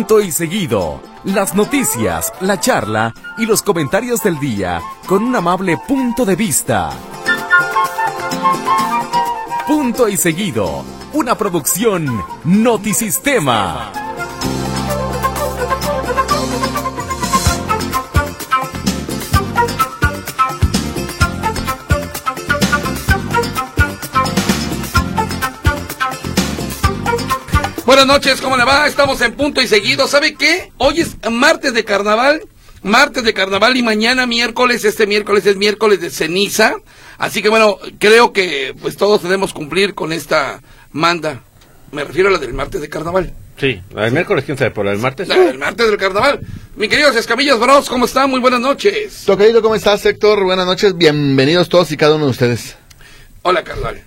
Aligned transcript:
Punto 0.00 0.22
y 0.22 0.32
seguido. 0.32 1.02
Las 1.24 1.54
noticias, 1.54 2.32
la 2.40 2.58
charla 2.58 3.12
y 3.36 3.44
los 3.44 3.60
comentarios 3.60 4.22
del 4.22 4.40
día 4.40 4.80
con 5.04 5.22
un 5.22 5.36
amable 5.36 5.76
punto 5.76 6.24
de 6.24 6.36
vista. 6.36 6.88
Punto 9.66 10.08
y 10.08 10.16
seguido. 10.16 10.86
Una 11.12 11.36
producción 11.36 12.24
Notisistema. 12.44 13.99
Buenas 28.00 28.16
noches, 28.16 28.40
¿cómo 28.40 28.56
le 28.56 28.64
va? 28.64 28.86
Estamos 28.86 29.20
en 29.20 29.34
punto 29.34 29.60
y 29.60 29.66
seguido. 29.66 30.08
¿Sabe 30.08 30.34
qué? 30.34 30.72
Hoy 30.78 31.00
es 31.00 31.18
martes 31.30 31.74
de 31.74 31.84
carnaval. 31.84 32.40
Martes 32.82 33.24
de 33.24 33.34
carnaval 33.34 33.76
y 33.76 33.82
mañana 33.82 34.24
miércoles, 34.24 34.86
este 34.86 35.06
miércoles 35.06 35.44
es 35.44 35.58
miércoles 35.58 36.00
de 36.00 36.08
ceniza. 36.08 36.76
Así 37.18 37.42
que 37.42 37.50
bueno, 37.50 37.76
creo 37.98 38.32
que 38.32 38.74
pues 38.80 38.96
todos 38.96 39.22
debemos 39.22 39.52
cumplir 39.52 39.94
con 39.94 40.14
esta 40.14 40.62
manda. 40.92 41.42
Me 41.92 42.02
refiero 42.02 42.30
a 42.30 42.32
la 42.32 42.38
del 42.38 42.54
martes 42.54 42.80
de 42.80 42.88
carnaval. 42.88 43.34
Sí, 43.58 43.82
el 43.94 44.12
miércoles 44.12 44.46
quién 44.46 44.56
sabe, 44.56 44.70
pero 44.70 44.90
el 44.90 44.98
martes. 44.98 45.28
La 45.28 45.36
del 45.36 45.58
martes 45.58 45.86
del 45.86 45.98
carnaval. 45.98 46.40
Mi 46.76 46.88
queridos 46.88 47.14
Escamillas 47.16 47.58
Bros, 47.58 47.90
¿cómo 47.90 48.06
están? 48.06 48.30
Muy 48.30 48.40
buenas 48.40 48.60
noches. 48.60 49.24
Tocadito, 49.26 49.60
¿cómo 49.60 49.74
estás, 49.74 50.06
Héctor? 50.06 50.42
Buenas 50.42 50.64
noches, 50.64 50.96
bienvenidos 50.96 51.68
todos 51.68 51.92
y 51.92 51.98
cada 51.98 52.14
uno 52.14 52.24
de 52.24 52.30
ustedes. 52.30 52.76
Hola, 53.42 53.62
carnal. 53.62 54.00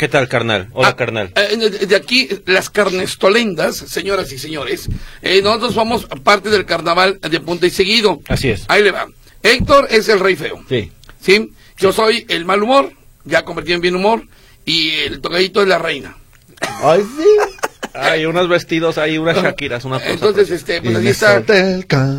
¿Qué 0.00 0.08
tal, 0.08 0.28
carnal? 0.28 0.68
Hola, 0.72 0.88
Ah, 0.88 0.96
carnal. 0.96 1.30
eh, 1.36 1.58
de- 1.86 1.94
aquí, 1.94 2.26
las 2.46 2.70
carnestolendas, 2.70 3.76
señoras 3.76 4.32
y 4.32 4.38
señores. 4.38 4.88
eh, 5.20 5.42
nosotros 5.42 5.74
somos 5.74 6.06
parte 6.24 6.48
del 6.48 6.64
carnaval 6.64 7.20
de 7.20 7.38
Punta 7.40 7.66
y 7.66 7.70
Seguido. 7.70 8.22
Así 8.26 8.48
es. 8.48 8.64
Ahí 8.68 8.82
le 8.82 8.92
va. 8.92 9.08
Héctor 9.42 9.88
es 9.90 10.08
el 10.08 10.18
rey 10.20 10.36
feo. 10.36 10.64
Sí. 10.70 10.90
¿Sí? 11.20 11.52
Yo 11.76 11.92
soy 11.92 12.24
el 12.30 12.46
mal 12.46 12.62
humor, 12.62 12.94
ya 13.26 13.44
convertido 13.44 13.74
en 13.74 13.82
bien 13.82 13.94
humor, 13.94 14.26
y 14.64 14.88
el 15.00 15.20
tocadito 15.20 15.60
es 15.60 15.68
la 15.68 15.76
reina. 15.76 16.16
Ay, 16.82 17.02
sí. 17.02 17.49
Hay 17.94 18.24
unos 18.26 18.48
vestidos, 18.48 18.98
hay 18.98 19.18
unas 19.18 19.42
Shakiras, 19.42 19.84
unas 19.84 20.00
cosas. 20.00 20.14
Entonces, 20.14 20.50
este, 20.50 20.80
pues 20.80 20.96
así 20.96 21.08
está 21.08 21.42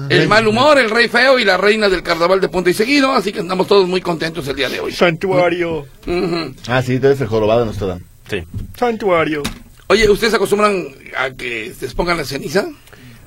el 0.09 0.27
mal 0.27 0.47
humor, 0.47 0.77
el 0.79 0.89
rey 0.89 1.07
feo 1.07 1.39
y 1.39 1.45
la 1.45 1.57
reina 1.57 1.87
del 1.89 2.03
carnaval 2.03 2.41
de 2.41 2.49
Punta 2.49 2.69
y 2.69 2.73
Seguido, 2.73 3.11
así 3.11 3.31
que 3.31 3.39
andamos 3.39 3.67
todos 3.67 3.87
muy 3.87 4.01
contentos 4.01 4.47
el 4.47 4.55
día 4.55 4.69
de 4.69 4.79
hoy. 4.79 4.91
Santuario. 4.91 5.87
Ujú. 6.05 6.53
Ah, 6.67 6.81
sí, 6.81 6.95
eres 6.95 7.21
el 7.21 7.27
jorobado 7.27 7.65
nuestro 7.65 7.87
Dan. 7.87 8.03
Sí. 8.29 8.43
Santuario. 8.77 9.43
Oye, 9.87 10.09
¿ustedes 10.09 10.33
acostumbran 10.33 10.87
a 11.17 11.31
que 11.31 11.73
les 11.79 11.93
pongan 11.93 12.17
la 12.17 12.25
ceniza? 12.25 12.65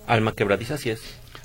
Alma 0.07 0.33
quebradiza, 0.33 0.75
así 0.75 0.91
es. 0.91 1.01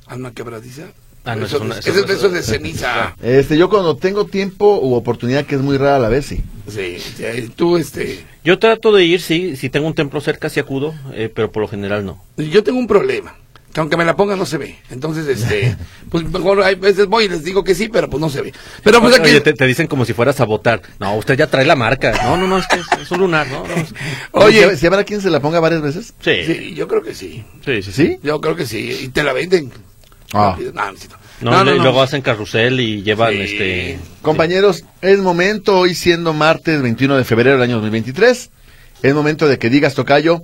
Alma 0.05 0.31
quebradiza. 0.33 0.83
Ah, 1.31 1.35
no, 1.35 1.45
eso, 1.45 1.57
es 1.57 1.61
una- 1.63 1.77
eso- 1.79 1.89
eso- 1.91 2.05
eso 2.11 2.27
es 2.27 2.33
de 2.33 2.43
ceniza. 2.43 3.15
Este, 3.21 3.57
yo 3.57 3.69
cuando 3.69 3.95
tengo 3.97 4.25
tiempo 4.25 4.79
u 4.81 4.93
oportunidad, 4.95 5.45
que 5.45 5.55
es 5.55 5.61
muy 5.61 5.77
rara 5.77 5.97
a 5.97 5.99
la 5.99 6.09
vez, 6.09 6.25
sí. 6.25 6.43
Sí, 6.67 6.97
sí, 6.99 7.49
tú, 7.55 7.77
este... 7.77 8.23
Yo 8.43 8.57
trato 8.59 8.91
de 8.91 9.03
ir, 9.05 9.21
sí, 9.21 9.55
si 9.55 9.69
tengo 9.69 9.87
un 9.87 9.95
templo 9.95 10.21
cerca, 10.21 10.49
sí 10.49 10.59
acudo, 10.59 10.93
eh, 11.13 11.31
pero 11.33 11.51
por 11.51 11.61
lo 11.61 11.67
general 11.67 12.05
no. 12.05 12.23
Yo 12.37 12.63
tengo 12.63 12.79
un 12.79 12.87
problema, 12.87 13.35
que 13.73 13.79
aunque 13.79 13.97
me 13.97 14.05
la 14.05 14.15
ponga 14.15 14.35
no 14.35 14.45
se 14.45 14.57
ve. 14.57 14.77
Entonces, 14.91 15.27
este, 15.27 15.75
pues 16.09 16.23
mejor 16.29 16.61
hay 16.63 16.75
veces 16.75 17.07
voy 17.07 17.25
y 17.25 17.29
les 17.29 17.43
digo 17.43 17.63
que 17.63 17.75
sí, 17.75 17.89
pero 17.89 18.09
pues 18.09 18.21
no 18.21 18.29
se 18.29 18.41
ve. 18.41 18.53
Pero 18.83 19.01
pues 19.01 19.15
aquí... 19.19 19.29
Oye, 19.29 19.41
te, 19.41 19.53
te 19.53 19.65
dicen 19.65 19.87
como 19.87 20.05
si 20.05 20.13
fueras 20.13 20.39
a 20.39 20.45
votar. 20.45 20.81
No, 20.99 21.15
usted 21.15 21.37
ya 21.37 21.47
trae 21.47 21.65
la 21.65 21.75
marca. 21.75 22.11
No, 22.23 22.37
no, 22.37 22.47
no, 22.47 22.57
es 22.59 22.65
que 22.67 22.77
es, 22.79 22.87
es 23.01 23.11
un 23.11 23.19
lunar, 23.19 23.47
¿no? 23.47 23.65
no, 23.67 23.73
es- 23.73 23.93
Oye, 24.31 24.77
¿Si, 24.77 24.85
habrá 24.87 25.03
quien 25.03 25.21
se 25.21 25.29
la 25.29 25.39
ponga 25.41 25.59
varias 25.59 25.81
veces? 25.81 26.13
Sí, 26.21 26.31
sí, 26.45 26.53
sí, 26.55 26.73
yo 26.75 26.87
creo 26.87 27.01
que 27.03 27.13
sí. 27.13 27.43
sí. 27.65 27.81
sí. 27.83 27.91
¿Sí? 27.91 28.17
Yo 28.23 28.39
creo 28.41 28.55
que 28.55 28.65
sí. 28.65 28.97
Y 29.03 29.07
te 29.09 29.21
la 29.23 29.33
venden. 29.33 29.71
Ah. 30.33 30.55
No, 30.73 30.91
no, 30.91 30.97
No, 31.41 31.63
le- 31.63 31.75
luego 31.75 32.01
hacen 32.01 32.21
carrusel 32.21 32.79
y 32.79 33.01
llevan 33.03 33.33
Sí. 33.33 33.39
este... 33.41 33.99
Compañeros, 34.21 34.83
es 35.01 35.19
momento, 35.19 35.77
hoy 35.79 35.95
siendo 35.95 36.33
martes 36.33 36.81
21 36.81 37.15
de 37.17 37.23
febrero 37.23 37.51
del 37.53 37.61
año 37.61 37.75
2023, 37.75 38.49
es 39.03 39.13
momento 39.13 39.47
de 39.47 39.57
que 39.57 39.69
digas, 39.69 39.93
Tocayo, 39.95 40.41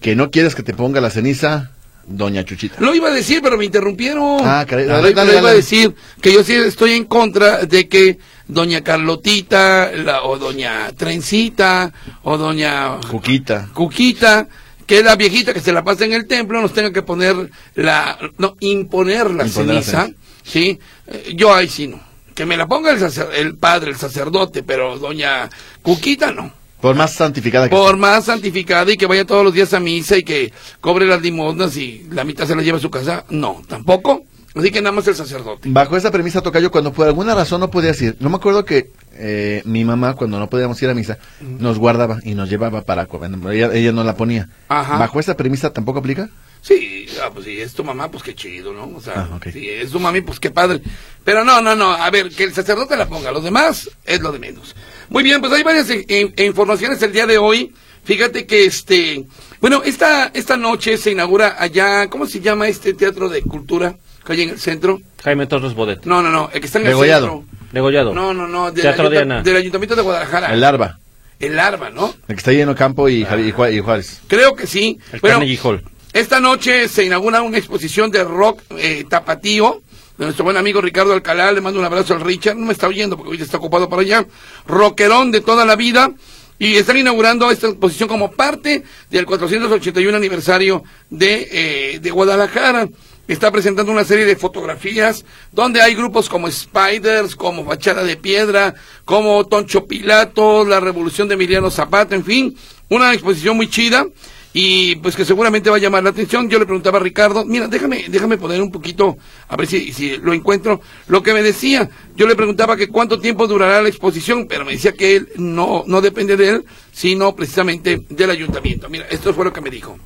que 0.00 0.16
no 0.16 0.30
quieres 0.30 0.54
que 0.54 0.62
te 0.62 0.72
ponga 0.72 1.00
la 1.00 1.10
ceniza, 1.10 1.72
Doña 2.06 2.44
Chuchita. 2.44 2.76
Lo 2.80 2.94
iba 2.94 3.08
a 3.08 3.12
decir, 3.12 3.40
pero 3.42 3.56
me 3.58 3.66
interrumpieron. 3.66 4.38
Ah, 4.42 4.64
caray, 4.66 4.86
Lo- 4.86 4.94
dale, 4.94 5.10
lo 5.10 5.16
dale, 5.16 5.30
iba 5.32 5.40
a 5.40 5.44
dale. 5.44 5.56
decir 5.56 5.94
que 6.22 6.32
yo 6.32 6.42
sí 6.42 6.54
estoy 6.54 6.92
en 6.92 7.04
contra 7.04 7.66
de 7.66 7.88
que 7.88 8.18
doña 8.48 8.80
Carlotita 8.82 9.92
la- 9.92 10.22
o 10.22 10.38
doña 10.38 10.90
Trencita 10.96 11.92
o 12.22 12.36
doña 12.38 12.96
Cuquita. 13.08 13.68
Cuquita, 13.74 14.48
que 14.86 14.98
es 14.98 15.04
la 15.04 15.14
viejita 15.14 15.52
que 15.52 15.60
se 15.60 15.72
la 15.72 15.84
pasa 15.84 16.04
en 16.06 16.14
el 16.14 16.26
templo, 16.26 16.60
nos 16.60 16.72
tenga 16.72 16.90
que 16.92 17.02
poner 17.02 17.36
la, 17.76 18.18
no, 18.38 18.56
imponer 18.60 19.30
la 19.30 19.46
Imponer 19.46 19.74
la 19.74 19.82
ceniza, 19.82 20.08
¿sí? 20.50 20.78
Eh, 21.06 21.32
yo 21.36 21.54
ahí 21.54 21.68
sí 21.68 21.86
no. 21.88 22.00
Que 22.34 22.46
me 22.46 22.56
la 22.56 22.66
ponga 22.66 22.90
el, 22.92 22.98
sacer- 23.00 23.30
el 23.36 23.56
padre, 23.56 23.90
el 23.90 23.96
sacerdote, 23.96 24.62
pero 24.62 24.98
doña 24.98 25.48
Cuquita 25.82 26.32
no. 26.32 26.52
Por 26.80 26.94
más 26.96 27.12
santificada 27.12 27.68
que 27.68 27.76
Por 27.76 27.98
más 27.98 28.24
santificada 28.24 28.90
y 28.90 28.96
que 28.96 29.04
vaya 29.06 29.26
todos 29.26 29.44
los 29.44 29.52
días 29.52 29.74
a 29.74 29.80
misa 29.80 30.16
y 30.16 30.22
que 30.22 30.50
cobre 30.80 31.06
las 31.06 31.20
limosnas 31.20 31.76
y 31.76 32.06
la 32.10 32.24
mitad 32.24 32.46
se 32.46 32.56
la 32.56 32.62
lleva 32.62 32.78
a 32.78 32.80
su 32.80 32.90
casa, 32.90 33.24
no, 33.28 33.62
tampoco. 33.68 34.24
Así 34.54 34.70
que 34.70 34.80
nada 34.80 34.92
más 34.96 35.06
el 35.06 35.14
sacerdote. 35.14 35.68
Bajo 35.70 35.96
esa 35.96 36.10
premisa, 36.10 36.40
Tocayo, 36.40 36.70
cuando 36.72 36.92
por 36.92 37.06
alguna 37.06 37.34
razón 37.34 37.60
no 37.60 37.70
podías 37.70 38.00
ir, 38.02 38.16
no 38.18 38.30
me 38.30 38.36
acuerdo 38.36 38.64
que 38.64 38.90
eh, 39.12 39.62
mi 39.64 39.84
mamá, 39.84 40.14
cuando 40.14 40.38
no 40.38 40.48
podíamos 40.48 40.80
ir 40.82 40.88
a 40.88 40.94
misa, 40.94 41.18
nos 41.40 41.78
guardaba 41.78 42.18
y 42.24 42.34
nos 42.34 42.48
llevaba 42.48 42.80
para... 42.82 43.06
cuando 43.06 43.50
Ella, 43.50 43.70
ella 43.74 43.92
no 43.92 44.02
la 44.02 44.16
ponía. 44.16 44.48
Ajá. 44.68 44.96
¿Bajo 44.98 45.20
esa 45.20 45.36
premisa 45.36 45.72
tampoco 45.72 45.98
aplica? 46.00 46.30
Sí, 46.62 47.06
ah, 47.22 47.30
pues 47.32 47.46
si 47.46 47.60
es 47.60 47.72
tu 47.72 47.82
mamá, 47.84 48.10
pues 48.10 48.22
qué 48.22 48.34
chido, 48.34 48.72
¿no? 48.72 48.90
O 48.96 49.00
sea, 49.00 49.28
Ah, 49.32 49.40
si 49.52 49.68
es 49.68 49.90
tu 49.90 49.98
mami, 50.00 50.20
pues 50.20 50.38
qué 50.38 50.50
padre. 50.50 50.80
Pero 51.24 51.44
no, 51.44 51.60
no, 51.62 51.74
no, 51.74 51.90
a 51.92 52.10
ver, 52.10 52.30
que 52.30 52.44
el 52.44 52.52
sacerdote 52.54 52.96
la 52.96 53.08
ponga, 53.08 53.32
los 53.32 53.42
demás 53.44 53.90
es 54.04 54.20
lo 54.20 54.30
de 54.32 54.38
menos. 54.38 54.74
Muy 55.08 55.22
bien, 55.22 55.40
pues 55.40 55.52
hay 55.52 55.62
varias 55.62 55.88
eh, 55.90 56.32
informaciones 56.44 57.00
el 57.02 57.12
día 57.12 57.26
de 57.26 57.38
hoy. 57.38 57.72
Fíjate 58.04 58.46
que 58.46 58.64
este, 58.64 59.24
bueno, 59.60 59.82
esta, 59.84 60.30
esta 60.34 60.56
noche 60.56 60.96
se 60.96 61.10
inaugura 61.10 61.56
allá, 61.58 62.08
¿cómo 62.08 62.26
se 62.26 62.40
llama 62.40 62.68
este 62.68 62.94
teatro 62.94 63.28
de 63.28 63.42
cultura 63.42 63.96
que 64.24 64.32
hay 64.32 64.42
en 64.42 64.50
el 64.50 64.58
centro? 64.58 65.00
Jaime 65.24 65.46
Torres 65.46 65.74
Bodet. 65.74 66.04
No, 66.06 66.22
no, 66.22 66.30
no, 66.30 66.50
el 66.52 66.60
que 66.60 66.66
está 66.66 66.78
en 66.78 66.86
el 66.86 66.92
centro. 66.96 67.44
Degollado. 67.72 68.14
No, 68.14 68.32
no, 68.34 68.46
no, 68.48 68.70
del, 68.72 68.82
Teatro 68.82 69.04
ayunta- 69.08 69.24
Diana. 69.24 69.42
del 69.42 69.56
Ayuntamiento 69.56 69.96
de 69.96 70.02
Guadalajara. 70.02 70.52
El 70.52 70.60
larva, 70.60 70.98
El 71.38 71.58
Arba, 71.58 71.90
¿no? 71.90 72.08
el 72.28 72.34
que 72.34 72.38
está 72.40 72.52
lleno 72.52 72.74
campo 72.74 73.08
y, 73.08 73.24
Javi- 73.24 73.48
y 73.48 73.52
Juá- 73.52 73.70
y 73.72 73.80
Juárez. 73.80 74.20
Creo 74.28 74.54
que 74.56 74.66
sí. 74.66 74.98
El 75.12 75.20
Bueno, 75.20 75.36
Carnegie 75.38 75.58
Hall. 75.62 75.82
Esta 76.12 76.40
noche 76.40 76.88
se 76.88 77.04
inaugura 77.04 77.40
una 77.40 77.58
exposición 77.58 78.10
de 78.10 78.24
rock 78.24 78.62
eh, 78.76 79.04
tapatío 79.08 79.80
de 80.18 80.24
nuestro 80.24 80.44
buen 80.44 80.56
amigo 80.56 80.80
Ricardo 80.80 81.12
Alcalá. 81.12 81.52
Le 81.52 81.60
mando 81.60 81.78
un 81.78 81.86
abrazo 81.86 82.14
al 82.14 82.20
Richard. 82.20 82.56
No 82.56 82.66
me 82.66 82.72
está 82.72 82.88
oyendo 82.88 83.16
porque 83.16 83.30
hoy 83.32 83.40
está 83.40 83.58
ocupado 83.58 83.88
para 83.88 84.02
allá. 84.02 84.26
Rockerón 84.66 85.30
de 85.30 85.40
toda 85.40 85.64
la 85.64 85.76
vida. 85.76 86.10
Y 86.58 86.74
están 86.74 86.96
inaugurando 86.96 87.48
esta 87.50 87.68
exposición 87.68 88.08
como 88.08 88.32
parte 88.32 88.82
del 89.08 89.24
481 89.24 90.16
aniversario 90.16 90.82
de, 91.10 91.48
eh, 91.52 92.00
de 92.00 92.10
Guadalajara. 92.10 92.88
Está 93.28 93.52
presentando 93.52 93.92
una 93.92 94.02
serie 94.02 94.24
de 94.24 94.34
fotografías 94.34 95.24
donde 95.52 95.80
hay 95.80 95.94
grupos 95.94 96.28
como 96.28 96.50
Spiders, 96.50 97.36
como 97.36 97.64
Fachada 97.64 98.02
de 98.02 98.16
Piedra, 98.16 98.74
como 99.04 99.46
Toncho 99.46 99.86
Pilato, 99.86 100.64
la 100.64 100.80
Revolución 100.80 101.28
de 101.28 101.34
Emiliano 101.34 101.70
Zapata, 101.70 102.16
en 102.16 102.24
fin, 102.24 102.56
una 102.88 103.14
exposición 103.14 103.56
muy 103.56 103.70
chida 103.70 104.04
y 104.52 104.96
pues 104.96 105.14
que 105.14 105.24
seguramente 105.24 105.70
va 105.70 105.76
a 105.76 105.80
llamar 105.80 106.02
la 106.02 106.10
atención. 106.10 106.48
Yo 106.48 106.58
le 106.58 106.66
preguntaba 106.66 106.98
a 106.98 107.02
Ricardo, 107.02 107.44
mira, 107.44 107.68
déjame, 107.68 108.04
déjame 108.08 108.36
poner 108.36 108.60
un 108.60 108.70
poquito, 108.70 109.16
a 109.48 109.56
ver 109.56 109.66
si, 109.66 109.92
si 109.92 110.16
lo 110.16 110.32
encuentro, 110.32 110.80
lo 111.08 111.22
que 111.22 111.32
me 111.32 111.42
decía. 111.42 111.88
Yo 112.16 112.26
le 112.26 112.34
preguntaba 112.36 112.76
que 112.76 112.88
cuánto 112.88 113.20
tiempo 113.20 113.46
durará 113.46 113.82
la 113.82 113.88
exposición, 113.88 114.46
pero 114.48 114.64
me 114.64 114.72
decía 114.72 114.92
que 114.92 115.16
él 115.16 115.28
no, 115.36 115.84
no 115.86 116.00
depende 116.00 116.36
de 116.36 116.48
él, 116.50 116.64
sino 116.92 117.34
precisamente 117.34 118.04
del 118.08 118.30
ayuntamiento. 118.30 118.88
Mira, 118.88 119.06
esto 119.10 119.32
fue 119.32 119.44
lo 119.44 119.52
que 119.52 119.60
me 119.60 119.70
dijo. 119.70 119.98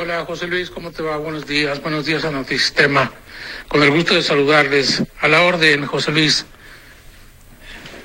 Hola 0.00 0.24
José 0.24 0.46
Luis, 0.46 0.70
¿cómo 0.70 0.92
te 0.92 1.02
va? 1.02 1.16
Buenos 1.16 1.46
días, 1.46 1.82
buenos 1.82 2.06
días 2.06 2.24
a 2.24 2.30
Notisistema. 2.30 3.10
Con 3.66 3.82
el 3.82 3.90
gusto 3.90 4.14
de 4.14 4.22
saludarles. 4.22 5.02
A 5.20 5.26
la 5.26 5.42
orden, 5.42 5.84
José 5.86 6.12
Luis. 6.12 6.46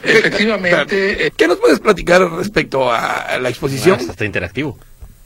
Efectivamente, 0.03 1.27
eh, 1.27 1.31
¿Qué 1.35 1.47
nos 1.47 1.57
puedes 1.57 1.79
platicar 1.79 2.21
respecto 2.31 2.91
a 2.91 3.39
la 3.39 3.49
exposición? 3.49 3.97
Ah, 3.99 4.11
está 4.11 4.25
interactivo. 4.25 4.77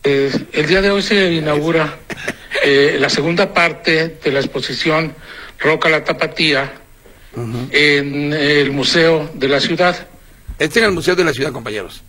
Eh, 0.04 0.32
el 0.54 0.68
día 0.68 0.82
de 0.82 0.92
hoy 0.92 1.02
se 1.02 1.34
inaugura 1.34 1.98
eh, 2.64 2.98
la 3.00 3.10
segunda 3.10 3.54
parte 3.54 4.18
de 4.24 4.32
la 4.32 4.40
exposición 4.40 5.14
Roca 5.60 5.90
la 5.90 6.04
Tapatía 6.04 6.72
en 7.72 8.34
el 8.34 8.72
Museo 8.72 9.30
de 9.34 9.48
la 9.48 9.60
Ciudad. 9.60 10.08
Este 10.60 10.80
en 10.80 10.86
el 10.86 10.92
Museo 10.92 11.16
de 11.16 11.24
la 11.24 11.34
Ciudad, 11.34 11.52
compañeros. 11.54 12.04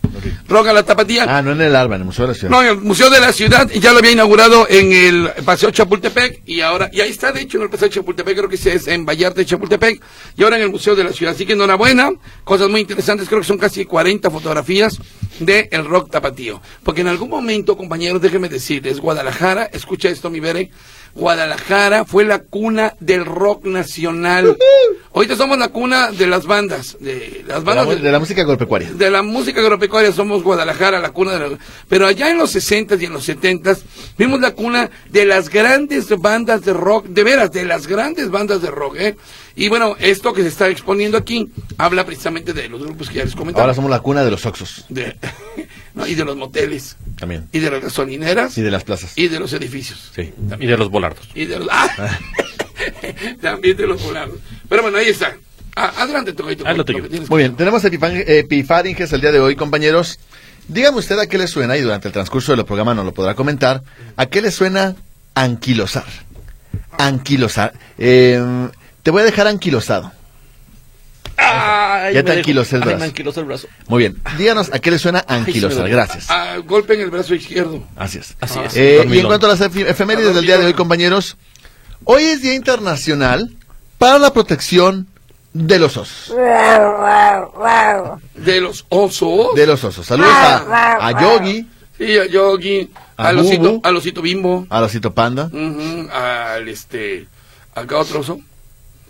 Roca 0.47 0.73
la 0.73 0.83
Tapatía. 0.83 1.25
Ah, 1.27 1.41
no 1.41 1.53
en 1.53 1.61
el 1.61 1.75
Alba, 1.75 1.95
en 1.95 2.01
el 2.01 2.05
Museo 2.05 2.25
de 2.27 2.33
la 2.33 2.37
Ciudad. 2.37 2.49
No, 2.51 2.61
en 2.61 2.67
el 2.67 2.77
Museo 2.77 3.09
de 3.09 3.19
la 3.21 3.31
Ciudad 3.31 3.69
y 3.73 3.79
ya 3.79 3.93
lo 3.93 3.99
había 3.99 4.11
inaugurado 4.11 4.67
en 4.69 4.91
el 4.91 5.29
Paseo 5.45 5.71
Chapultepec 5.71 6.41
y 6.45 6.59
ahora, 6.61 6.89
y 6.91 6.99
ahí 7.01 7.09
está 7.09 7.31
de 7.31 7.41
hecho 7.41 7.57
en 7.57 7.63
el 7.63 7.69
Paseo 7.69 7.87
Chapultepec, 7.87 8.35
creo 8.37 8.49
que 8.49 8.55
es 8.55 8.87
en 8.87 9.05
Vallarta 9.05 9.43
Chapultepec 9.45 10.01
y 10.35 10.43
ahora 10.43 10.57
en 10.57 10.63
el 10.63 10.69
Museo 10.69 10.95
de 10.95 11.03
la 11.05 11.13
Ciudad. 11.13 11.33
Así 11.33 11.45
que 11.45 11.53
enhorabuena, 11.53 12.09
cosas 12.43 12.69
muy 12.69 12.81
interesantes, 12.81 13.27
creo 13.29 13.39
que 13.39 13.47
son 13.47 13.57
casi 13.57 13.85
40 13.85 14.29
fotografías 14.29 14.97
de 15.39 15.69
el 15.71 15.85
rock 15.85 16.11
tapatío. 16.11 16.61
Porque 16.83 17.01
en 17.01 17.07
algún 17.07 17.29
momento, 17.29 17.77
compañeros, 17.77 18.21
déjenme 18.21 18.49
decirles, 18.49 18.99
Guadalajara, 18.99 19.69
escucha 19.71 20.09
esto 20.09 20.29
mi 20.29 20.39
Bere, 20.41 20.71
Guadalajara 21.15 22.05
fue 22.05 22.23
la 22.25 22.39
cuna 22.39 22.93
del 22.99 23.25
rock 23.25 23.65
nacional. 23.65 24.57
Ahorita 25.13 25.35
somos 25.35 25.57
la 25.57 25.67
cuna 25.69 26.09
de 26.11 26.25
las 26.27 26.45
bandas, 26.45 26.97
de 27.01 27.43
las 27.47 27.59
De 27.59 27.63
bandas 27.65 27.87
la, 27.87 27.95
de- 27.95 28.01
de 28.01 28.11
la 28.11 28.19
música 28.19 28.40
agropecuaria. 28.41 28.91
de 28.91 29.09
la 29.11 29.21
música 29.23 29.61
agropecuaria 29.61 30.11
somos 30.11 30.43
Guadalajara, 30.43 30.99
la 30.99 31.11
cuna 31.11 31.33
de 31.33 31.49
la... 31.51 31.57
Pero 31.89 32.07
allá 32.07 32.29
en 32.29 32.37
los 32.37 32.51
60 32.51 32.95
y 32.99 33.05
en 33.05 33.13
los 33.13 33.23
70 33.25 33.77
vimos 34.17 34.39
la 34.41 34.51
cuna 34.51 34.89
de 35.09 35.25
las 35.25 35.49
grandes 35.49 36.09
bandas 36.19 36.63
de 36.63 36.73
rock, 36.73 37.05
de 37.07 37.23
veras, 37.23 37.51
de 37.51 37.65
las 37.65 37.87
grandes 37.87 38.29
bandas 38.29 38.61
de 38.61 38.69
rock, 38.71 38.95
¿eh? 38.97 39.15
Y 39.55 39.67
bueno, 39.67 39.95
esto 39.99 40.31
que 40.33 40.43
se 40.43 40.47
está 40.47 40.69
exponiendo 40.69 41.17
aquí 41.17 41.49
habla 41.77 42.05
precisamente 42.05 42.53
de 42.53 42.69
los 42.69 42.81
grupos 42.81 43.09
que 43.09 43.15
ya 43.15 43.25
les 43.25 43.35
comentaba. 43.35 43.63
Ahora 43.63 43.73
somos 43.73 43.91
la 43.91 43.99
cuna 43.99 44.23
de 44.23 44.31
los 44.31 44.45
Oxos. 44.45 44.85
De- 44.87 45.17
no, 45.93 46.07
y 46.07 46.15
de 46.15 46.23
los 46.23 46.37
moteles, 46.37 46.95
También. 47.19 47.47
y 47.51 47.59
de 47.59 47.69
las 47.69 47.81
gasolineras, 47.81 48.57
Y 48.57 48.61
de 48.61 48.71
las 48.71 48.83
plazas. 48.85 49.11
y 49.17 49.27
de 49.27 49.39
los 49.39 49.51
edificios. 49.53 50.11
Sí. 50.15 50.31
Y 50.59 50.65
de 50.67 50.77
los 50.77 50.89
volardos. 50.89 51.27
Y 51.35 51.45
de 51.45 51.59
los... 51.59 51.67
¡Ah! 51.69 51.89
También 53.41 53.77
de 53.77 53.87
los 53.87 54.01
volados. 54.01 54.35
Pero 54.69 54.81
bueno, 54.83 54.97
ahí 54.97 55.07
está. 55.09 55.35
Ah, 55.75 55.93
adelante, 55.99 56.33
Tocayo. 56.33 56.67
Haz 56.67 56.77
lo 56.77 56.85
tuyo. 56.85 56.99
Muy 57.09 57.09
que- 57.27 57.35
bien, 57.37 57.55
tenemos 57.55 57.83
epifaringes 57.85 59.13
el 59.13 59.21
día 59.21 59.31
de 59.31 59.39
hoy, 59.39 59.55
compañeros. 59.55 60.19
Dígame 60.67 60.97
usted 60.99 61.17
a 61.19 61.27
qué 61.27 61.37
le 61.37 61.47
suena, 61.47 61.75
y 61.77 61.81
durante 61.81 62.07
el 62.07 62.13
transcurso 62.13 62.55
del 62.55 62.65
programa 62.65 62.93
nos 62.93 63.05
lo 63.05 63.13
podrá 63.13 63.33
comentar, 63.35 63.81
a 64.15 64.25
qué 64.27 64.41
le 64.41 64.51
suena 64.51 64.95
anquilosar. 65.33 66.05
Anquilosar. 66.97 67.73
Eh, 67.97 68.39
te 69.03 69.11
voy 69.11 69.21
a 69.21 69.25
dejar 69.25 69.47
anquilosado. 69.47 70.11
Ay, 71.37 72.13
Ya 72.13 72.23
te 72.23 72.33
anquilosé 72.33 72.75
el 72.75 72.81
brazo. 72.83 73.03
el. 73.03 73.67
Muy 73.87 73.99
bien, 73.99 74.17
díganos 74.37 74.71
a 74.73 74.79
qué 74.79 74.91
le 74.91 74.99
suena 74.99 75.23
anquilosar. 75.27 75.89
Gracias. 75.89 76.25
Ah, 76.29 76.57
golpe 76.65 76.93
en 76.93 77.01
el 77.01 77.09
brazo 77.09 77.33
izquierdo. 77.33 77.83
Así 77.95 78.19
es. 78.19 78.35
Así 78.39 78.59
es. 78.59 78.75
Eh, 78.75 79.03
y 79.09 79.19
en 79.19 79.25
cuanto 79.25 79.47
a 79.47 79.49
las 79.49 79.61
efemérides 79.61 80.35
del 80.35 80.45
día 80.45 80.57
de 80.57 80.65
hoy, 80.65 80.73
compañeros, 80.73 81.37
hoy 82.03 82.23
es 82.23 82.41
Día 82.41 82.53
Internacional 82.53 83.51
para 83.97 84.19
la 84.19 84.33
Protección 84.33 85.07
de 85.53 85.79
los 85.79 85.97
Osos. 85.97 86.33
De 88.35 88.61
los 88.61 88.85
osos. 88.89 89.55
De 89.55 89.67
los 89.67 89.83
osos. 89.83 90.05
Saludos 90.05 90.31
a, 90.31 91.07
a 91.07 91.21
Yogi, 91.21 91.67
Sí, 91.97 92.17
a 92.17 92.25
Yogi, 92.25 92.89
A 93.17 93.29
osito, 93.31 93.61
Bubu. 93.73 93.81
al 93.83 93.95
osito 93.97 94.21
bimbo, 94.21 94.65
al 94.69 94.83
osito 94.85 95.13
panda, 95.13 95.45
ujú, 95.53 96.09
al 96.11 96.67
este, 96.67 97.27
acá 97.75 97.97
otro 97.99 98.21
oso. 98.21 98.39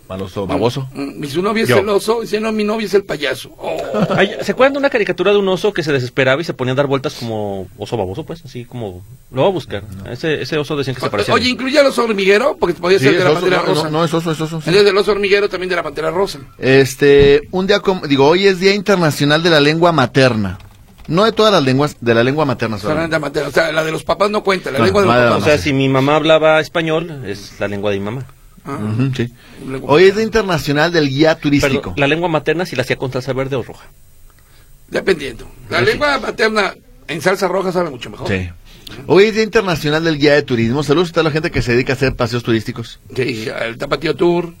Al 0.08 0.22
oso 0.22 0.46
baboso. 0.46 0.88
Mm, 0.94 1.24
Y 1.24 1.28
su 1.28 1.42
novia 1.42 1.62
es 1.62 1.68
Yo. 1.68 1.78
el 1.78 1.88
oso, 1.88 2.20
dice, 2.20 2.40
no, 2.40 2.52
mi 2.52 2.64
novia 2.64 2.86
es 2.86 2.94
el 2.94 3.04
payaso. 3.04 3.50
Oh. 3.58 3.76
Ay, 4.16 4.30
¿Se 4.42 4.52
acuerdan 4.52 4.74
de 4.74 4.78
una 4.80 4.90
caricatura 4.90 5.32
de 5.32 5.38
un 5.38 5.48
oso 5.48 5.72
que 5.72 5.82
se 5.82 5.92
desesperaba 5.92 6.40
y 6.40 6.44
se 6.44 6.52
ponía 6.54 6.72
a 6.72 6.74
dar 6.76 6.86
vueltas 6.86 7.14
como 7.14 7.66
oso 7.78 7.96
baboso, 7.96 8.24
pues? 8.24 8.44
Así 8.44 8.64
como... 8.64 9.02
Lo 9.30 9.42
voy 9.42 9.50
a 9.50 9.52
buscar. 9.54 9.82
Ese, 10.10 10.42
ese 10.42 10.58
oso 10.58 10.76
decían 10.76 10.94
que 10.94 11.00
se 11.00 11.10
parecía. 11.10 11.32
Oye, 11.34 11.48
incluye 11.48 11.78
al 11.78 11.86
oso 11.86 12.04
hormiguero, 12.04 12.56
porque 12.58 12.74
podía 12.78 12.98
Sí, 12.98 13.04
ser 13.06 13.14
es 13.14 13.18
de 13.20 13.24
la 13.24 13.30
oso, 13.30 13.40
pantera 13.40 13.62
no, 13.62 13.68
rosa. 13.68 13.82
no, 13.84 13.90
no, 13.98 14.04
es 14.04 14.12
oso, 14.14 14.32
es 14.32 14.40
oso. 14.40 14.60
sí. 14.60 14.68
Entonces, 14.68 14.84
del 14.84 14.98
oso 14.98 15.12
hormiguero 15.12 15.48
también 15.48 15.70
de 15.70 15.76
la 15.76 15.82
pantera 15.82 16.10
rosa. 16.10 16.40
Este, 16.58 17.42
un 17.50 17.66
día 17.66 17.80
como, 17.80 18.06
digo, 18.06 18.26
hoy 18.26 18.46
es 18.46 18.60
Día 18.60 18.74
Internacional 18.74 19.42
de 19.42 19.50
la 19.50 19.60
Lengua 19.60 19.92
Materna. 19.92 20.58
No 21.08 21.24
de 21.24 21.32
todas 21.32 21.52
las 21.52 21.64
lenguas, 21.64 21.96
de 22.00 22.14
la 22.14 22.22
lengua 22.22 22.44
materna 22.44 22.78
solamente. 22.78 23.16
Solamente 23.16 23.16
la 23.16 23.20
pantera, 23.20 23.48
o 23.48 23.50
sea, 23.50 23.72
la 23.72 23.82
de 23.84 23.90
los 23.90 24.04
papás 24.04 24.30
no 24.30 24.44
cuenta, 24.44 24.70
la 24.70 24.78
No, 24.78 24.84
lengua 24.84 25.02
de 25.02 25.08
los 25.08 25.16
papás. 25.16 25.42
O 25.42 25.44
sea, 25.44 25.58
si 25.58 25.72
mi 25.72 25.88
mamá 25.88 26.14
hablaba 26.14 26.60
español, 26.60 27.24
es 27.26 27.58
la 27.58 27.66
lengua 27.66 27.90
de 27.90 27.98
mi 27.98 28.04
mamá. 28.04 28.24
Ah, 28.64 28.78
Ujú, 28.80 29.10
sí. 29.16 29.28
lengua- 29.68 29.90
Hoy 29.92 30.04
es 30.04 30.14
Día 30.14 30.24
Internacional 30.24 30.92
del 30.92 31.08
Guía 31.08 31.34
Turístico. 31.36 31.80
Perdón, 31.80 31.94
la 31.96 32.06
lengua 32.06 32.28
materna 32.28 32.64
si 32.64 32.76
la 32.76 32.82
hacía 32.82 32.96
con 32.96 33.10
salsa 33.12 33.32
verde 33.32 33.56
o 33.56 33.62
roja. 33.62 33.86
Dependiendo. 34.88 35.48
La 35.70 35.80
lengua 35.80 36.18
materna 36.18 36.74
en 37.08 37.20
salsa 37.20 37.48
roja 37.48 37.72
sabe 37.72 37.90
mucho 37.90 38.10
mejor. 38.10 38.28
Sí. 38.28 38.48
Hoy 39.06 39.24
es 39.24 39.34
Día 39.34 39.42
Internacional 39.42 40.04
del 40.04 40.18
Guía 40.18 40.34
de 40.34 40.42
Turismo. 40.42 40.82
Saludos 40.82 41.10
a 41.10 41.12
toda 41.12 41.24
la 41.24 41.30
gente 41.30 41.50
que 41.50 41.62
se 41.62 41.72
dedica 41.72 41.94
a 41.94 41.96
hacer 41.96 42.14
paseos 42.14 42.42
turísticos. 42.42 43.00
Sí, 43.16 43.48
el 43.62 43.78
tapatío 43.78 44.14
tour. 44.14 44.52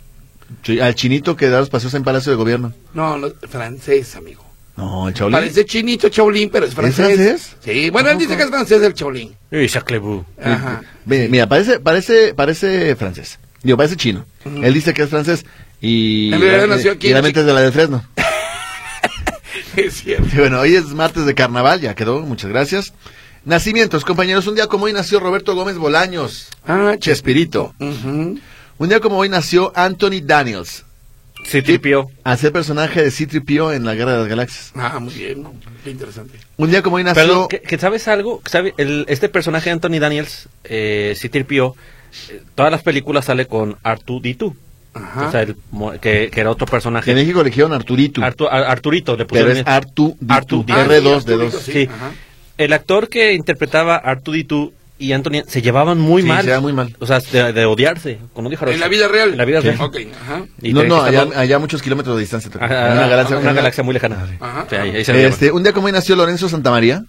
Sí, 0.64 0.80
al 0.80 0.94
chinito 0.94 1.36
que 1.36 1.48
da 1.48 1.60
los 1.60 1.68
paseos 1.70 1.92
en 1.94 2.02
Palacio 2.02 2.30
de 2.32 2.36
Gobierno. 2.36 2.72
No, 2.94 3.18
no, 3.18 3.28
francés, 3.48 4.16
amigo. 4.16 4.44
No, 4.76 5.06
el 5.08 5.14
chaolín. 5.14 5.32
Parece 5.38 5.66
chinito 5.66 6.08
Chaolín, 6.08 6.48
pero 6.50 6.64
es 6.64 6.74
francés. 6.74 7.14
francés? 7.14 7.56
Sí, 7.62 7.90
bueno, 7.90 8.08
él 8.10 8.16
dice 8.18 8.36
que 8.38 8.42
es 8.44 8.48
francés 8.48 8.80
el 8.82 8.94
Chaolín. 8.94 9.34
Y 9.50 9.66
Chaclebú. 9.68 10.24
Ajá. 10.42 10.80
Ve, 11.04 11.28
Mira, 11.30 11.46
parece, 11.46 11.78
parece, 11.78 12.32
parece 12.34 12.96
francés. 12.96 13.38
Digo, 13.62 13.76
parece 13.76 13.96
chino. 13.96 14.24
Él 14.44 14.74
dice 14.74 14.92
que 14.92 15.02
es 15.02 15.08
francés 15.08 15.44
y, 15.80 16.32
En 16.32 16.40
realidad 16.40 16.66
nació 16.66 16.92
aquí 16.92 17.08
y 17.08 17.12
es 17.12 17.34
de 17.34 17.52
la 17.52 17.60
de 17.60 17.72
Fresno. 17.72 18.04
Es 19.76 19.94
cierto. 20.02 20.28
Y 20.34 20.38
bueno, 20.38 20.60
hoy 20.60 20.74
es 20.74 20.86
martes 20.88 21.24
de 21.24 21.34
carnaval, 21.34 21.80
ya 21.80 21.94
quedó, 21.94 22.20
muchas 22.20 22.50
gracias. 22.50 22.92
Nacimientos, 23.44 24.04
compañeros, 24.04 24.46
un 24.46 24.54
día 24.54 24.66
como 24.66 24.84
hoy 24.84 24.92
nació 24.92 25.18
Roberto 25.18 25.54
Gómez 25.54 25.76
Bolaños, 25.76 26.48
Ah, 26.66 26.94
Chespirito. 26.98 27.74
Un 27.78 28.40
día 28.88 29.00
como 29.00 29.16
hoy 29.18 29.28
nació 29.28 29.72
Anthony 29.74 30.20
Daniels, 30.22 30.84
a 32.24 32.36
ser 32.36 32.52
personaje 32.52 33.02
de 33.02 33.10
C-3PO 33.10 33.74
en 33.74 33.84
la 33.84 33.94
Guerra 33.94 34.12
de 34.12 34.18
las 34.18 34.28
Galaxias. 34.28 34.72
Ah, 34.74 34.98
muy 35.00 35.12
bien. 35.12 35.44
Qué 35.84 35.90
interesante. 35.90 36.38
Un 36.56 36.70
día 36.70 36.82
como 36.82 36.96
hoy 36.96 37.04
nació... 37.04 37.22
Perdón, 37.22 37.48
¿que, 37.48 37.60
que 37.60 37.78
sabes 37.78 38.06
algo? 38.08 38.40
¿Sabe? 38.46 38.74
El, 38.78 39.04
este 39.08 39.28
personaje 39.28 39.66
de 39.70 39.72
Anthony 39.72 39.98
Daniels, 39.98 40.48
eh, 40.64 41.14
eh, 41.22 41.74
todas 42.54 42.70
las 42.72 42.82
películas 42.82 43.24
sale 43.24 43.46
con 43.46 43.74
R2D2. 43.82 44.54
Ajá. 44.94 45.28
O 45.28 45.30
sea, 45.30 45.40
el 45.42 45.56
que, 46.00 46.28
que 46.30 46.40
era 46.40 46.50
otro 46.50 46.66
En 46.66 46.70
personaje. 46.70 47.14
México 47.14 47.42
le 47.42 47.48
dijeron 47.50 47.72
Arturito, 47.72 48.20
Artu- 48.20 48.48
Ar- 48.50 48.64
Arturito, 48.64 49.12
le 49.12 49.24
pero 49.24 49.28
pusieron 49.28 49.50
es 49.52 49.64
bien. 49.64 49.68
Artu 49.68 50.16
Artu- 50.26 50.64
Ah, 50.68 50.84
R2 50.84 51.20
sí, 51.20 51.26
de 51.26 51.32
Arturito, 51.34 51.38
dos. 51.38 51.62
sí. 51.62 51.72
Sí. 51.72 51.88
Ajá. 51.90 52.10
El 52.58 52.72
actor 52.74 53.08
que 53.08 53.32
interpretaba 53.32 53.96
a 53.96 54.14
R2D2 54.16 54.70
y 54.98 55.12
Anthony 55.14 55.42
se 55.48 55.62
llevaban 55.62 55.98
muy 55.98 56.20
Sí, 56.22 56.28
mal. 56.28 56.38
se 56.40 56.44
llevaban 56.44 56.62
muy 56.62 56.72
mal. 56.74 56.94
O 57.00 57.06
sea, 57.06 57.18
de, 57.20 57.52
de 57.54 57.64
odiarse. 57.64 58.18
Como 58.34 58.50
dijo 58.50 58.66
En 58.68 58.78
la 58.78 58.88
vida 58.88 59.08
real. 59.08 59.30
En 59.30 59.38
la 59.38 59.44
vida 59.46 59.60
real. 59.60 59.76
Ok, 59.80 59.96
ajá. 60.22 60.44
Y 60.60 60.74
No, 60.74 60.84
no, 60.84 61.02
allá, 61.02 61.26
allá 61.34 61.56
a 61.56 61.58
muchos 61.58 61.80
kilómetros 61.80 62.14
de 62.16 62.20
distancia. 62.20 62.50
a- 62.60 62.66
en 62.66 62.72
a- 62.72 62.92
una 62.92 63.08
galaxia, 63.08 63.36
a 63.36 63.40
una 63.40 63.52
galaxia 63.54 63.82
muy 63.82 63.94
lejana. 63.94 64.28
Ajá. 64.38 64.66
Sí, 64.68 64.76
ahí, 64.76 64.90
ahí 64.96 65.04
se 65.06 65.26
Este, 65.26 65.50
un 65.50 65.62
día 65.62 65.72
como 65.72 65.86
hoy 65.86 65.92
nació 65.92 66.14
Lorenzo 66.16 66.50
Santamaría. 66.50 67.02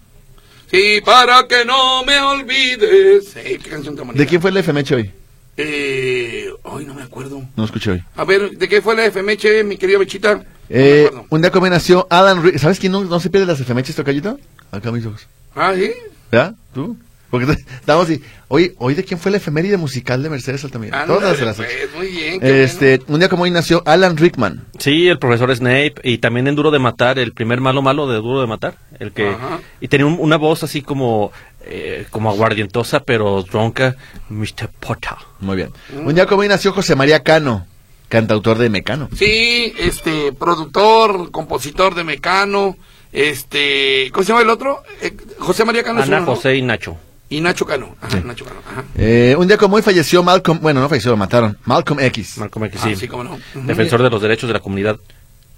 Sí, 0.74 1.00
para 1.04 1.46
que 1.46 1.64
no 1.64 2.04
me 2.04 2.18
olvides. 2.20 3.28
Sí, 3.28 3.58
qué 3.62 3.70
canción 3.70 3.94
tan 3.94 4.06
bonita. 4.08 4.22
¿De 4.22 4.28
quién 4.28 4.40
fue 4.40 4.50
el 4.50 4.56
FMH 4.56 4.92
hoy? 4.94 5.10
Eh, 5.56 6.48
ay, 6.64 6.84
no 6.84 6.94
me 6.94 7.02
acuerdo. 7.02 7.42
No 7.56 7.64
escuché 7.64 7.92
hoy. 7.92 8.02
A 8.16 8.24
ver, 8.24 8.50
¿de 8.58 8.68
qué 8.68 8.82
fue 8.82 8.96
la 8.96 9.04
FMH, 9.06 9.62
mi 9.64 9.76
querido 9.76 10.00
Bechita? 10.00 10.34
No 10.34 10.40
me 10.40 10.46
Eh, 10.70 11.04
acuerdo. 11.06 11.26
un 11.30 11.40
día 11.42 11.50
como 11.52 11.64
hoy 11.64 11.70
nació 11.70 12.08
Alan 12.10 12.42
Rick. 12.42 12.58
¿Sabes 12.58 12.80
quién 12.80 12.90
no, 12.90 13.04
no 13.04 13.20
se 13.20 13.30
pierde 13.30 13.46
las 13.46 13.60
FMHs, 13.60 13.94
Tocayito? 13.94 14.36
Acá 14.72 14.90
mis 14.90 15.06
ojos. 15.06 15.28
Ah, 15.54 15.72
¿sí? 15.76 15.92
¿Verdad? 16.32 16.54
¿Tú? 16.74 16.96
Porque 17.40 17.52
estamos 17.80 18.04
así. 18.04 18.22
Oye, 18.46 18.74
¿hoy 18.78 18.94
de 18.94 19.02
quién 19.02 19.18
fue 19.18 19.32
la 19.32 19.38
efeméride 19.38 19.76
musical 19.76 20.22
de 20.22 20.30
Mercedes 20.30 20.62
Altamira? 20.64 21.02
Ándale, 21.02 21.20
Todas 21.20 21.40
las 21.40 21.56
pues, 21.56 21.68
muy 21.96 22.06
bien. 22.06 22.38
qué 22.40 22.62
Este, 22.62 23.00
un 23.08 23.18
día 23.18 23.28
como 23.28 23.42
hoy 23.42 23.50
nació 23.50 23.82
Alan 23.86 24.16
Rickman. 24.16 24.64
Sí, 24.78 25.08
el 25.08 25.18
profesor 25.18 25.54
Snape 25.56 25.94
y 26.04 26.18
también 26.18 26.46
en 26.46 26.54
Duro 26.54 26.70
de 26.70 26.78
Matar, 26.78 27.18
el 27.18 27.32
primer 27.32 27.60
malo 27.60 27.82
malo 27.82 28.06
de 28.06 28.16
Duro 28.18 28.40
de 28.40 28.46
Matar, 28.46 28.76
el 29.00 29.10
que 29.12 29.30
Ajá. 29.30 29.58
y 29.80 29.88
tenía 29.88 30.06
un- 30.06 30.18
una 30.20 30.36
voz 30.36 30.62
así 30.62 30.82
como 30.82 31.32
eh, 31.66 32.06
como 32.10 32.30
aguardientosa 32.30 33.00
pero 33.00 33.44
ronca, 33.50 33.96
Mr. 34.28 34.68
Potter. 34.78 35.14
Muy 35.40 35.56
bien. 35.56 35.70
Un 35.96 36.14
día 36.14 36.26
como 36.26 36.42
hoy 36.42 36.48
nació 36.48 36.72
José 36.72 36.94
María 36.94 37.24
Cano, 37.24 37.66
cantautor 38.10 38.58
de 38.58 38.68
Mecano. 38.70 39.08
Sí, 39.16 39.74
este, 39.78 40.32
productor, 40.32 41.30
compositor 41.32 41.94
de 41.94 42.04
Mecano, 42.04 42.76
este, 43.12 44.10
¿cómo 44.12 44.24
se 44.24 44.28
llama 44.32 44.42
el 44.42 44.50
otro? 44.50 44.82
Eh, 45.00 45.16
José 45.38 45.64
María 45.64 45.82
Cano 45.82 46.00
es 46.00 46.06
Ana. 46.06 46.24
José 46.26 46.56
y 46.56 46.62
Nacho. 46.62 46.96
Y 47.36 47.40
Nacho 47.40 47.66
Cano. 47.66 47.96
Ajá, 48.00 48.18
Sí. 48.18 48.22
Nacho 48.24 48.44
Cano. 48.44 48.60
Ajá. 48.70 48.84
Eh, 48.96 49.34
un 49.38 49.46
día 49.48 49.56
como 49.56 49.76
hoy 49.76 49.82
falleció 49.82 50.22
Malcolm, 50.22 50.60
bueno, 50.60 50.80
no 50.80 50.88
falleció, 50.88 51.10
lo 51.10 51.16
mataron. 51.16 51.58
Malcolm 51.64 51.98
X. 52.00 52.38
Malcolm 52.38 52.64
X, 52.66 52.80
Ah, 52.82 52.86
sí. 52.88 52.96
sí, 52.96 53.08
cómo 53.08 53.24
no. 53.24 53.38
Defensor 53.54 54.02
de 54.02 54.10
los 54.10 54.22
derechos 54.22 54.48
de 54.48 54.54
la 54.54 54.60
comunidad 54.60 54.96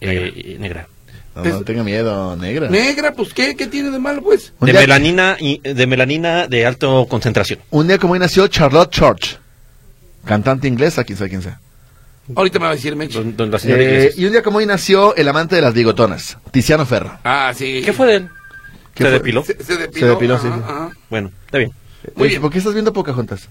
eh, 0.00 0.56
negra. 0.58 0.88
No, 1.34 1.44
no 1.44 1.60
tenga 1.64 1.82
miedo, 1.84 2.34
negra. 2.36 2.70
Negra, 2.70 3.12
pues, 3.12 3.34
¿qué, 3.34 3.54
qué 3.56 3.66
tiene 3.66 3.90
de 3.90 3.98
malo, 3.98 4.22
pues? 4.22 4.54
De 4.60 4.72
melanina 4.72 5.36
y 5.38 5.60
de 5.62 5.86
melanina 5.86 6.46
de 6.46 6.64
alto 6.64 7.06
concentración. 7.10 7.58
un 7.70 7.86
día 7.88 7.98
como 7.98 8.14
hoy 8.14 8.18
nació 8.18 8.46
Charlotte 8.48 8.90
Church, 8.90 9.36
cantante 10.24 10.66
inglesa, 10.68 11.04
quién 11.04 11.18
sabe 11.18 11.30
quién 11.30 11.42
sea. 11.42 11.60
Ahorita 12.34 12.58
me 12.58 12.64
va 12.64 12.72
a 12.72 12.74
decir 12.74 12.96
Meche. 12.96 13.18
Don- 13.18 13.36
don 13.36 13.50
la 13.50 13.58
señora 13.58 13.82
Eh, 13.82 14.12
y 14.16 14.24
un 14.24 14.32
día 14.32 14.42
como 14.42 14.58
hoy 14.58 14.66
nació 14.66 15.14
el 15.14 15.28
amante 15.28 15.54
de 15.56 15.62
las 15.62 15.74
bigotonas, 15.74 16.38
Tiziano 16.50 16.84
Ferro. 16.86 17.18
Ah, 17.22 17.52
sí. 17.54 17.82
¿Qué 17.84 17.92
fue 17.92 18.06
de 18.06 18.14
él? 18.16 18.30
¿Qué 18.96 19.04
¿Se 19.04 19.10
fue? 19.10 19.18
depiló? 19.18 19.44
Se, 19.44 19.62
se 19.62 19.76
depiló. 19.76 20.06
Se 20.06 20.10
depiló, 20.12 20.34
ajá, 20.34 20.42
sí. 20.42 20.48
ajá. 20.64 20.90
Bueno, 21.08 21.30
está 21.44 21.58
bien. 21.58 21.70
Muy 22.16 22.22
Oye, 22.22 22.28
bien. 22.30 22.42
¿Por 22.42 22.50
qué 22.50 22.58
estás 22.58 22.72
viendo 22.72 22.92
Pocahontas? 22.92 23.48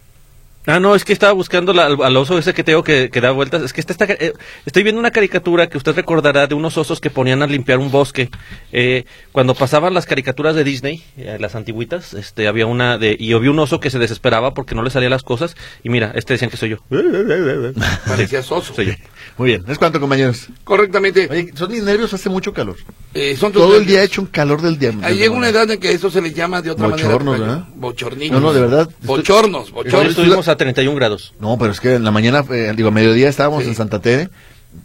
Ah, 0.68 0.80
no, 0.80 0.96
es 0.96 1.06
que 1.06 1.14
estaba 1.14 1.32
buscando 1.34 1.74
la- 1.74 1.86
al, 1.86 2.02
al 2.02 2.18
oso 2.18 2.40
ese 2.40 2.52
que 2.56 2.64
tengo 2.64 2.84
que, 2.84 3.12
que 3.12 3.22
da 3.22 3.30
vueltas. 3.30 3.62
Es 3.62 3.72
que 3.72 3.82
esta, 3.82 3.94
esta- 3.94 4.06
eh, 4.14 4.34
estoy 4.66 4.82
viendo 4.82 5.00
una 5.00 5.12
caricatura 5.12 5.68
que 5.70 5.78
usted 5.78 5.94
recordará 5.96 6.48
de 6.48 6.56
unos 6.56 6.76
osos 6.80 7.00
que 7.00 7.12
ponían 7.12 7.44
a 7.44 7.46
limpiar 7.46 7.78
un 7.78 7.92
bosque. 7.92 8.32
Eh, 8.72 9.06
cuando 9.32 9.54
pasaban 9.54 9.94
las 9.94 10.08
caricaturas 10.08 10.56
de 10.56 10.64
Disney, 10.64 11.04
eh, 11.18 11.38
las 11.40 11.54
antiguitas, 11.54 12.16
este, 12.16 12.48
había 12.48 12.66
una 12.66 12.98
de, 12.98 13.16
y 13.20 13.34
había 13.34 13.52
un 13.52 13.60
oso 13.60 13.80
que 13.80 13.92
se 13.92 14.00
desesperaba 14.00 14.56
porque 14.56 14.74
no 14.74 14.82
le 14.82 14.90
salían 14.90 15.12
las 15.12 15.22
cosas. 15.22 15.56
Y 15.84 15.90
mira, 15.90 16.14
este 16.16 16.34
decían 16.34 16.50
que 16.50 16.58
soy 16.58 16.70
yo. 16.70 16.78
Parecía 18.08 18.42
soso. 18.42 18.74
Soy 18.74 18.88
yo. 18.88 18.94
Muy 19.38 19.48
bien, 19.50 19.64
¿es 19.68 19.78
cuánto, 19.78 20.00
compañeros? 20.00 20.48
Correctamente. 20.64 21.28
Oye, 21.30 21.52
son 21.56 21.72
mis 21.72 21.84
nervios, 21.84 22.14
hace 22.14 22.30
mucho 22.30 22.54
calor. 22.54 22.76
Eh, 23.14 23.36
son 23.38 23.52
Todo 23.52 23.78
el 23.78 23.86
día 23.86 24.02
he 24.02 24.06
hecho 24.06 24.22
un 24.22 24.28
calor 24.28 24.62
del 24.62 24.78
día. 24.80 24.94
Ahí 25.04 25.18
llega 25.18 25.34
una 25.36 25.50
edad 25.50 25.70
en 25.70 25.80
que 25.80 25.92
eso 25.92 26.10
se 26.10 26.22
les 26.22 26.34
llama 26.34 26.62
de 26.62 26.72
otra 26.72 26.88
Bochornos, 26.88 27.38
manera. 27.40 27.54
¿verdad? 27.56 27.68
Bochornitos. 27.76 28.32
No, 28.42 28.48
no, 28.48 28.54
de 28.54 28.62
verdad, 28.62 28.90
estoy- 28.90 29.08
Bochornos, 29.08 29.68
Hoy 29.70 29.74
bochornos. 29.86 30.10
estuvimos 30.12 30.48
a 30.48 30.52
a 30.52 30.58
31 30.58 30.96
grados. 30.96 31.34
No, 31.40 31.58
pero 31.58 31.72
es 31.72 31.80
que 31.80 31.96
en 31.96 32.04
la 32.04 32.12
mañana, 32.12 32.44
eh, 32.52 32.74
digo, 32.76 32.90
a 32.90 32.92
mediodía 32.92 33.28
estábamos 33.30 33.64
Sí. 33.64 33.70
en 33.70 33.76
Santa 33.76 34.00
Tere. 34.00 34.30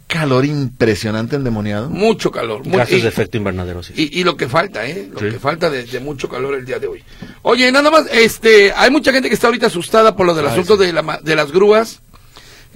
Calor 0.07 0.45
impresionante 0.45 1.35
endemoniado. 1.35 1.89
Mucho 1.89 2.31
calor. 2.31 2.65
mu- 2.65 2.77
Gases 2.77 2.99
y- 2.99 3.01
de 3.01 3.09
efecto 3.09 3.35
invernadero, 3.37 3.83
sí. 3.83 3.93
Y, 3.95 4.19
y 4.21 4.23
lo 4.23 4.37
que 4.37 4.47
falta, 4.47 4.85
¿eh? 4.87 5.09
Lo 5.11 5.19
Sí. 5.19 5.25
que 5.29 5.39
falta 5.39 5.69
de, 5.69 5.83
de 5.83 5.99
mucho 5.99 6.29
calor 6.29 6.55
el 6.55 6.65
día 6.65 6.79
de 6.79 6.87
hoy. 6.87 7.03
Oye, 7.41 7.69
nada 7.73 7.91
más, 7.91 8.05
este, 8.11 8.71
hay 8.73 8.89
mucha 8.89 9.11
gente 9.11 9.27
que 9.27 9.35
está 9.35 9.47
ahorita 9.47 9.67
asustada 9.67 10.15
por 10.15 10.25
lo 10.25 10.33
del 10.33 10.45
Ay, 10.45 10.51
asunto 10.53 10.77
sí. 10.77 10.85
de, 10.85 10.93
la, 10.93 11.01
ma- 11.01 11.19
de 11.21 11.35
las 11.35 11.51
grúas. 11.51 12.01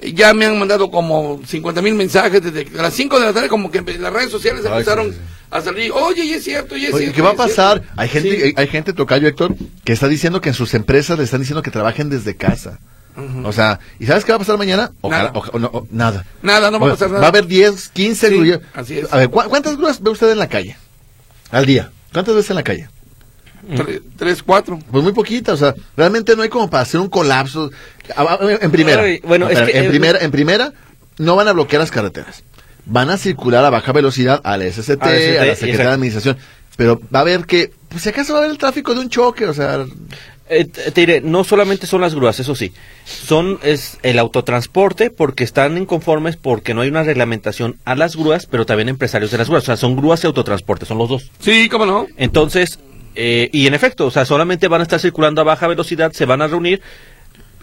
Ya 0.04 0.34
me 0.34 0.46
han 0.46 0.60
mandado 0.60 0.92
como 0.92 1.40
50 1.46 1.82
mil 1.82 1.96
mensajes 1.96 2.42
desde 2.42 2.70
las 2.72 2.94
5 2.94 3.20
de 3.20 3.26
la 3.28 3.34
tarde, 3.34 3.48
como 3.48 3.72
que 3.72 3.82
las 3.82 4.12
redes 4.12 4.30
sociales 4.30 4.62
Ay, 4.66 4.72
empezaron 4.74 5.08
sí, 5.12 5.14
sí. 5.14 5.20
a 5.52 5.62
salir. 5.62 5.92
Oye, 5.94 6.26
y 6.26 6.34
es 6.34 6.44
cierto, 6.44 6.76
y 6.76 6.86
es 6.86 6.94
Oye, 6.94 7.06
cierto. 7.06 7.16
¿qué 7.16 7.22
va 7.22 7.30
a 7.30 7.32
y 7.32 7.36
es 7.36 7.38
cierto". 7.56 7.56
pasar? 7.56 7.84
Hay 7.96 8.10
gente, 8.10 8.36
Sí. 8.36 8.42
hay, 8.44 8.54
hay 8.58 8.68
gente, 8.68 8.92
Tocayo 8.94 9.28
Héctor, 9.28 9.56
que 9.86 9.94
está 9.94 10.08
diciendo 10.10 10.42
que 10.42 10.50
en 10.50 10.56
sus 10.56 10.74
empresas 10.74 11.18
le 11.18 11.24
están 11.24 11.40
diciendo 11.40 11.62
que 11.62 11.72
trabajen 11.72 12.10
desde 12.10 12.36
casa. 12.36 12.80
O 13.46 13.54
sea, 13.54 13.80
¿y 13.98 14.06
sabes 14.08 14.26
qué 14.26 14.34
va 14.34 14.36
a 14.36 14.40
pasar 14.40 14.58
mañana? 14.58 14.92
Ojalá- 15.00 15.32
Nada. 15.32 15.40
o 15.54 15.60
no, 15.60 15.68
o- 15.68 15.88
nada. 15.90 16.26
Nada, 16.42 16.70
no 16.70 16.82
va 16.82 16.88
a 16.88 16.90
pasar 16.92 17.08
nada. 17.08 17.22
Va 17.22 17.28
a 17.28 17.30
haber 17.30 17.48
10, 17.48 17.88
15 17.88 18.28
Sí, 18.28 18.36
grullas. 18.36 18.60
así 18.74 18.98
es. 19.00 19.14
A 19.14 19.16
ver, 19.16 19.30
¿cu- 19.30 19.44
¿cuántas 19.48 19.78
grúas 19.78 20.04
ve 20.04 20.10
usted 20.10 20.30
en 20.30 20.40
la 20.40 20.50
calle? 20.50 20.76
Al 21.52 21.66
día. 21.66 21.92
¿Cuántas 22.12 22.36
veces 22.36 22.50
en 22.50 22.58
la 22.58 22.64
calle? 22.64 22.90
Tre- 23.70 24.02
Tres, 24.18 24.44
cuatro. 24.44 24.80
Pues 24.92 25.04
muy 25.04 25.14
poquita, 25.14 25.54
o 25.54 25.58
sea, 25.58 25.74
realmente 25.98 26.36
no 26.36 26.44
hay 26.44 26.50
como 26.50 26.70
para 26.70 26.84
hacer 26.84 27.00
un 27.00 27.10
colapso. 27.10 27.72
En 28.62 28.72
primera, 28.72 29.02
Ay, 29.04 29.20
bueno, 29.24 29.46
No, 29.46 29.52
es 29.52 29.58
espera, 29.58 29.72
que, 29.72 29.80
en 29.80 29.86
eh, 29.86 29.90
primera, 29.90 30.20
en 30.20 30.32
primera, 30.32 30.74
no 31.18 31.36
van 31.36 31.48
a 31.48 31.54
bloquear 31.54 31.80
las 31.82 31.92
carreteras. 31.92 32.44
Van 32.86 33.10
a 33.10 33.18
circular 33.18 33.66
a 33.66 33.70
baja 33.72 33.92
velocidad 33.92 34.42
al 34.44 34.62
SST, 34.62 35.02
a 35.02 35.46
la 35.46 35.56
Secretaría 35.56 35.88
de. 35.88 35.94
Administración. 35.94 36.38
Pero 36.78 37.02
va 37.14 37.20
a 37.20 37.22
haber 37.22 37.46
que, 37.46 37.72
pues 37.90 38.04
si 38.04 38.10
acaso 38.10 38.34
va 38.34 38.40
a 38.40 38.42
haber 38.42 38.52
el 38.52 38.58
tráfico 38.58 38.94
de 38.94 39.00
un 39.00 39.10
choque, 39.10 39.46
o 39.46 39.54
sea, 39.54 39.86
Eh, 40.48 40.66
te 40.66 40.92
te 40.92 41.02
diré, 41.02 41.22
no 41.22 41.44
solamente 41.44 41.88
son 41.88 42.02
las 42.02 42.14
grúas, 42.14 42.40
eso 42.40 42.54
sí, 42.54 42.72
son 43.06 43.58
es 43.64 43.98
el 44.04 44.20
autotransporte 44.20 45.10
porque 45.10 45.44
están 45.44 45.76
inconformes 45.76 46.36
porque 46.36 46.76
no 46.76 46.82
hay 46.82 46.90
una 46.90 47.02
reglamentación 47.02 47.78
a 47.84 47.96
las 47.96 48.16
grúas, 48.16 48.46
pero 48.46 48.64
también 48.64 48.88
empresarios 48.90 49.32
de 49.32 49.40
las 49.40 49.48
grúas, 49.48 49.64
o 49.64 49.66
sea, 49.66 49.78
son 49.78 49.96
grúas 49.96 50.24
y 50.24 50.28
autotransporte, 50.28 50.86
son 50.86 51.00
los 51.00 51.10
dos. 51.10 51.32
Sí, 51.40 51.68
cómo 51.68 51.88
no. 51.88 52.06
Entonces, 52.18 52.78
eh, 53.16 53.50
y 53.52 53.68
en 53.68 53.74
efecto, 53.74 54.06
o 54.08 54.12
sea, 54.12 54.26
solamente 54.26 54.68
van 54.68 54.82
a 54.82 54.84
estar 54.84 55.00
circulando 55.00 55.42
a 55.42 55.46
baja 55.46 55.68
velocidad, 55.68 56.12
se 56.12 56.26
van 56.26 56.42
a 56.42 56.48
reunir 56.48 56.82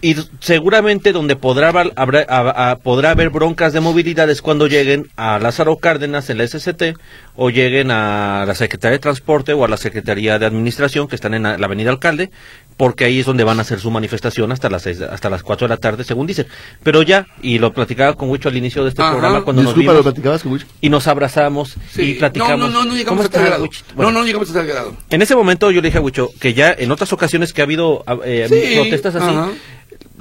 y 0.01 0.15
seguramente 0.41 1.13
donde 1.13 1.37
podrá, 1.37 1.69
habrá- 1.69 2.75
podrá 2.83 3.11
haber 3.11 3.29
broncas 3.29 3.71
de 3.71 3.79
movilidad 3.79 4.29
es 4.29 4.41
cuando 4.41 4.67
lleguen 4.67 5.07
a 5.15 5.39
Lázaro 5.39 5.77
Cárdenas 5.77 6.29
en 6.29 6.39
la 6.39 6.43
SCT 6.45 6.97
o 7.37 7.49
lleguen 7.49 7.89
a 7.89 8.43
la 8.45 8.53
Secretaría 8.53 8.97
de 8.97 8.99
Transporte 8.99 9.53
o 9.53 9.63
a 9.63 9.69
la 9.69 9.77
Secretaría 9.77 10.37
de 10.39 10.45
Administración 10.45 11.07
que 11.07 11.15
están 11.15 11.33
en 11.35 11.43
la 11.43 11.53
Avenida 11.55 11.89
Alcalde, 11.89 12.31
porque 12.77 13.05
ahí 13.05 13.19
es 13.19 13.25
donde 13.25 13.43
van 13.43 13.59
a 13.59 13.61
hacer 13.61 13.79
su 13.79 13.91
manifestación 13.91 14.51
hasta 14.51 14.69
las 14.69 14.81
seis, 14.83 15.01
hasta 15.01 15.29
las 15.29 15.43
4 15.43 15.67
de 15.67 15.73
la 15.73 15.77
tarde, 15.77 16.03
según 16.03 16.27
dicen. 16.27 16.47
Pero 16.83 17.01
ya, 17.01 17.27
y 17.41 17.59
lo 17.59 17.73
platicaba 17.73 18.13
con 18.13 18.29
Huicho 18.29 18.49
al 18.49 18.57
inicio 18.57 18.83
de 18.83 18.89
este 18.89 19.01
Ajá. 19.01 19.11
programa 19.11 19.43
cuando 19.43 19.61
nos 19.63 19.71
disculpa, 19.73 19.91
lo 19.93 19.99
vimos 19.99 20.13
platicabas 20.13 20.43
con 20.43 20.51
Wicho? 20.53 20.65
y 20.81 20.89
nos 20.89 21.07
abrazamos 21.07 21.75
Sí. 21.91 22.01
y 22.01 22.13
platicamos. 22.15 22.57
No, 22.59 22.67
no, 22.67 22.71
no, 22.83 22.85
no 22.85 22.95
llegamos 22.95 23.17
¿Cómo 23.17 23.27
a 23.27 23.29
tal 23.29 23.45
grado. 23.45 23.69
Bueno, 23.95 24.11
No, 24.11 24.19
no 24.19 24.25
llegamos 24.25 24.49
a 24.49 24.53
tal 24.53 24.67
grado. 24.67 24.95
en 25.09 25.21
ese 25.21 25.35
momento 25.35 25.71
yo 25.71 25.81
le 25.81 25.87
dije 25.87 25.97
a 25.97 26.01
Huicho 26.01 26.29
que 26.39 26.53
ya 26.53 26.71
en 26.77 26.91
otras 26.91 27.11
ocasiones 27.13 27.53
que 27.53 27.61
ha 27.61 27.65
habido 27.65 28.03
eh, 28.25 28.47
Sí, 28.49 28.75
protestas 28.79 29.15
así, 29.15 29.25
ajá. 29.35 29.49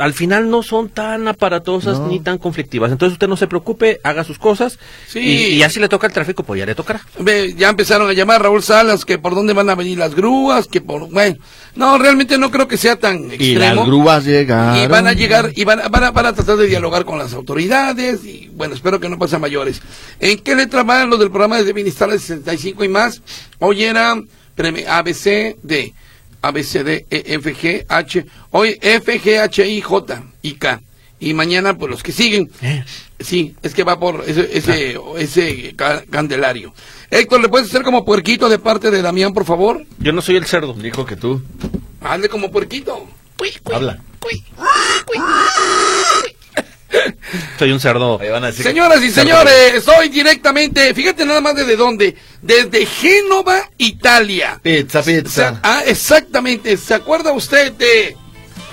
Al 0.02 0.12
final 0.14 0.50
no 0.50 0.62
son 0.62 0.88
tan 0.88 1.28
aparatosas 1.28 1.98
No. 2.00 2.08
ni 2.08 2.20
tan 2.20 2.38
conflictivas. 2.38 2.90
Entonces 2.92 3.14
usted 3.14 3.28
no 3.28 3.36
se 3.36 3.46
preocupe, 3.46 4.00
haga 4.04 4.24
sus 4.24 4.38
cosas 4.38 4.78
Sí. 5.08 5.20
y, 5.20 5.32
y 5.54 5.58
ya 5.58 5.70
si 5.70 5.80
le 5.80 5.88
toca 5.88 6.06
el 6.06 6.12
tráfico, 6.12 6.42
pues 6.42 6.58
ya 6.58 6.66
le 6.66 6.74
tocará. 6.74 7.00
Ve, 7.18 7.54
ya 7.56 7.68
empezaron 7.68 8.08
a 8.08 8.12
llamar 8.12 8.42
Raúl 8.42 8.62
Salas 8.62 9.04
que 9.04 9.18
por 9.18 9.34
dónde 9.34 9.52
van 9.52 9.70
a 9.70 9.74
venir 9.74 9.98
las 9.98 10.14
grúas, 10.14 10.66
que 10.66 10.80
por 10.80 11.08
bueno, 11.10 11.36
no 11.76 11.96
realmente 11.98 12.36
no 12.38 12.50
creo 12.50 12.68
que 12.68 12.76
sea 12.76 12.96
tan 12.96 13.18
Y 13.18 13.28
las 13.28 13.32
extremo. 13.40 13.86
grúas 13.86 14.24
llegaron. 14.24 14.76
Y 14.82 14.86
van 14.88 15.06
a 15.06 15.12
llegar 15.12 15.52
y 15.54 15.64
van 15.64 15.80
a, 15.80 15.88
van 15.88 16.04
a, 16.04 16.10
van 16.10 16.26
a 16.26 16.32
tratar 16.32 16.56
de 16.56 16.66
dialogar 16.66 17.04
con 17.04 17.18
las 17.18 17.32
autoridades 17.34 18.24
y 18.24 18.50
bueno, 18.54 18.74
espero 18.74 18.98
que 19.00 19.08
no 19.08 19.18
pase 19.18 19.36
a 19.36 19.38
mayores. 19.38 19.80
¿En 20.20 20.38
qué 20.40 20.54
letra 20.54 20.82
va 20.82 21.04
lo 21.06 21.16
del 21.16 21.30
programa 21.30 21.62
de 21.62 21.72
bienestar 21.72 22.10
de 22.10 22.18
65 22.18 22.84
y 22.84 22.88
más? 22.88 23.22
Hoy 23.60 23.84
era 23.84 24.14
preme- 26.42 26.64
ABCD, 26.64 26.88
ABCD, 26.88 27.06
E, 27.10 27.34
F, 27.34 27.54
G, 27.54 27.84
H, 27.88 28.26
hoy 28.50 28.78
F, 28.80 29.20
G, 29.20 29.38
H, 29.40 29.66
I, 29.68 29.80
J 29.80 30.22
y 30.42 30.52
K. 30.54 30.80
Y 31.20 31.34
mañana, 31.34 31.78
pues 31.78 31.88
los 31.90 32.02
que 32.02 32.10
siguen. 32.10 32.50
Sí, 33.20 33.54
es 33.62 33.74
que 33.74 33.84
va 33.84 34.00
por 34.00 34.24
ese, 34.26 34.48
ese, 34.58 34.98
ese 35.18 35.74
ca- 35.76 36.02
candelario. 36.10 36.74
Héctor, 37.10 37.40
¿le 37.40 37.48
puedes 37.48 37.68
hacer 37.68 37.82
como 37.82 38.04
puerquito 38.04 38.48
de 38.48 38.58
parte 38.58 38.90
de 38.90 39.02
Damián, 39.02 39.32
por 39.32 39.44
favor? 39.44 39.84
Yo 39.98 40.12
no 40.12 40.20
soy 40.20 40.34
el 40.36 40.46
cerdo, 40.46 40.72
Dijo 40.74 41.06
que 41.06 41.14
tú. 41.14 41.40
Hazle 42.00 42.28
como 42.28 42.50
puerquito. 42.50 43.06
Habla. 43.72 44.00
soy 47.58 47.72
un 47.72 47.80
cerdo. 47.80 48.18
Señoras 48.52 49.02
y 49.02 49.10
señores, 49.10 49.82
soy 49.84 50.08
directamente, 50.08 50.92
fíjate 50.94 51.24
nada 51.24 51.40
más 51.40 51.54
desde 51.54 51.76
dónde, 51.76 52.16
desde 52.40 52.86
Génova, 52.86 53.70
Italia. 53.78 54.60
Pizza, 54.62 55.02
pizza. 55.02 55.60
ah, 55.62 55.82
exactamente, 55.86 56.76
¿se 56.76 56.94
acuerda 56.94 57.32
usted 57.32 57.72
de 57.72 58.16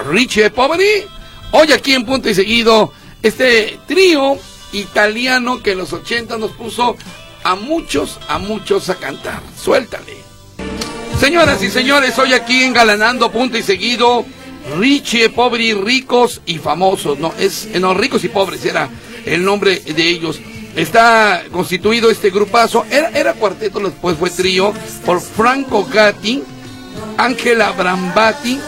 Richie 0.09 0.49
Poveri? 0.49 1.05
Hoy 1.51 1.71
aquí 1.71 1.93
en 1.93 2.05
Punto 2.05 2.29
y 2.29 2.35
Seguido, 2.35 2.93
este 3.23 3.79
trío 3.88 4.38
italiano 4.71 5.63
que 5.63 5.71
en 5.71 5.79
los 5.79 5.93
80 5.93 6.38
nos 6.38 6.51
puso 6.51 6.95
a 7.43 7.55
muchos, 7.55 8.19
a 8.27 8.38
muchos 8.38 8.89
a 8.89 8.95
cantar. 8.95 9.41
Suéltale. 9.59 10.17
Señoras 11.19 11.61
y 11.63 11.69
señores, 11.69 12.17
hoy 12.17 12.33
aquí 12.33 12.63
engalanando 12.63 13.31
Punto 13.31 13.57
y 13.57 13.63
Seguido, 13.63 14.25
Richie, 14.77 15.29
Poveri, 15.29 15.73
ricos 15.73 16.41
y 16.45 16.57
famosos, 16.57 17.19
no, 17.19 17.33
es, 17.39 17.67
eh, 17.73 17.79
no, 17.79 17.93
ricos 17.93 18.23
y 18.23 18.29
pobres 18.29 18.65
era 18.65 18.89
el 19.25 19.43
nombre 19.43 19.79
de 19.79 20.09
ellos. 20.09 20.39
Está 20.75 21.43
constituido 21.51 22.09
este 22.09 22.29
grupazo, 22.29 22.85
era, 22.89 23.09
era 23.09 23.33
cuarteto, 23.33 23.79
después 23.79 24.17
fue 24.17 24.29
trío, 24.29 24.73
por 25.05 25.19
Franco 25.19 25.85
Gatti, 25.85 26.43
Ángela 27.17 27.71
Brambati, 27.71 28.59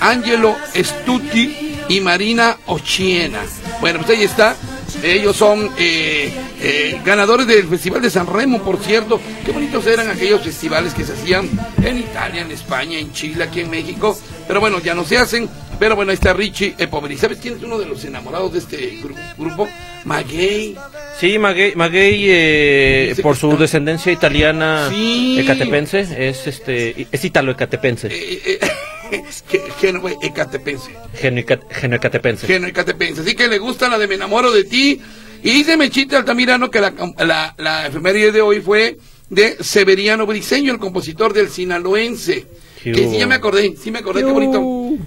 Angelo 0.00 0.56
Stuti 0.74 1.76
y 1.88 2.00
Marina 2.00 2.56
Ochiena. 2.66 3.40
Bueno, 3.80 4.00
pues 4.00 4.18
ahí 4.18 4.24
está. 4.24 4.56
Ellos 5.02 5.36
son 5.36 5.70
eh, 5.78 6.32
eh, 6.60 7.00
ganadores 7.04 7.46
del 7.46 7.68
Festival 7.68 8.02
de 8.02 8.10
San 8.10 8.26
Remo, 8.26 8.62
por 8.62 8.78
cierto. 8.82 9.20
Qué 9.44 9.52
bonitos 9.52 9.86
eran 9.86 10.08
aquellos 10.10 10.42
festivales 10.42 10.94
que 10.94 11.04
se 11.04 11.12
hacían 11.12 11.48
en 11.82 11.98
Italia, 11.98 12.42
en 12.42 12.50
España, 12.50 12.98
en 12.98 13.12
Chile, 13.12 13.44
aquí 13.44 13.60
en 13.60 13.70
México. 13.70 14.18
Pero 14.46 14.60
bueno, 14.60 14.80
ya 14.80 14.94
no 14.94 15.04
se 15.04 15.18
hacen. 15.18 15.48
Pero 15.78 15.94
bueno, 15.94 16.10
ahí 16.10 16.14
está 16.16 16.32
Richie 16.32 16.74
Epoveri. 16.76 17.16
¿Sabes 17.16 17.38
quién 17.40 17.56
es 17.56 17.62
uno 17.62 17.78
de 17.78 17.86
los 17.86 18.04
enamorados 18.04 18.52
de 18.52 18.58
este 18.58 19.00
gru- 19.00 19.14
grupo? 19.36 19.68
Maguey. 20.04 20.74
Sí, 21.20 21.38
Maguey, 21.38 21.74
Maguey, 21.76 22.24
eh, 22.28 23.14
por 23.22 23.36
su 23.36 23.50
está- 23.50 23.60
descendencia 23.62 24.10
italiana 24.10 24.88
Sí. 24.90 25.38
ecatepense, 25.38 26.00
es 26.28 26.46
este, 26.48 27.06
es 27.12 27.24
italo-ecatepense, 27.24 28.08
Génova 29.80 30.10
Ecatepense. 30.22 30.90
geno- 31.14 31.42
geno-ecatepense. 31.70 32.46
Geno 32.46 32.66
Ecatepense. 32.66 33.20
Así 33.22 33.34
que 33.34 33.48
le 33.48 33.58
gusta 33.58 33.88
la 33.88 33.98
de 33.98 34.06
Me 34.06 34.14
enamoro 34.16 34.50
de 34.52 34.64
ti. 34.64 35.00
Y 35.42 35.50
dice 35.50 35.76
Mechita 35.76 36.16
Altamirano 36.18 36.70
que 36.70 36.80
la, 36.80 36.92
la, 37.18 37.54
la 37.58 37.86
efeméride 37.86 38.32
de 38.32 38.40
hoy 38.40 38.60
fue 38.60 38.98
de 39.30 39.56
Severiano 39.62 40.26
Briceño, 40.26 40.72
el 40.72 40.78
compositor 40.78 41.32
del 41.32 41.48
sinaloense. 41.48 42.46
Que 42.82 42.94
sí, 43.08 43.18
ya 43.18 43.26
me 43.26 43.34
acordé, 43.34 43.74
sí 43.80 43.90
me 43.90 43.98
acordé, 43.98 44.20
Qué 44.24 44.30
bonito, 44.32 44.60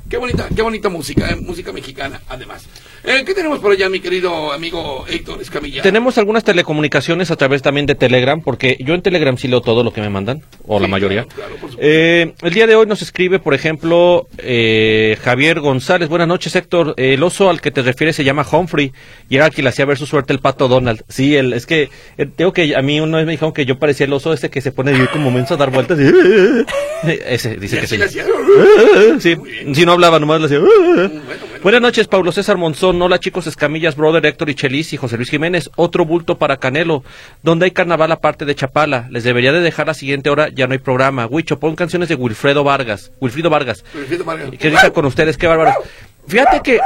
qué 0.10 0.18
bonita, 0.18 0.48
qué 0.56 0.62
bonita 0.62 0.90
música, 0.90 1.30
eh, 1.30 1.36
música 1.36 1.72
mexicana, 1.72 2.22
además. 2.30 2.66
Eh, 3.04 3.24
¿Qué 3.26 3.34
tenemos 3.34 3.60
por 3.60 3.72
allá, 3.72 3.90
mi 3.90 4.00
querido 4.00 4.52
amigo 4.52 5.06
Héctor 5.08 5.42
Escamilla? 5.42 5.82
Tenemos 5.82 6.18
algunas 6.20 6.44
telecomunicaciones 6.44 7.32
a 7.32 7.36
través 7.36 7.62
también 7.64 7.88
de 7.88 7.96
Telegram, 7.96 8.40
porque 8.42 8.78
yo 8.80 8.94
en 8.94 9.02
Telegram 9.02 9.36
sí 9.38 9.48
leo 9.48 9.62
todo 9.62 9.84
lo 9.84 9.92
que 9.92 10.02
me 10.02 10.10
mandan, 10.10 10.44
o 10.68 10.80
la 10.80 10.88
mayoría. 10.88 11.26
claro, 11.26 11.56
claro. 11.60 11.76
Eh, 11.80 12.34
el 12.44 12.54
día 12.54 12.68
de 12.68 12.76
hoy 12.76 12.86
nos 12.86 13.02
escribe, 13.02 13.40
por 13.40 13.54
ejemplo, 13.56 14.28
eh, 14.38 15.18
Javier 15.24 15.60
González. 15.62 16.10
Buenas 16.10 16.28
noches, 16.28 16.56
Héctor. 16.56 16.94
El 16.98 17.24
oso 17.24 17.50
al 17.50 17.60
que 17.60 17.72
te 17.72 17.82
refieres 17.82 18.16
se 18.16 18.24
llama 18.24 18.46
Humphrey, 18.50 18.92
y 19.30 19.36
era 19.38 19.48
el 19.48 19.52
que 19.54 19.64
le 19.64 19.70
hacía 19.70 19.86
ver 19.86 19.98
su 19.98 20.06
suerte 20.06 20.32
el 20.34 20.40
pato 20.40 20.68
Donald. 20.68 21.04
Sí, 21.10 21.36
el, 21.36 21.54
es 21.54 21.66
que 21.66 21.90
eh, 22.20 22.26
tengo 22.28 22.54
que 22.54 22.76
a 22.76 22.82
mí 22.84 23.00
una 23.00 23.18
vez 23.18 23.26
me 23.26 23.32
dijeron 23.32 23.54
que 23.54 23.66
yo 23.66 23.80
parecía 23.80 24.06
el 24.06 24.14
oso 24.14 24.32
ese 24.32 24.50
que 24.52 24.62
se 24.62 24.72
pone 24.72 25.08
como 25.08 25.32
menso 25.32 25.56
a 25.56 25.58
dar 25.58 25.72
vueltas. 25.72 25.98
y- 26.00 26.04
ese 27.26 27.54
Y 27.54 27.58
dice 27.58 27.80
que 27.80 27.88
sí. 27.88 27.98
Sí, 29.20 29.36
si 29.74 29.86
no 29.86 29.92
hablaba, 29.94 30.20
nomás 30.20 30.40
le 30.40 30.46
hacía. 30.48 30.60
bueno, 30.60 31.22
bueno. 31.26 31.52
Buenas 31.64 31.82
noches, 31.82 32.08
Pablo 32.08 32.32
César 32.32 32.58
Monzón. 32.58 33.02
Hola, 33.02 33.20
chicos 33.20 33.46
Escamillas, 33.46 33.96
brother 33.96 34.26
Héctor 34.26 34.50
y 34.50 34.56
Chelis 34.56 34.94
y 34.94 34.98
José 34.98 35.18
Luis 35.18 35.30
Jiménez. 35.30 35.70
Otro 35.76 36.06
bulto 36.06 36.38
para 36.38 36.58
Canelo. 36.58 37.04
Donde 37.44 37.66
hay 37.66 37.72
carnaval 37.72 38.12
aparte 38.12 38.46
de 38.46 38.56
Chapala. 38.56 39.08
Les 39.12 39.24
debería 39.24 39.52
de 39.52 39.62
dejar 39.62 39.88
la 39.88 39.94
siguiente 39.94 40.30
hora, 40.30 40.50
ya 40.50 40.66
no 40.66 40.74
hay 40.74 40.80
programa. 40.80 41.28
Huicho, 41.28 41.60
pon 41.60 41.76
canciones 41.76 42.10
de 42.10 42.16
Wilfredo 42.16 42.64
Vargas. 42.64 43.12
Wilfrido 43.20 43.50
Vargas. 43.50 43.86
Wilfrido 43.94 44.26
Vargas. 44.26 44.50
¿Qué 44.58 44.72
dice 44.72 44.92
con 44.92 45.06
ustedes? 45.06 45.38
Qué 45.38 45.48
bárbaros. 45.48 45.76
Fíjate 46.28 46.62
que 46.62 46.80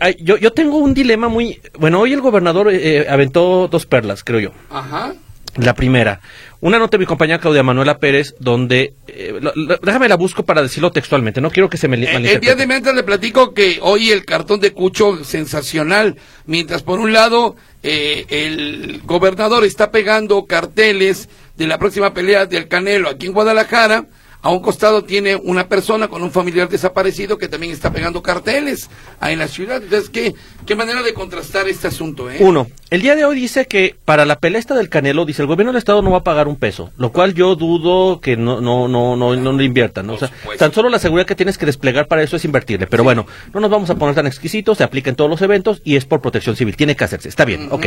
ay, 0.00 0.16
yo, 0.20 0.36
yo 0.36 0.52
tengo 0.52 0.78
un 0.78 0.94
dilema 0.94 1.28
muy... 1.28 1.60
Bueno, 1.78 2.00
hoy 2.00 2.12
el 2.12 2.20
gobernador 2.20 2.68
eh, 2.72 3.06
aventó 3.08 3.68
dos 3.68 3.86
perlas, 3.86 4.24
creo 4.24 4.40
yo. 4.40 4.52
Ajá. 4.70 5.14
La 5.56 5.74
primera, 5.74 6.20
Una 6.62 6.78
nota 6.78 6.96
de 6.96 7.00
mi 7.00 7.06
compañera 7.06 7.40
Claudia 7.40 7.64
Manuela 7.64 7.98
Pérez, 7.98 8.36
donde, 8.38 8.94
eh, 9.08 9.34
lo- 9.40 9.52
lo- 9.56 9.78
déjame 9.78 10.08
la 10.08 10.14
busco 10.16 10.44
para 10.44 10.62
decirlo 10.62 10.92
textualmente, 10.92 11.40
no 11.40 11.50
quiero 11.50 11.68
que 11.68 11.76
se 11.76 11.88
me 11.88 11.96
li- 11.96 12.06
Eh, 12.06 12.14
El, 12.34 12.40
día 12.40 12.54
de 12.54 12.68
mientras 12.68 12.94
le 12.94 13.02
platico 13.02 13.52
que 13.52 13.78
hoy 13.82 14.12
el 14.12 14.24
cartón 14.24 14.60
de 14.60 14.72
Cucho 14.72 15.24
sensacional, 15.24 16.16
mientras 16.46 16.84
por 16.84 17.00
un 17.00 17.12
lado 17.12 17.56
eh, 17.82 18.26
el 18.28 19.00
gobernador 19.04 19.64
está 19.64 19.90
pegando 19.90 20.44
carteles 20.46 21.28
de 21.56 21.66
la 21.66 21.78
próxima 21.78 22.14
pelea 22.14 22.46
del 22.46 22.68
Canelo 22.68 23.08
aquí 23.08 23.26
en 23.26 23.32
Guadalajara, 23.32 24.06
a 24.42 24.50
un 24.50 24.60
costado 24.60 25.04
tiene 25.04 25.36
una 25.36 25.68
persona 25.68 26.08
con 26.08 26.22
un 26.22 26.32
familiar 26.32 26.68
desaparecido 26.68 27.38
que 27.38 27.48
también 27.48 27.72
está 27.72 27.92
pegando 27.92 28.22
carteles 28.22 28.90
ahí 29.20 29.34
en 29.34 29.38
la 29.38 29.46
ciudad. 29.46 29.80
Entonces, 29.80 30.10
¿qué, 30.10 30.34
qué 30.66 30.74
manera 30.74 31.02
de 31.02 31.14
contrastar 31.14 31.68
este 31.68 31.86
asunto, 31.86 32.28
¿eh? 32.28 32.38
Uno, 32.40 32.66
el 32.90 33.02
día 33.02 33.14
de 33.14 33.24
hoy 33.24 33.36
dice 33.36 33.66
que 33.66 33.94
para 34.04 34.24
la 34.24 34.40
pelea 34.40 34.58
esta 34.58 34.74
del 34.74 34.88
Canelo, 34.88 35.24
dice 35.24 35.42
el 35.42 35.48
gobierno 35.48 35.72
del 35.72 35.78
Estado 35.78 36.02
no 36.02 36.10
va 36.10 36.18
a 36.18 36.24
pagar 36.24 36.48
un 36.48 36.56
peso, 36.56 36.90
lo 36.98 37.12
cual 37.12 37.34
yo 37.34 37.54
dudo 37.54 38.20
que 38.20 38.36
no 38.36 38.60
no 38.60 38.88
no 38.88 39.16
no, 39.16 39.36
no 39.36 39.52
le 39.52 39.64
inviertan. 39.64 40.08
¿no? 40.08 40.14
O 40.14 40.18
sea, 40.18 40.30
tan 40.58 40.72
solo 40.72 40.88
la 40.88 40.98
seguridad 40.98 41.26
que 41.26 41.36
tienes 41.36 41.56
que 41.56 41.66
desplegar 41.66 42.08
para 42.08 42.22
eso 42.22 42.34
es 42.34 42.44
invertirle. 42.44 42.88
Pero 42.88 43.04
bueno, 43.04 43.26
no 43.54 43.60
nos 43.60 43.70
vamos 43.70 43.90
a 43.90 43.94
poner 43.94 44.16
tan 44.16 44.26
exquisitos, 44.26 44.78
se 44.78 44.84
aplica 44.84 45.08
en 45.08 45.16
todos 45.16 45.30
los 45.30 45.40
eventos 45.40 45.80
y 45.84 45.94
es 45.94 46.04
por 46.04 46.20
protección 46.20 46.56
civil, 46.56 46.76
tiene 46.76 46.96
que 46.96 47.04
hacerse. 47.04 47.28
Está 47.28 47.44
bien, 47.44 47.68
ok. 47.70 47.86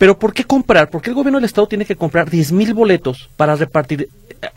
Pero 0.00 0.18
¿por 0.18 0.32
qué 0.32 0.44
comprar? 0.44 0.88
¿Por 0.88 1.02
qué 1.02 1.10
el 1.10 1.14
gobierno 1.14 1.36
del 1.38 1.44
Estado 1.44 1.68
tiene 1.68 1.84
que 1.84 1.94
comprar 1.94 2.30
10 2.30 2.52
mil 2.52 2.72
boletos 2.72 3.28
para 3.36 3.54
repartir? 3.54 4.08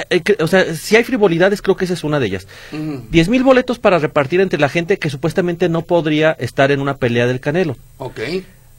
Eh, 0.10 0.22
eh, 0.26 0.38
O 0.40 0.48
sea, 0.48 0.74
si 0.74 0.96
hay 0.96 1.04
frivolidades, 1.04 1.62
creo 1.62 1.76
que 1.76 1.84
esa 1.84 1.96
es 1.96 2.06
una 2.06 2.18
de 2.18 2.28
ellas. 2.28 2.48
10 2.72 3.28
mil 3.28 3.44
boletos 3.44 3.78
para 3.78 4.00
repartir 4.00 4.40
entre 4.40 4.58
la 4.58 4.70
gente 4.70 4.98
que 4.98 5.10
supuestamente 5.10 5.68
no 5.68 5.82
podría 5.82 6.32
estar 6.32 6.72
en 6.72 6.80
una 6.80 6.96
pelea 6.96 7.28
del 7.28 7.42
Canelo. 7.42 7.76
Ok. 7.98 8.22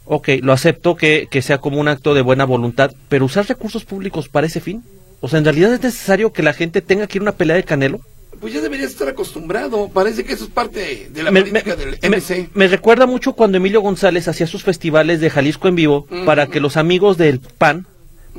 Ok, 0.06 0.28
lo 0.40 0.54
acepto 0.54 0.97
que, 0.97 1.28
que 1.30 1.42
sea 1.42 1.59
como 1.59 1.78
un 1.78 1.88
acto 1.88 2.14
de 2.14 2.23
buena 2.23 2.47
voluntad, 2.47 2.92
pero 3.11 3.26
usar 3.26 3.47
recursos 3.47 3.85
públicos 3.85 4.30
para 4.30 4.47
ese 4.47 4.62
fin. 4.62 4.83
O 5.21 5.28
sea, 5.28 5.40
¿en 5.40 5.44
realidad 5.44 5.75
es 5.75 5.83
necesario 5.83 6.33
que 6.33 6.42
la 6.42 6.54
gente 6.54 6.80
tenga 6.80 7.06
que 7.06 7.18
ir 7.18 7.21
a 7.21 7.25
una 7.25 7.33
pelea 7.33 7.56
de 7.56 7.64
Canelo? 7.64 8.00
Pues 8.44 8.52
ya 8.52 8.60
deberías 8.60 8.90
estar 8.90 9.08
acostumbrado. 9.08 9.88
Parece 9.88 10.22
que 10.22 10.34
eso 10.34 10.44
es 10.44 10.50
parte 10.50 11.08
de 11.10 11.22
la 11.22 11.30
me, 11.30 11.40
política 11.40 11.76
me- 11.78 11.84
del 11.86 11.98
MC. 12.02 12.50
me 12.52 12.68
recuerda 12.68 13.06
mucho 13.06 13.32
cuando 13.32 13.56
Emilio 13.56 13.80
González 13.80 14.28
hacía 14.28 14.46
sus 14.46 14.62
festivales 14.62 15.18
de 15.20 15.30
Jalisco 15.30 15.66
en 15.66 15.76
vivo 15.76 16.06
para 16.26 16.46
que 16.48 16.60
los 16.60 16.76
amigos 16.76 17.16
del 17.16 17.40
PAN 17.40 17.86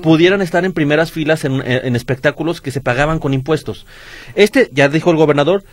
pudieran 0.04 0.44
estar 0.44 0.64
en 0.64 0.74
primeras 0.74 1.12
filas 1.12 1.44
en, 1.44 1.54
en- 1.54 1.88
en 1.88 1.96
espectáculos 1.96 2.62
que 2.62 2.70
se 2.70 2.82
pagaban 2.82 3.18
con 3.18 3.34
impuestos. 3.34 3.88
Este, 4.36 4.70
ya 4.72 4.90
dijo 4.90 5.10
el 5.10 5.18
gobernador, 5.18 5.64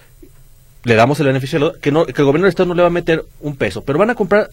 le 0.85 0.95
damos 0.95 1.21
el 1.21 1.27
beneficio 1.27 1.59
de 1.59 1.65
lo- 1.67 1.75
que, 1.79 1.93
no, 1.93 2.07
que 2.07 2.13
el 2.23 2.25
gobierno 2.25 2.47
del 2.47 2.53
Estado 2.53 2.69
no 2.69 2.75
le 2.75 2.81
va 2.81 2.89
a 2.89 2.91
meter 2.91 3.27
un 3.41 3.55
peso, 3.57 3.83
pero 3.83 3.99
van 3.99 4.09
a 4.09 4.15
comprar 4.15 4.49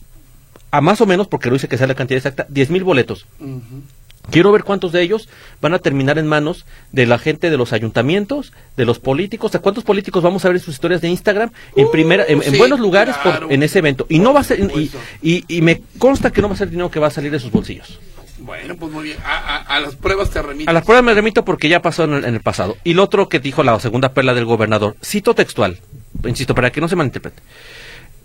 a 0.71 0.81
más 0.81 1.00
o 1.00 1.05
menos, 1.05 1.27
porque 1.29 1.48
lo 1.48 1.53
dice 1.53 1.69
que 1.69 1.77
sea 1.77 1.88
la 1.88 1.95
cantidad 1.95 2.17
exacta, 2.17 2.45
10 2.50 2.69
mil 2.69 2.83
boletos. 2.83 3.25
Quiero 4.31 4.51
ver 4.51 4.63
cuántos 4.63 4.91
de 4.91 5.01
ellos 5.01 5.27
van 5.61 5.73
a 5.73 5.79
terminar 5.79 6.19
en 6.19 6.27
manos 6.27 6.65
de 6.91 7.05
la 7.07 7.17
gente 7.17 7.49
de 7.49 7.57
los 7.57 7.73
ayuntamientos, 7.73 8.53
de 8.77 8.85
los 8.85 8.99
políticos. 8.99 9.55
¿A 9.55 9.59
cuántos 9.59 9.83
políticos 9.83 10.21
vamos 10.21 10.45
a 10.45 10.49
ver 10.49 10.59
sus 10.59 10.75
historias 10.75 11.01
de 11.01 11.09
Instagram 11.09 11.51
en 11.75 11.85
Uh, 11.85 11.91
primera, 11.91 12.25
en, 12.27 12.41
buenos 12.57 12.79
lugares 12.79 13.15
por- 13.17 13.47
en 13.51 13.63
ese 13.63 13.79
evento? 13.79 14.05
Y 14.09 14.19
no 14.19 14.33
va 14.33 14.41
a 14.41 14.43
ser, 14.43 14.59
y, 14.59 14.63
supuesto. 14.63 14.97
y- 15.23 15.45
y 15.47 15.61
me 15.61 15.81
consta 15.97 16.31
que 16.31 16.41
no 16.41 16.47
va 16.49 16.53
a 16.53 16.57
ser 16.57 16.69
dinero 16.69 16.91
que 16.91 16.99
va 16.99 17.07
a 17.07 17.11
salir 17.11 17.31
de 17.31 17.39
sus 17.39 17.51
bolsillos. 17.51 17.99
Bueno, 18.39 18.75
pues 18.77 18.91
muy 18.91 19.03
bien. 19.05 19.17
A, 19.25 19.38
a- 19.38 19.57
a 19.75 19.79
las 19.79 19.95
pruebas 19.95 20.29
te 20.29 20.41
remito. 20.41 20.69
A 20.69 20.73
las 20.73 20.83
pruebas 20.85 21.03
me 21.03 21.13
remito 21.13 21.43
porque 21.43 21.67
ya 21.67 21.81
pasó 21.81 22.03
en 22.03 22.13
el, 22.13 22.25
en 22.25 22.35
el 22.35 22.41
pasado. 22.41 22.77
Y 22.83 22.93
lo 22.93 23.03
otro 23.03 23.27
que 23.29 23.39
dijo 23.39 23.63
la 23.63 23.79
segunda 23.79 24.13
perla 24.13 24.33
del 24.33 24.45
gobernador, 24.45 24.95
cito 25.03 25.33
textual, 25.33 25.79
insisto, 26.23 26.53
para 26.55 26.71
que 26.71 26.79
no 26.81 26.88
se 26.88 26.95
malinterprete. 26.95 27.41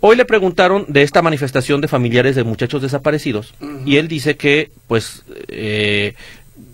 Hoy 0.01 0.15
le 0.15 0.25
preguntaron 0.25 0.85
de 0.87 1.01
esta 1.01 1.21
manifestación 1.21 1.81
de 1.81 1.87
familiares 1.87 2.35
de 2.35 2.43
muchachos 2.43 2.81
desaparecidos 2.81 3.53
y 3.85 3.97
él 3.97 4.07
dice 4.07 4.35
que, 4.37 4.69
pues, 4.87 5.23
eh, 5.47 6.13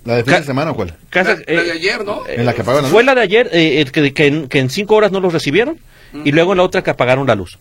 ¿La 0.06 0.16
de 0.18 0.24
fin 0.24 0.34
de 0.36 0.44
semana 0.44 0.72
o 0.72 0.76
cuál? 0.76 0.96
casa- 1.10 1.36
La- 1.48 1.54
la 1.56 1.62
de 1.64 1.70
eh, 1.70 1.72
ayer, 1.74 2.04
¿no? 2.04 2.26
eh, 2.28 2.36
En 2.40 2.46
la 2.46 2.54
que 2.54 2.62
apagaron 2.62 2.84
la 2.86 2.90
Fue 2.90 3.04
luz. 3.04 3.06
la 3.08 3.16
de 3.16 3.22
ayer, 3.22 3.50
eh, 3.54 3.82
el 3.82 3.92
que, 3.92 4.14
que 4.14 4.28
en, 4.28 4.48
que 4.48 4.60
en 4.60 4.70
cinco 4.70 4.96
horas 4.96 5.12
no 5.12 5.20
los 5.20 5.32
recibieron 5.34 5.78
y 6.26 6.32
luego 6.34 6.52
en 6.52 6.58
la 6.58 6.64
otra 6.64 6.84
que 6.84 6.90
apagaron 6.90 7.26
la 7.28 7.36
luz. 7.36 7.58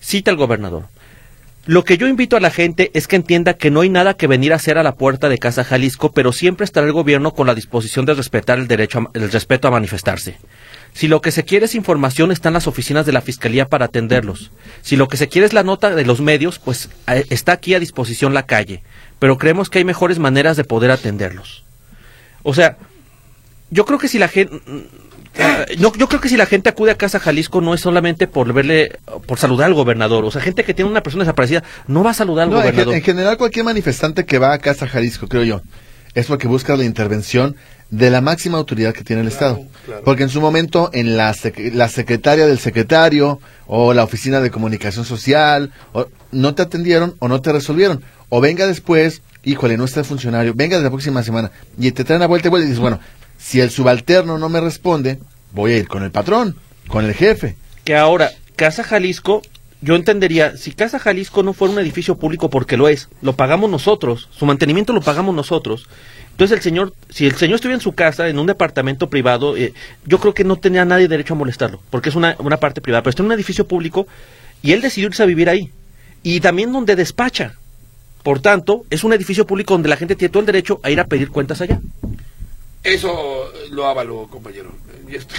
Cita 0.00 0.30
el 0.30 0.36
gobernador. 0.38 0.84
Lo 1.66 1.82
que 1.84 1.96
yo 1.98 2.06
invito 2.08 2.36
a 2.36 2.40
la 2.40 2.50
gente 2.50 2.90
es 2.94 3.06
que 3.08 3.16
entienda 3.16 3.54
que 3.54 3.70
no 3.70 3.80
hay 3.80 3.88
nada 3.88 4.14
que 4.14 4.26
venir 4.26 4.52
a 4.52 4.56
hacer 4.56 4.76
a 4.78 4.82
la 4.82 4.94
puerta 4.94 5.28
de 5.28 5.38
Casa 5.38 5.64
Jalisco, 5.64 6.12
pero 6.12 6.32
siempre 6.32 6.64
estará 6.64 6.86
el 6.86 6.92
gobierno 6.92 7.32
con 7.32 7.46
la 7.46 7.54
disposición 7.54 8.04
de 8.06 8.14
respetar 8.14 8.58
el 8.58 8.68
derecho, 8.68 8.98
a- 9.00 9.10
el 9.14 9.30
respeto 9.32 9.68
a 9.68 9.70
manifestarse. 9.70 10.36
Si 10.94 11.08
lo 11.08 11.20
que 11.20 11.32
se 11.32 11.44
quiere 11.44 11.66
es 11.66 11.74
información, 11.74 12.30
están 12.30 12.52
las 12.52 12.66
oficinas 12.68 13.04
de 13.04 13.12
la 13.12 13.20
Fiscalía 13.20 13.66
para 13.66 13.86
atenderlos. 13.86 14.52
Si 14.80 14.96
lo 14.96 15.08
que 15.08 15.16
se 15.16 15.28
quiere 15.28 15.46
es 15.46 15.52
la 15.52 15.64
nota 15.64 15.94
de 15.94 16.04
los 16.04 16.20
medios, 16.20 16.60
pues 16.60 16.88
eh, 17.08 17.24
está 17.30 17.52
aquí 17.52 17.74
a 17.74 17.80
disposición 17.80 18.32
la 18.32 18.46
calle. 18.46 18.82
Pero 19.18 19.36
creemos 19.36 19.68
que 19.68 19.78
hay 19.78 19.84
mejores 19.84 20.20
maneras 20.20 20.56
de 20.56 20.64
poder 20.64 20.92
atenderlos. 20.92 21.64
O 22.44 22.54
sea, 22.54 22.78
yo 23.70 23.84
creo 23.84 23.98
que 23.98 24.08
si 24.08 24.18
la 24.18 24.28
gente 24.28 24.60
no, 25.78 25.92
yo 25.94 26.08
creo 26.08 26.20
que 26.20 26.28
si 26.28 26.36
la 26.36 26.46
gente 26.46 26.68
acude 26.68 26.92
a 26.92 26.96
Casa 26.96 27.18
Jalisco 27.18 27.60
no 27.60 27.74
es 27.74 27.80
solamente 27.80 28.28
por 28.28 28.52
verle 28.52 28.98
por 29.26 29.38
saludar 29.38 29.66
al 29.66 29.74
gobernador, 29.74 30.24
o 30.24 30.30
sea, 30.30 30.40
gente 30.40 30.62
que 30.62 30.74
tiene 30.74 30.90
una 30.90 31.02
persona 31.02 31.24
desaparecida 31.24 31.64
no 31.88 32.04
va 32.04 32.10
a 32.10 32.14
saludar 32.14 32.44
al 32.44 32.50
No, 32.50 32.56
en, 32.58 32.62
gobernador. 32.62 32.94
en 32.94 33.02
general 33.02 33.36
cualquier 33.36 33.64
manifestante 33.64 34.26
que 34.26 34.38
va 34.38 34.52
a 34.52 34.58
Casa 34.58 34.86
Jalisco, 34.86 35.26
creo 35.26 35.42
yo, 35.42 35.62
es 36.14 36.26
porque 36.26 36.46
busca 36.46 36.76
la 36.76 36.84
intervención 36.84 37.56
de 37.90 38.10
la 38.10 38.20
máxima 38.20 38.58
autoridad 38.58 38.92
que 38.92 39.04
tiene 39.04 39.22
el 39.22 39.28
Estado. 39.28 39.60
claro. 39.86 40.02
Porque 40.04 40.24
en 40.24 40.28
su 40.28 40.40
momento 40.40 40.90
en 40.92 41.16
la, 41.16 41.32
sec- 41.34 41.72
la 41.72 41.88
secretaria 41.88 42.46
del 42.46 42.58
secretario 42.58 43.40
o 43.66 43.92
la 43.94 44.04
oficina 44.04 44.40
de 44.40 44.50
comunicación 44.50 45.04
social 45.04 45.72
o- 45.92 46.06
no 46.32 46.54
te 46.54 46.62
atendieron 46.62 47.14
o 47.20 47.28
no 47.28 47.40
te 47.40 47.52
resolvieron. 47.52 48.02
O 48.30 48.40
venga 48.40 48.66
después, 48.66 49.22
híjole, 49.44 49.76
no 49.76 49.84
está 49.84 50.00
el 50.00 50.06
funcionario, 50.06 50.54
venga 50.54 50.76
de 50.78 50.82
la 50.82 50.90
próxima 50.90 51.22
semana 51.22 51.50
y 51.78 51.92
te 51.92 52.04
traen 52.04 52.22
a 52.22 52.26
vuelta 52.26 52.48
y 52.48 52.50
vuelta 52.50 52.64
y 52.66 52.68
dices, 52.70 52.80
bueno, 52.80 52.98
si 53.38 53.60
el 53.60 53.70
subalterno 53.70 54.38
no 54.38 54.48
me 54.48 54.60
responde, 54.60 55.18
voy 55.52 55.72
a 55.72 55.76
ir 55.78 55.86
con 55.88 56.02
el 56.02 56.10
patrón, 56.10 56.56
con 56.88 57.04
el 57.04 57.14
jefe. 57.14 57.56
que 57.84 57.94
ahora 57.96 58.30
Casa 58.56 58.82
Jalisco 58.82 59.42
yo 59.82 59.94
entendería 59.96 60.56
si 60.56 60.72
Casa 60.72 60.98
Jalisco 60.98 61.42
no 61.42 61.52
fuera 61.52 61.74
un 61.74 61.78
edificio 61.80 62.16
público 62.16 62.48
porque 62.48 62.76
lo 62.78 62.88
es, 62.88 63.08
lo 63.20 63.34
pagamos 63.34 63.70
nosotros, 63.70 64.28
su 64.32 64.46
mantenimiento 64.46 64.92
lo 64.94 65.02
pagamos 65.02 65.34
nosotros. 65.34 65.86
Entonces 66.34 66.56
el 66.56 66.62
señor, 66.62 66.92
si 67.10 67.26
el 67.26 67.36
señor 67.36 67.54
estuviera 67.56 67.76
en 67.76 67.80
su 67.80 67.92
casa, 67.92 68.28
en 68.28 68.38
un 68.40 68.46
departamento 68.46 69.08
privado, 69.08 69.56
eh, 69.56 69.72
yo 70.04 70.18
creo 70.18 70.34
que 70.34 70.42
no 70.42 70.56
tenía 70.56 70.84
nadie 70.84 71.06
derecho 71.06 71.34
a 71.34 71.36
molestarlo, 71.36 71.80
porque 71.90 72.08
es 72.08 72.16
una, 72.16 72.34
una 72.40 72.56
parte 72.56 72.80
privada, 72.80 73.02
pero 73.02 73.10
está 73.10 73.22
en 73.22 73.26
un 73.26 73.32
edificio 73.32 73.66
público 73.68 74.06
y 74.60 74.72
él 74.72 74.80
decidió 74.80 75.08
irse 75.08 75.22
a 75.22 75.26
vivir 75.26 75.48
ahí. 75.48 75.70
Y 76.24 76.40
también 76.40 76.72
donde 76.72 76.96
despacha. 76.96 77.54
Por 78.24 78.40
tanto, 78.40 78.84
es 78.90 79.04
un 79.04 79.12
edificio 79.12 79.46
público 79.46 79.74
donde 79.74 79.90
la 79.90 79.96
gente 79.96 80.16
tiene 80.16 80.32
todo 80.32 80.40
el 80.40 80.46
derecho 80.46 80.80
a 80.82 80.90
ir 80.90 80.98
a 80.98 81.04
pedir 81.06 81.28
cuentas 81.30 81.60
allá. 81.60 81.78
Eso 82.82 83.50
lo 83.70 83.86
avalo, 83.86 84.26
compañero. 84.30 84.72
Estoy- 85.08 85.38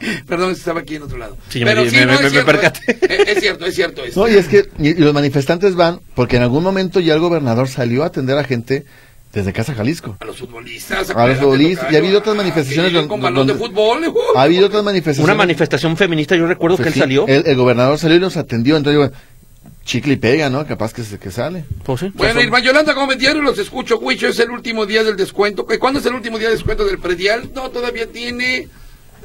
Perdón, 0.26 0.52
estaba 0.52 0.80
aquí 0.80 0.96
en 0.96 1.02
otro 1.02 1.18
lado. 1.18 1.36
Sí, 1.48 1.60
ya 1.60 1.64
me 1.66 1.74
me- 1.74 1.76
no, 1.76 1.82
me- 1.84 2.14
es 2.14 2.22
me 2.22 2.30
cierto, 2.30 2.46
percaté. 2.46 2.98
Es, 3.02 3.28
es 3.36 3.40
cierto, 3.40 3.66
es 3.66 3.74
cierto. 3.74 4.04
eso. 4.04 4.20
No, 4.20 4.28
y 4.32 4.36
es 4.36 4.48
que 4.48 4.68
y 4.78 4.94
los 4.94 5.12
manifestantes 5.14 5.74
van 5.76 6.00
porque 6.14 6.36
en 6.36 6.42
algún 6.42 6.62
momento 6.64 6.98
ya 7.00 7.14
el 7.14 7.20
gobernador 7.20 7.68
salió 7.68 8.02
a 8.02 8.06
atender 8.06 8.36
a 8.38 8.44
gente 8.44 8.84
desde 9.32 9.52
Casa 9.52 9.74
Jalisco. 9.74 10.16
A 10.20 10.24
los 10.24 10.38
futbolistas. 10.38 11.10
A 11.10 11.26
los 11.26 11.38
futbolistas, 11.38 11.90
y 11.92 11.94
ha 11.94 11.98
habido 11.98 12.18
otras 12.18 12.36
manifestaciones 12.36 13.06
con 13.06 13.20
balón 13.20 13.46
de 13.46 13.54
fútbol. 13.54 14.06
uh. 14.08 14.18
Ha 14.38 14.42
habido 14.42 14.66
otras 14.66 14.84
manifestaciones. 14.84 15.24
Una 15.24 15.34
manifestación 15.34 15.96
feminista, 15.96 16.36
yo 16.36 16.46
recuerdo 16.46 16.76
Pues 16.76 16.84
que 16.84 16.88
él 16.90 16.94
sí, 16.94 17.00
salió. 17.00 17.26
El, 17.26 17.46
el 17.46 17.56
gobernador 17.56 17.98
salió 17.98 18.16
y 18.16 18.20
los 18.20 18.36
atendió. 18.36 18.76
Entonces, 18.76 18.98
bueno, 18.98 19.12
chicle 19.84 20.12
y 20.14 20.16
pega, 20.16 20.50
¿no? 20.50 20.66
Capaz 20.66 20.92
que, 20.92 21.02
se, 21.02 21.18
que 21.18 21.30
sale. 21.30 21.64
Pues 21.84 22.00
sí, 22.00 22.10
Bueno, 22.14 22.34
son- 22.34 22.42
Irma 22.42 22.60
Yolanda 22.60 22.92
Gómez 22.92 23.18
Diario, 23.18 23.42
los 23.42 23.58
escucho. 23.58 23.98
Huicho, 23.98 24.28
es 24.28 24.38
el 24.38 24.50
último 24.50 24.84
día 24.86 25.02
del 25.02 25.16
descuento. 25.16 25.64
¿Cu- 25.66 25.78
¿Cuándo 25.78 25.98
es 26.00 26.06
el 26.06 26.14
último 26.14 26.38
día 26.38 26.48
de 26.48 26.54
descuento 26.54 26.84
del 26.84 26.98
predial? 26.98 27.50
No, 27.54 27.70
todavía 27.70 28.06
tiene 28.12 28.68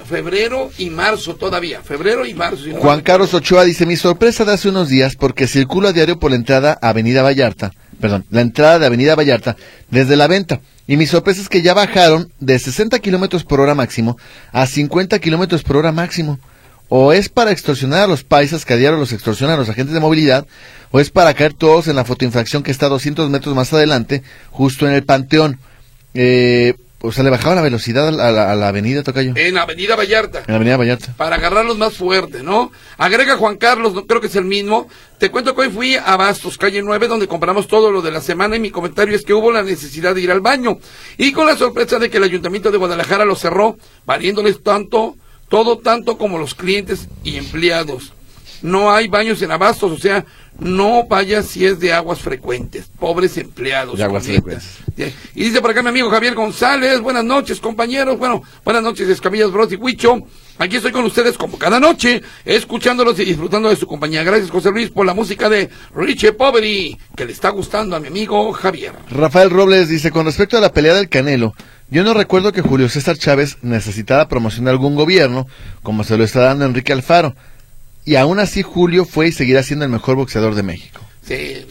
febrero 0.06 0.72
y 0.78 0.90
marzo 0.90 1.36
todavía. 1.36 1.82
Febrero 1.82 2.26
y 2.26 2.34
marzo. 2.34 2.64
Juan 2.80 3.02
Carlos 3.02 3.34
Ochoa 3.34 3.64
dice, 3.66 3.86
mi 3.86 3.96
sorpresa 3.98 4.46
de 4.46 4.54
hace 4.54 4.70
unos 4.70 4.90
días 4.90 5.16
porque 5.16 5.48
circulo 5.48 5.90
a 5.90 5.94
diario 5.94 6.20
por 6.20 6.32
la 6.32 6.38
entrada 6.38 6.78
a 6.82 6.90
Avenida 6.90 7.24
Vallarta, 7.24 7.72
perdón, 8.00 8.26
la 8.30 8.42
entrada 8.42 8.80
de 8.80 8.86
Avenida 8.86 9.16
Vallarta 9.16 9.56
desde 9.90 10.16
la 10.16 10.28
venta. 10.28 10.62
Y 10.88 10.96
mi 10.96 11.06
sorpresa 11.06 11.42
es 11.42 11.50
que 11.50 11.62
ya 11.62 11.74
bajaron 11.74 12.32
de 12.40 12.58
60 12.58 13.00
kilómetros 13.00 13.44
por 13.44 13.60
hora 13.60 13.76
máximo 13.76 14.18
a 14.52 14.66
50 14.66 15.20
kilómetros 15.20 15.64
por 15.64 15.78
hora 15.78 15.92
máximo. 15.92 16.40
O 16.90 17.12
es 17.12 17.28
para 17.28 17.52
extorsionar 17.52 18.04
a 18.04 18.08
los 18.08 18.24
paisas 18.24 18.64
que 18.64 18.74
a 18.74 18.78
diario 18.78 18.98
los 18.98 19.12
extorsionan 19.12 19.56
a 19.56 19.60
los 19.60 19.68
agentes 19.70 19.94
de 19.94 20.00
movilidad, 20.00 20.48
o 20.92 21.02
es 21.02 21.10
para 21.10 21.34
caer 21.34 21.54
todos 21.54 21.90
en 21.90 21.98
la 21.98 22.06
fotoinfracción 22.06 22.64
que 22.64 22.72
está 22.72 22.86
a 22.86 22.90
200 22.90 23.30
metros 23.30 23.54
más 23.56 23.74
adelante, 23.74 24.24
justo 24.52 24.88
en 24.88 24.94
el 24.94 25.04
Panteón. 25.04 25.60
Eh, 26.14 26.76
o 27.00 27.12
sea, 27.12 27.24
le 27.24 27.30
bajaba 27.30 27.56
la 27.56 27.62
velocidad 27.62 28.08
a 28.08 28.12
la, 28.32 28.52
a 28.52 28.56
la- 28.56 28.68
avenida, 28.68 29.04
Tocayo. 29.04 29.34
En 29.36 29.58
Avenida 29.58 29.96
Vallarta. 29.96 30.40
En 30.40 30.46
la 30.48 30.56
avenida 30.56 30.78
Vallarta. 30.78 31.14
para 31.16 31.36
agarrarlos 31.36 31.78
más 31.78 31.96
fuerte, 31.96 32.42
¿no? 32.44 32.72
Agrega 32.98 33.38
Juan 33.38 33.58
Carlos, 33.58 33.94
no, 33.94 34.06
creo 34.08 34.20
que 34.20 34.28
es 34.28 34.36
el 34.36 34.46
mismo. 34.46 34.88
Te 35.20 35.30
cuento 35.30 35.54
que 35.56 35.62
hoy 35.62 35.70
fui 35.70 35.96
a 35.96 36.16
Bastos, 36.18 36.58
calle 36.58 36.82
9, 36.82 37.08
donde 37.08 37.28
compramos 37.28 37.68
todo 37.68 37.92
lo 37.92 38.02
de 38.02 38.12
la 38.12 38.22
semana 38.22 38.56
y 38.56 38.60
mi 38.60 38.72
comentario 38.72 39.16
es 39.16 39.24
que 39.24 39.34
hubo 39.34 39.52
la 39.52 39.64
necesidad 39.64 40.16
de 40.16 40.22
ir 40.22 40.32
al 40.32 40.42
baño. 40.42 40.80
Y 41.18 41.32
con 41.32 41.46
la 41.46 41.56
sorpresa 41.56 42.00
de 42.00 42.10
que 42.10 42.18
el 42.18 42.24
Ayuntamiento 42.24 42.72
de 42.72 42.78
Guadalajara 42.78 43.26
lo 43.26 43.36
cerró, 43.36 43.78
valiéndoles 44.06 44.64
tanto, 44.64 45.16
todo 45.50 45.78
tanto 45.78 46.18
como 46.18 46.38
los 46.40 46.56
clientes 46.56 47.08
y 47.24 47.38
empleados. 47.38 48.14
no 48.64 48.92
hay 48.92 49.08
baños 49.08 49.40
en 49.44 49.52
abastos, 49.52 49.92
o 49.92 49.98
sea, 49.98 50.26
no 50.60 51.06
vaya 51.08 51.44
si 51.44 51.66
es 51.66 51.80
de 51.80 51.94
aguas 51.94 52.20
frecuentes, 52.20 52.90
pobres 53.00 53.38
empleados. 53.38 53.98
De 53.98 54.04
aguas 54.04 54.26
frecuentes. 54.26 54.78
Y 55.36 55.44
dice 55.44 55.62
por 55.62 55.72
acá 55.72 55.84
mi 55.84 55.90
amigo 55.90 56.10
Javier 56.10 56.34
González, 56.34 57.00
buenas 57.00 57.24
noches 57.24 57.60
compañeros, 57.60 58.18
bueno, 58.18 58.42
buenas 58.66 58.84
noches 58.84 59.08
Escamillas 59.10 59.52
Bros 59.52 59.72
y 59.72 59.76
Huicho, 59.76 60.18
aquí 60.58 60.78
estoy 60.78 60.92
con 60.92 61.06
ustedes 61.06 61.38
como 61.38 61.58
cada 61.58 61.80
noche, 61.80 62.24
escuchándolos 62.46 63.20
y 63.20 63.26
disfrutando 63.26 63.70
de 63.70 63.76
su 63.76 63.86
compañía. 63.86 64.24
Gracias 64.24 64.50
José 64.50 64.72
Luis 64.72 64.90
por 64.90 65.06
la 65.06 65.14
música 65.14 65.50
de 65.50 65.70
Richie 65.96 66.32
Poveri, 66.32 66.98
que 67.16 67.26
le 67.26 67.32
está 67.32 67.50
gustando 67.50 67.96
a 67.96 68.00
mi 68.00 68.08
amigo 68.08 68.52
Javier. 68.54 68.94
Rafael 69.12 69.50
Robles 69.50 69.90
dice, 69.90 70.12
con 70.12 70.26
respecto 70.26 70.58
a 70.58 70.62
la 70.62 70.74
pelea 70.74 70.96
del 70.96 71.10
Canelo, 71.10 71.54
yo 71.90 72.04
no 72.04 72.14
recuerdo 72.14 72.52
que 72.52 72.62
Julio 72.62 72.90
César 72.90 73.18
Chávez 73.18 73.60
necesitara 73.62 74.28
promoción 74.28 74.66
de 74.66 74.72
algún 74.72 74.96
gobierno, 74.96 75.48
como 75.84 76.04
se 76.04 76.18
lo 76.18 76.24
está 76.24 76.42
dando 76.42 76.66
Enrique 76.66 76.92
Alfaro. 76.92 77.36
Y 78.08 78.16
aún 78.16 78.40
así 78.40 78.64
Julio 78.64 79.04
fue 79.04 79.28
y 79.28 79.32
seguirá 79.34 79.62
siendo 79.62 79.84
el 79.86 79.92
mejor 79.92 80.16
boxeador 80.16 80.56
de 80.56 80.64
México. 80.64 81.02
Sí, 81.28 81.66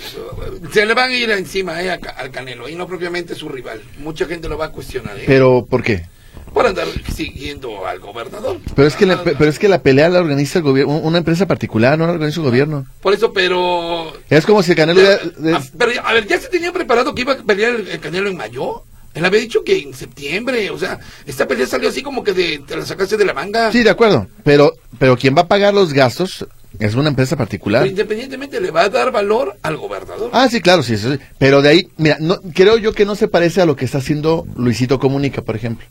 se 0.70 0.84
le 0.84 0.92
van 0.92 1.10
a 1.10 1.14
ir 1.14 1.30
encima 1.30 1.82
eh, 1.82 1.90
al 1.90 2.30
Canelo 2.30 2.68
y 2.68 2.74
no 2.74 2.86
propiamente 2.86 3.34
su 3.34 3.48
rival. 3.48 3.80
Mucha 4.00 4.26
gente 4.26 4.46
lo 4.46 4.58
va 4.58 4.66
a 4.66 4.70
cuestionar, 4.70 5.18
¿eh? 5.18 5.24
Pero, 5.26 5.66
¿por 5.68 5.82
qué? 5.82 6.04
por 6.52 6.66
andar 6.66 6.86
siguiendo 7.14 7.86
al 7.86 7.98
gobernador. 8.00 8.58
Pero 8.74 8.88
es 8.88 8.96
que, 8.96 9.04
la, 9.04 9.22
pero 9.22 9.44
es 9.46 9.58
que 9.58 9.68
la 9.68 9.82
pelea 9.82 10.08
la 10.08 10.20
organiza 10.20 10.58
el 10.58 10.64
gobierno, 10.64 10.96
una 10.98 11.18
empresa 11.18 11.44
particular, 11.46 11.98
no 11.98 12.06
la 12.06 12.12
organiza 12.14 12.40
el 12.40 12.46
gobierno. 12.46 12.86
Por 13.02 13.12
eso, 13.12 13.30
pero... 13.32 14.10
Es 14.30 14.46
como 14.46 14.62
si 14.62 14.70
el 14.70 14.76
Canelo... 14.76 15.02
Ya- 15.02 15.20
ah, 15.54 15.62
pero, 15.76 15.92
a 16.02 16.14
ver, 16.14 16.26
¿ya 16.26 16.40
se 16.40 16.48
tenía 16.48 16.72
preparado 16.72 17.14
que 17.14 17.22
iba 17.22 17.34
a 17.34 17.36
pelear 17.36 17.74
el, 17.74 17.88
el 17.88 18.00
Canelo 18.00 18.30
en 18.30 18.36
mayo? 18.38 18.84
Él 19.16 19.24
había 19.24 19.40
dicho 19.40 19.64
que 19.64 19.78
en 19.78 19.94
septiembre, 19.94 20.70
o 20.70 20.78
sea, 20.78 21.00
esta 21.24 21.48
pelea 21.48 21.66
salió 21.66 21.88
así 21.88 22.02
como 22.02 22.22
que 22.22 22.34
de, 22.34 22.62
te 22.66 22.76
la 22.76 22.84
sacaste 22.84 23.16
de 23.16 23.24
la 23.24 23.32
manga. 23.32 23.72
Sí, 23.72 23.82
de 23.82 23.88
acuerdo. 23.88 24.28
Pero, 24.44 24.74
pero 24.98 25.16
quien 25.16 25.34
va 25.34 25.42
a 25.42 25.48
pagar 25.48 25.72
los 25.72 25.94
gastos 25.94 26.46
es 26.78 26.94
una 26.94 27.08
empresa 27.08 27.34
particular. 27.34 27.82
Pero 27.82 27.90
independientemente 27.92 28.60
le 28.60 28.70
va 28.70 28.82
a 28.82 28.88
dar 28.90 29.10
valor 29.10 29.56
al 29.62 29.78
gobernador. 29.78 30.30
Ah, 30.34 30.48
sí, 30.50 30.60
claro, 30.60 30.82
sí, 30.82 30.94
eso 30.94 31.14
sí. 31.14 31.18
Pero 31.38 31.62
de 31.62 31.70
ahí, 31.70 31.88
mira, 31.96 32.18
no, 32.20 32.38
creo 32.54 32.76
yo 32.76 32.92
que 32.92 33.06
no 33.06 33.16
se 33.16 33.26
parece 33.26 33.62
a 33.62 33.66
lo 33.66 33.74
que 33.74 33.86
está 33.86 33.98
haciendo 33.98 34.46
Luisito 34.54 34.98
Comunica, 34.98 35.40
por 35.40 35.56
ejemplo. 35.56 35.86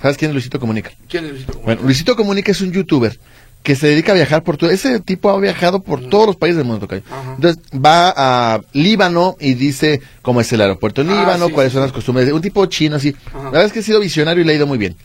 ¿Sabes 0.00 0.16
quién 0.16 0.30
es 0.30 0.34
Luisito 0.34 0.60
Comunica? 0.60 0.92
¿Quién 1.08 1.24
es 1.24 1.30
Luisito 1.32 1.52
Comunica? 1.54 1.66
Bueno, 1.74 1.82
Luisito 1.82 2.14
Comunica 2.14 2.52
es 2.52 2.60
un 2.60 2.70
youtuber 2.70 3.18
que 3.62 3.76
se 3.76 3.86
dedica 3.88 4.12
a 4.12 4.14
viajar 4.14 4.42
por 4.44 4.56
todo. 4.56 4.70
Ese 4.70 5.00
tipo 5.00 5.28
ha 5.30 5.38
viajado 5.38 5.80
por 5.80 6.08
todos 6.08 6.26
los 6.26 6.36
países 6.36 6.56
del 6.56 6.66
mundo, 6.66 6.80
Tocayo. 6.80 7.02
Ajá. 7.10 7.34
Entonces 7.34 7.62
va 7.74 8.12
a 8.16 8.60
Líbano 8.72 9.36
y 9.40 9.54
dice 9.54 10.00
cómo 10.22 10.40
es 10.40 10.50
el 10.52 10.60
aeropuerto 10.62 11.02
en 11.02 11.10
Ah, 11.10 11.20
Líbano, 11.20 11.46
sí, 11.48 11.52
cuáles 11.52 11.72
sí, 11.72 11.74
son 11.74 11.82
sí. 11.82 11.86
las 11.88 11.92
costumbres. 11.92 12.32
Un 12.32 12.40
tipo 12.40 12.64
chino 12.66 12.96
así. 12.96 13.14
Ajá. 13.26 13.38
La 13.44 13.50
verdad 13.50 13.64
es 13.66 13.72
que 13.72 13.80
ha 13.80 13.82
sido 13.82 14.00
visionario 14.00 14.42
y 14.42 14.46
le 14.46 14.52
ha 14.52 14.56
ido 14.56 14.66
muy 14.66 14.78
bien. 14.78 14.96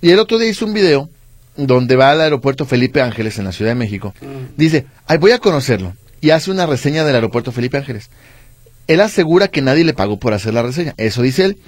Y 0.00 0.10
el 0.10 0.18
otro 0.18 0.38
día 0.38 0.48
hizo 0.48 0.64
un 0.64 0.72
video 0.72 1.10
donde 1.56 1.96
va 1.96 2.10
al 2.12 2.20
aeropuerto 2.22 2.64
Felipe 2.64 3.02
Ángeles 3.02 3.38
en 3.38 3.44
la 3.44 3.52
Ciudad 3.52 3.72
de 3.72 3.74
México. 3.74 4.14
Mm. 4.22 4.56
Dice, 4.56 4.86
ay, 5.06 5.18
voy 5.18 5.32
a 5.32 5.38
conocerlo. 5.38 5.92
Y 6.22 6.30
hace 6.30 6.50
una 6.50 6.64
reseña 6.66 7.04
del 7.04 7.16
aeropuerto 7.16 7.52
Felipe 7.52 7.76
Ángeles. 7.76 8.08
Él 8.92 9.00
asegura 9.00 9.46
que 9.48 9.62
nadie 9.62 9.84
le 9.84 9.94
pagó 9.94 10.18
por 10.18 10.32
hacer 10.34 10.52
la 10.52 10.62
reseña. 10.62 10.94
Eso 10.96 11.22
dice 11.22 11.44
él. 11.44 11.58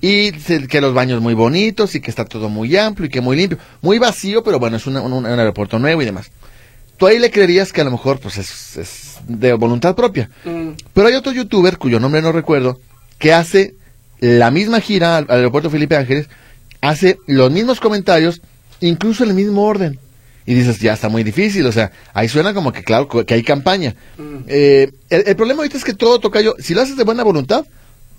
Y 0.00 0.30
dice 0.30 0.66
que 0.66 0.80
los 0.80 0.94
baños 0.94 1.20
muy 1.20 1.34
bonitos 1.34 1.94
y 1.94 2.00
que 2.00 2.10
está 2.10 2.24
todo 2.24 2.48
muy 2.48 2.74
amplio 2.76 3.06
y 3.06 3.10
que 3.10 3.20
muy 3.20 3.36
limpio. 3.36 3.58
Muy 3.82 3.98
vacío, 3.98 4.42
pero 4.42 4.58
bueno, 4.58 4.76
es 4.78 4.86
una- 4.86 5.02
un, 5.02 5.12
un 5.12 5.26
aeropuerto 5.26 5.78
nuevo 5.78 6.00
y 6.00 6.06
demás. 6.06 6.30
Tú 6.96 7.06
ahí 7.06 7.18
le 7.18 7.30
creerías 7.30 7.72
que 7.72 7.82
a 7.82 7.84
lo 7.84 7.90
mejor 7.90 8.18
pues 8.18 8.38
es, 8.38 8.76
es 8.78 9.16
de 9.28 9.52
voluntad 9.52 9.94
propia. 9.94 10.30
Mm. 10.44 10.70
Pero 10.94 11.06
hay 11.08 11.14
otro 11.14 11.32
youtuber, 11.32 11.76
cuyo 11.78 12.00
nombre 12.00 12.22
no 12.22 12.32
recuerdo, 12.32 12.80
que 13.18 13.32
hace 13.34 13.74
la 14.20 14.50
misma 14.50 14.80
gira 14.80 15.18
al, 15.18 15.26
al 15.28 15.36
aeropuerto 15.38 15.68
Felipe 15.70 15.96
Ángeles, 15.96 16.28
hace 16.80 17.18
los 17.26 17.50
mismos 17.50 17.78
comentarios, 17.80 18.40
incluso 18.80 19.24
en 19.24 19.30
el 19.30 19.36
mismo 19.36 19.64
orden. 19.64 19.98
Y 20.46 20.54
dices, 20.54 20.78
ya 20.80 20.94
está 20.94 21.08
muy 21.08 21.22
difícil, 21.22 21.66
o 21.66 21.72
sea, 21.72 21.92
ahí 22.14 22.28
suena 22.28 22.54
como 22.54 22.72
que 22.72 22.82
claro, 22.82 23.08
que 23.08 23.34
hay 23.34 23.42
campaña. 23.42 23.94
Mm. 24.16 24.36
Eh, 24.48 24.90
el, 25.10 25.24
el 25.26 25.36
problema 25.36 25.60
ahorita 25.60 25.76
es 25.76 25.84
que 25.84 25.94
todo 25.94 26.18
toca 26.18 26.40
yo, 26.40 26.54
si 26.58 26.74
lo 26.74 26.82
haces 26.82 26.96
de 26.96 27.04
buena 27.04 27.22
voluntad, 27.22 27.64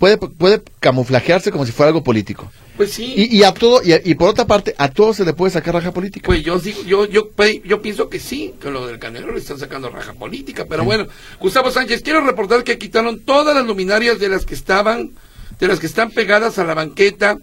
puede, 0.01 0.17
puede 0.17 0.61
camuflajearse 0.79 1.51
como 1.51 1.65
si 1.65 1.71
fuera 1.71 1.89
algo 1.89 2.03
político. 2.03 2.51
Pues 2.75 2.93
sí. 2.93 3.13
Y, 3.15 3.37
y 3.37 3.43
a 3.43 3.53
todo, 3.53 3.81
y 3.83 4.15
por 4.15 4.29
otra 4.29 4.47
parte, 4.47 4.73
a 4.77 4.89
todo 4.89 5.13
se 5.13 5.23
le 5.23 5.33
puede 5.33 5.51
sacar 5.51 5.75
raja 5.75 5.91
política. 5.91 6.25
Pues 6.25 6.43
yo 6.43 6.57
digo, 6.57 6.81
yo, 6.83 7.05
yo, 7.05 7.29
pues, 7.29 7.61
yo 7.63 7.81
pienso 7.81 8.09
que 8.09 8.19
sí, 8.19 8.55
que 8.59 8.71
lo 8.71 8.87
del 8.87 8.97
Canelo 8.97 9.31
le 9.31 9.39
están 9.39 9.59
sacando 9.59 9.89
raja 9.89 10.13
política, 10.13 10.65
pero 10.67 10.83
bueno, 10.83 11.05
Gustavo 11.39 11.69
Sánchez, 11.69 12.01
quiero 12.01 12.21
reportar 12.21 12.63
que 12.63 12.79
quitaron 12.79 13.19
todas 13.19 13.53
las 13.53 13.65
luminarias 13.65 14.17
de 14.19 14.29
las 14.29 14.45
que 14.45 14.55
estaban, 14.55 15.11
de 15.59 15.67
las 15.67 15.79
que 15.79 15.85
están 15.85 16.09
pegadas 16.09 16.57
a 16.57 16.63
la 16.63 16.73
banqueta, 16.73 17.37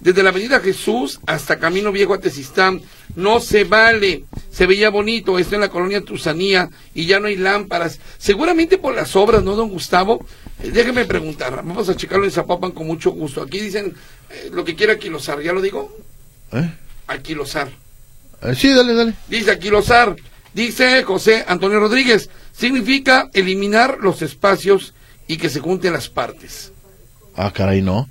desde 0.00 0.22
la 0.22 0.30
Avenida 0.30 0.60
Jesús 0.60 1.20
hasta 1.26 1.58
Camino 1.58 1.92
Viejo 1.92 2.14
a 2.14 2.20
Tezistán. 2.20 2.80
No 3.16 3.40
se 3.40 3.64
vale, 3.64 4.24
se 4.50 4.66
veía 4.66 4.90
bonito, 4.90 5.38
esto 5.38 5.54
en 5.54 5.62
la 5.62 5.70
colonia 5.70 6.00
Tusanía 6.00 6.70
y 6.94 7.06
ya 7.06 7.20
no 7.20 7.26
hay 7.26 7.36
lámparas. 7.36 7.98
Seguramente 8.18 8.78
por 8.78 8.94
las 8.94 9.16
obras, 9.16 9.42
¿no, 9.42 9.56
don 9.56 9.70
Gustavo? 9.70 10.24
Eh, 10.62 10.70
déjeme 10.70 11.04
preguntar, 11.04 11.56
vamos 11.56 11.88
a 11.88 11.96
checarlo 11.96 12.24
en 12.24 12.30
Zapopan 12.30 12.72
con 12.72 12.86
mucho 12.86 13.10
gusto. 13.10 13.42
Aquí 13.42 13.58
dicen 13.58 13.94
eh, 14.30 14.50
lo 14.52 14.64
que 14.64 14.76
quiera 14.76 14.94
Aquilosar, 14.94 15.40
¿ya 15.40 15.52
lo 15.52 15.60
digo? 15.60 15.96
¿Eh? 16.52 16.70
Aquilosar. 17.06 17.68
Eh, 18.42 18.54
sí, 18.54 18.72
dale, 18.72 18.94
dale. 18.94 19.14
Dice 19.28 19.50
Aquilosar, 19.50 20.16
dice 20.54 21.02
José 21.02 21.44
Antonio 21.48 21.80
Rodríguez, 21.80 22.30
significa 22.52 23.30
eliminar 23.32 23.98
los 24.00 24.22
espacios 24.22 24.94
y 25.26 25.36
que 25.36 25.50
se 25.50 25.60
junten 25.60 25.92
las 25.92 26.08
partes. 26.08 26.72
Ah, 27.36 27.52
caray, 27.52 27.82
no. 27.82 28.08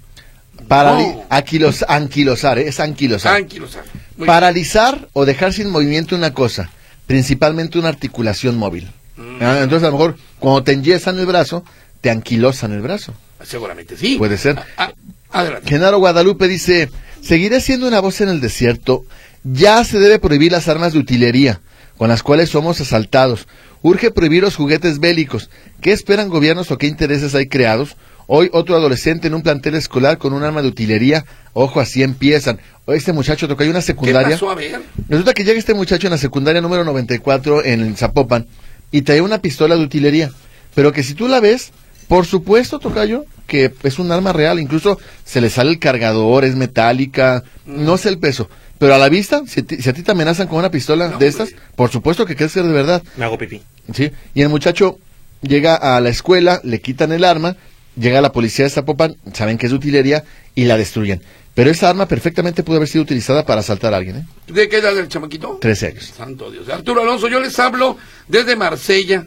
Parali 0.68 1.04
No. 1.08 1.26
aquilos- 1.30 1.86
anquilosar, 1.88 2.60
¿eh? 2.60 2.68
es 2.68 2.80
anquilosar. 2.80 3.36
Anquilosar. 3.36 3.84
Paralizar 4.26 5.08
o 5.14 5.26
dejar 5.26 5.54
sin 5.54 5.70
movimiento 5.70 6.16
una 6.16 6.34
cosa, 6.34 6.70
principalmente 7.06 7.78
una 7.80 7.90
articulación 7.90 8.58
móvil. 8.58 8.90
Mm. 9.16 9.38
Ah, 9.42 9.60
Entonces, 9.62 9.84
a 9.88 9.92
lo 9.92 9.98
mejor, 9.98 10.18
cuando 10.40 10.64
te 10.64 10.74
enyesan 10.74 11.18
el 11.20 11.26
brazo, 11.26 11.64
te 12.02 12.10
anquilosan 12.10 12.72
el 12.74 12.82
brazo. 12.82 13.14
Seguramente 13.44 13.96
sí. 13.98 14.16
Puede 14.18 14.38
ser. 14.38 14.58
Ah, 14.78 14.92
ah, 15.32 15.40
adelante. 15.40 15.70
Genaro 15.70 16.00
Guadalupe 16.00 16.48
dice, 16.48 16.90
seguiré 17.22 17.62
siendo 17.62 17.88
una 17.88 18.00
voz 18.00 18.20
en 18.22 18.30
el 18.30 18.42
desierto. 18.42 19.06
Ya 19.44 19.84
se 19.84 20.00
debe 20.00 20.20
prohibir 20.20 20.52
las 20.52 20.68
armas 20.68 20.94
de 20.94 21.00
utilería, 21.00 21.62
con 21.98 22.10
las 22.10 22.24
cuales 22.24 22.50
somos 22.50 22.82
asaltados. 22.82 23.48
Urge 23.84 24.12
prohibir 24.12 24.42
los 24.44 24.56
juguetes 24.56 25.00
bélicos. 25.00 25.50
¿Qué 25.82 25.92
esperan 25.94 26.30
gobiernos 26.30 26.72
o 26.72 26.78
qué 26.78 26.88
intereses 26.88 27.34
hay 27.36 27.48
creados? 27.48 27.96
Hoy 28.28 28.50
otro 28.52 28.76
adolescente 28.76 29.28
en 29.28 29.34
un 29.34 29.42
plantel 29.42 29.76
escolar 29.76 30.18
con 30.18 30.34
un 30.34 30.44
arma 30.44 30.62
de 30.62 30.68
utilería. 30.68 31.26
Ojo, 31.54 31.80
así 31.80 32.04
empiezan. 32.04 32.60
O 32.86 32.94
este 32.94 33.14
muchacho 33.14 33.48
toca 33.48 33.64
una 33.64 33.76
¿Qué 33.80 33.82
secundaria. 33.82 34.32
pasó? 34.36 34.50
A 34.50 34.56
ver. 34.56 34.82
Resulta 35.08 35.34
que 35.34 35.44
llega 35.46 35.58
este 35.58 35.74
muchacho 35.74 36.08
en 36.08 36.12
la 36.12 36.18
secundaria 36.18 36.62
número 36.62 36.84
94 36.84 37.64
en 37.64 37.96
Zapopan 37.96 38.46
y 38.92 39.02
trae 39.04 39.22
una 39.22 39.42
pistola 39.42 39.76
de 39.78 39.84
utilería. 39.84 40.30
Pero 40.76 40.92
que 40.92 41.04
si 41.04 41.14
tú 41.14 41.28
la 41.30 41.40
ves, 41.40 41.72
por 42.10 42.26
supuesto, 42.26 42.80
Tocayo, 42.80 43.26
que 43.48 43.74
es 43.84 43.98
un 43.98 44.12
arma 44.12 44.34
real. 44.34 44.60
Incluso 44.60 45.00
se 45.24 45.40
le 45.40 45.50
sale 45.50 45.72
el 45.72 45.80
cargador, 45.80 46.44
es 46.44 46.56
metálica, 46.56 47.44
no 47.66 47.98
sé 47.98 48.10
el 48.10 48.20
peso. 48.20 48.50
Pero 48.78 48.94
a 48.94 48.98
la 48.98 49.08
vista, 49.10 49.42
si, 49.48 49.62
a 49.62 49.66
ti- 49.66 49.82
si 49.82 49.90
a 49.90 49.94
ti 49.94 50.04
te 50.04 50.12
amenazan 50.12 50.48
con 50.48 50.60
una 50.60 50.70
pistola 50.70 51.08
No, 51.08 51.18
de 51.18 51.28
estas, 51.28 51.50
hombre. 51.50 51.64
por 51.76 51.90
supuesto 51.90 52.26
que 52.26 52.36
crees 52.36 52.54
que 52.54 52.60
es 52.60 52.66
de 52.66 52.72
verdad. 52.74 53.02
Me 53.16 53.24
hago 53.26 53.38
pipí. 53.38 53.62
¿sí? 53.94 54.12
Y 54.36 54.42
el 54.42 54.50
muchacho 54.50 55.00
llega 55.42 55.76
a 55.76 56.00
la 56.02 56.10
escuela, 56.10 56.60
le 56.64 56.80
quitan 56.82 57.12
el 57.12 57.24
arma, 57.24 57.56
llega 57.98 58.22
la 58.22 58.32
policía 58.32 58.66
de 58.66 58.72
Zapopan, 58.72 59.16
saben 59.34 59.58
que 59.58 59.66
es 59.66 59.72
de 59.72 59.78
utilería 59.78 60.24
y 60.56 60.66
la 60.66 60.78
destruyen. 60.78 61.22
Pero 61.54 61.72
esa 61.72 61.90
arma 61.90 62.08
perfectamente 62.08 62.62
pudo 62.62 62.78
haber 62.78 62.88
sido 62.88 63.04
utilizada 63.04 63.46
para 63.46 63.62
asaltar 63.62 63.94
a 63.94 63.98
alguien, 63.98 64.18
¿eh? 64.18 64.26
¿De 64.48 64.70
qué 64.70 64.78
edad 64.78 64.96
el 64.98 65.08
chamaquito? 65.08 65.58
13 65.60 65.88
años. 65.88 66.14
Santo 66.16 66.52
Dios. 66.52 66.70
Arturo 66.70 67.02
Alonso, 67.02 67.28
yo 67.28 67.40
les 67.40 67.58
hablo 67.58 67.98
desde 68.28 68.56
Marsella. 68.56 69.26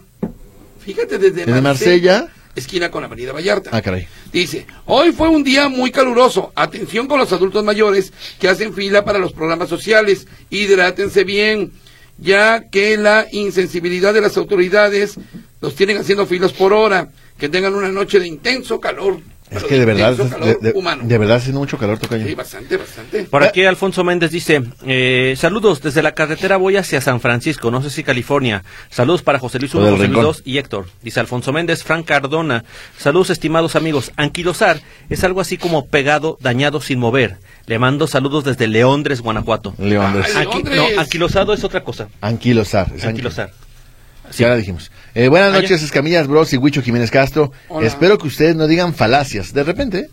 Fíjate, 0.78 1.18
desde, 1.18 1.44
¿Desde 1.44 1.60
Marsella? 1.60 2.28
Esquina 2.54 2.90
con 2.90 3.04
Avenida 3.04 3.32
Vallarta. 3.32 3.70
Ah, 3.72 3.82
caray. 3.82 4.06
Dice, 4.32 4.66
hoy 4.86 5.12
fue 5.12 5.28
un 5.28 5.42
día 5.42 5.68
muy 5.68 5.90
caluroso. 5.90 6.52
Atención 6.54 7.06
con 7.06 7.18
los 7.18 7.32
adultos 7.32 7.64
mayores 7.64 8.12
que 8.38 8.48
hacen 8.48 8.74
fila 8.74 9.04
para 9.04 9.18
los 9.18 9.32
programas 9.32 9.68
sociales. 9.68 10.26
Hidrátense 10.50 11.24
bien, 11.24 11.72
ya 12.18 12.68
que 12.70 12.96
la 12.96 13.26
insensibilidad 13.32 14.14
de 14.14 14.20
las 14.20 14.36
autoridades 14.36 15.16
los 15.60 15.74
tienen 15.74 15.98
haciendo 15.98 16.26
filas 16.26 16.52
por 16.52 16.72
hora. 16.72 17.08
Que 17.40 17.48
tengan 17.48 17.74
una 17.74 17.88
noche 17.88 18.20
de 18.20 18.28
intenso 18.28 18.78
calor. 18.80 19.18
Es 19.50 19.64
que 19.64 19.80
de 19.80 19.84
verdad, 19.84 20.12
intenso 20.12 20.24
de, 20.36 20.40
calor 20.40 20.60
de- 20.60 20.72
humano. 20.78 21.02
de 21.06 21.18
verdad 21.18 21.38
haciendo 21.38 21.58
mucho 21.58 21.76
calor, 21.76 21.98
Tocayo. 21.98 22.24
Sí, 22.24 22.36
bastante, 22.36 22.76
bastante. 22.76 23.24
Por 23.24 23.42
aquí 23.42 23.64
Alfonso 23.64 24.04
Méndez 24.04 24.30
dice, 24.30 24.62
eh, 24.86 25.34
saludos, 25.36 25.82
desde 25.82 26.02
la 26.04 26.12
carretera 26.12 26.56
voy 26.56 26.76
hacia 26.76 27.00
San 27.00 27.20
Francisco, 27.20 27.68
no 27.72 27.82
sé 27.82 27.90
si 27.90 28.04
California. 28.04 28.62
Saludos 28.90 29.22
para 29.22 29.40
José 29.40 29.58
Luis 29.58 29.74
O 29.74 29.78
1, 29.78 29.86
del 29.86 29.94
José 29.96 30.06
Luis 30.06 30.10
Rincón. 30.18 30.24
2 30.24 30.42
y 30.44 30.58
Héctor. 30.58 30.86
Dice 31.02 31.18
Alfonso 31.18 31.52
Méndez, 31.52 31.82
Frank 31.82 32.06
Cardona. 32.06 32.62
Saludos 32.96 33.30
estimados 33.30 33.74
amigos. 33.74 34.12
Anquilosar 34.16 34.80
es 35.08 35.24
algo 35.24 35.40
así 35.40 35.56
como 35.56 35.88
pegado, 35.88 36.38
dañado 36.40 36.80
sin 36.80 37.00
mover. 37.00 37.38
Le 37.66 37.80
mando 37.80 38.06
saludos 38.06 38.44
desde 38.44 38.68
Leondres, 38.68 39.20
Guanajuato. 39.20 39.74
León, 39.78 40.22
Ay, 40.24 40.44
Anqui- 40.46 40.62
Leondres. 40.62 40.76
no, 40.94 41.00
anquilosado 41.00 41.52
es 41.54 41.64
otra 41.64 41.82
cosa. 41.82 42.08
Anquilosar. 42.20 42.92
es 42.94 43.04
Anquilosar. 43.04 43.50
Sí, 44.30 44.44
ahora 44.44 44.56
dijimos. 44.56 44.90
Eh, 45.14 45.28
buenas 45.28 45.50
Ah, 45.50 45.56
ya. 45.56 45.62
noches, 45.62 45.82
Escamillas 45.82 46.26
Bros 46.28 46.52
y 46.52 46.56
Huicho 46.56 46.82
Jiménez 46.82 47.10
Castro. 47.10 47.52
Hola. 47.68 47.86
Espero 47.86 48.16
que 48.18 48.28
ustedes 48.28 48.56
no 48.56 48.66
digan 48.66 48.94
falacias. 48.94 49.52
De 49.52 49.64
repente, 49.64 49.98
¿eh? 49.98 50.08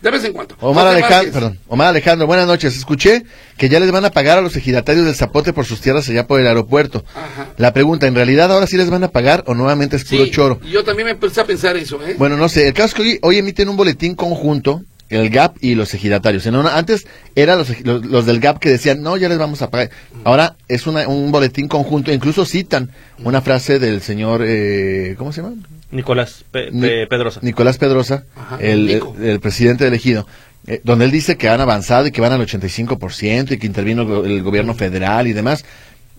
De 0.00 0.12
vez 0.12 0.22
en 0.22 0.32
cuando. 0.32 0.54
Omar 0.60 0.86
Alejandro, 0.86 1.32
perdón, 1.32 1.58
Omar 1.66 1.88
Alejandro, 1.88 2.28
buenas 2.28 2.46
noches. 2.46 2.76
Escuché 2.76 3.24
que 3.56 3.68
ya 3.68 3.80
les 3.80 3.90
van 3.90 4.04
a 4.04 4.10
pagar 4.10 4.38
a 4.38 4.40
los 4.40 4.54
ejidatarios 4.54 5.04
del 5.04 5.16
Zapote 5.16 5.52
por 5.52 5.64
sus 5.64 5.80
tierras 5.80 6.08
allá 6.08 6.24
por 6.28 6.38
el 6.40 6.46
aeropuerto. 6.46 7.04
Ajá. 7.16 7.48
La 7.56 7.72
pregunta, 7.72 8.06
¿en 8.06 8.14
realidad 8.14 8.52
ahora 8.52 8.68
sí 8.68 8.76
les 8.76 8.90
van 8.90 9.02
a 9.02 9.08
pagar 9.08 9.42
o 9.48 9.54
nuevamente 9.54 9.96
es 9.96 10.04
puro 10.04 10.24
Sí, 10.24 10.30
choro? 10.30 10.60
Yo 10.70 10.84
también 10.84 11.06
me 11.06 11.10
empecé 11.12 11.40
a 11.40 11.44
pensar 11.46 11.76
eso, 11.76 11.98
¿eh? 12.06 12.14
Bueno, 12.16 12.36
no 12.36 12.48
sé, 12.48 12.68
el 12.68 12.74
caso 12.74 12.86
es 12.88 12.94
que 12.94 13.02
hoy, 13.02 13.18
hoy 13.22 13.38
emiten 13.38 13.68
un 13.68 13.76
boletín 13.76 14.14
conjunto, 14.14 14.82
el 15.10 15.30
GAP 15.30 15.56
y 15.62 15.74
los 15.74 15.94
ejidatarios. 15.94 16.44
En 16.46 16.56
una- 16.56 16.76
antes 16.76 17.06
eran 17.34 17.58
los, 17.58 17.80
los, 17.80 18.04
los 18.06 18.26
del 18.26 18.40
GAP 18.40 18.58
que 18.58 18.68
decían, 18.68 19.02
no, 19.02 19.16
ya 19.16 19.28
les 19.28 19.38
vamos 19.38 19.62
a 19.62 19.70
pagar. 19.70 19.90
Ahora 20.24 20.56
es 20.68 20.86
una- 20.86 21.08
un 21.08 21.32
boletín 21.32 21.68
conjunto, 21.68 22.12
incluso 22.12 22.44
citan 22.44 22.90
una 23.24 23.40
frase 23.40 23.78
del 23.78 24.02
señor, 24.02 24.42
eh, 24.44 25.14
¿cómo 25.18 25.32
se 25.32 25.42
llama? 25.42 25.54
Nicolás 25.90 26.44
Pe- 26.50 26.70
Pedrosa. 27.08 27.40
Nicolás 27.42 27.78
Pedrosa, 27.78 28.24
Ajá, 28.36 28.58
el, 28.60 28.86
Nico. 28.86 29.16
el- 29.18 29.24
el 29.24 29.40
presidente 29.40 29.86
elegido, 29.86 30.26
eh, 30.66 30.80
donde 30.84 31.06
él 31.06 31.10
dice 31.10 31.36
que 31.38 31.48
han 31.48 31.62
avanzado 31.62 32.06
y 32.06 32.10
que 32.10 32.20
van 32.20 32.32
al 32.32 32.42
85% 32.42 33.54
y 33.54 33.58
que 33.58 33.66
intervino 33.66 34.02
el, 34.02 34.08
go- 34.08 34.24
el 34.26 34.42
gobierno 34.42 34.74
federal 34.74 35.26
y 35.26 35.32
demás. 35.32 35.64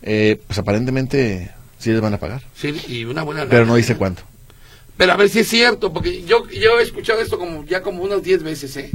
Eh, 0.01 0.39
pues 0.47 0.57
aparentemente 0.57 1.51
sí 1.77 1.91
les 1.91 2.01
van 2.01 2.13
a 2.13 2.17
pagar, 2.17 2.41
Sí, 2.55 2.73
y 2.87 3.03
una 3.05 3.21
buena 3.23 3.45
pero 3.49 3.65
no 3.65 3.75
dice 3.75 3.95
cuánto. 3.95 4.23
Pero 4.99 5.13
a 5.13 5.15
ver 5.15 5.29
si 5.29 5.39
es 5.39 5.47
cierto, 5.47 5.93
porque 5.93 6.23
yo, 6.25 6.45
yo 6.49 6.77
he 6.77 6.83
escuchado 6.83 7.21
esto 7.21 7.39
como 7.39 7.63
ya 7.65 7.81
como 7.81 8.03
unas 8.03 8.21
10 8.21 8.43
veces, 8.43 8.75
¿eh? 8.75 8.91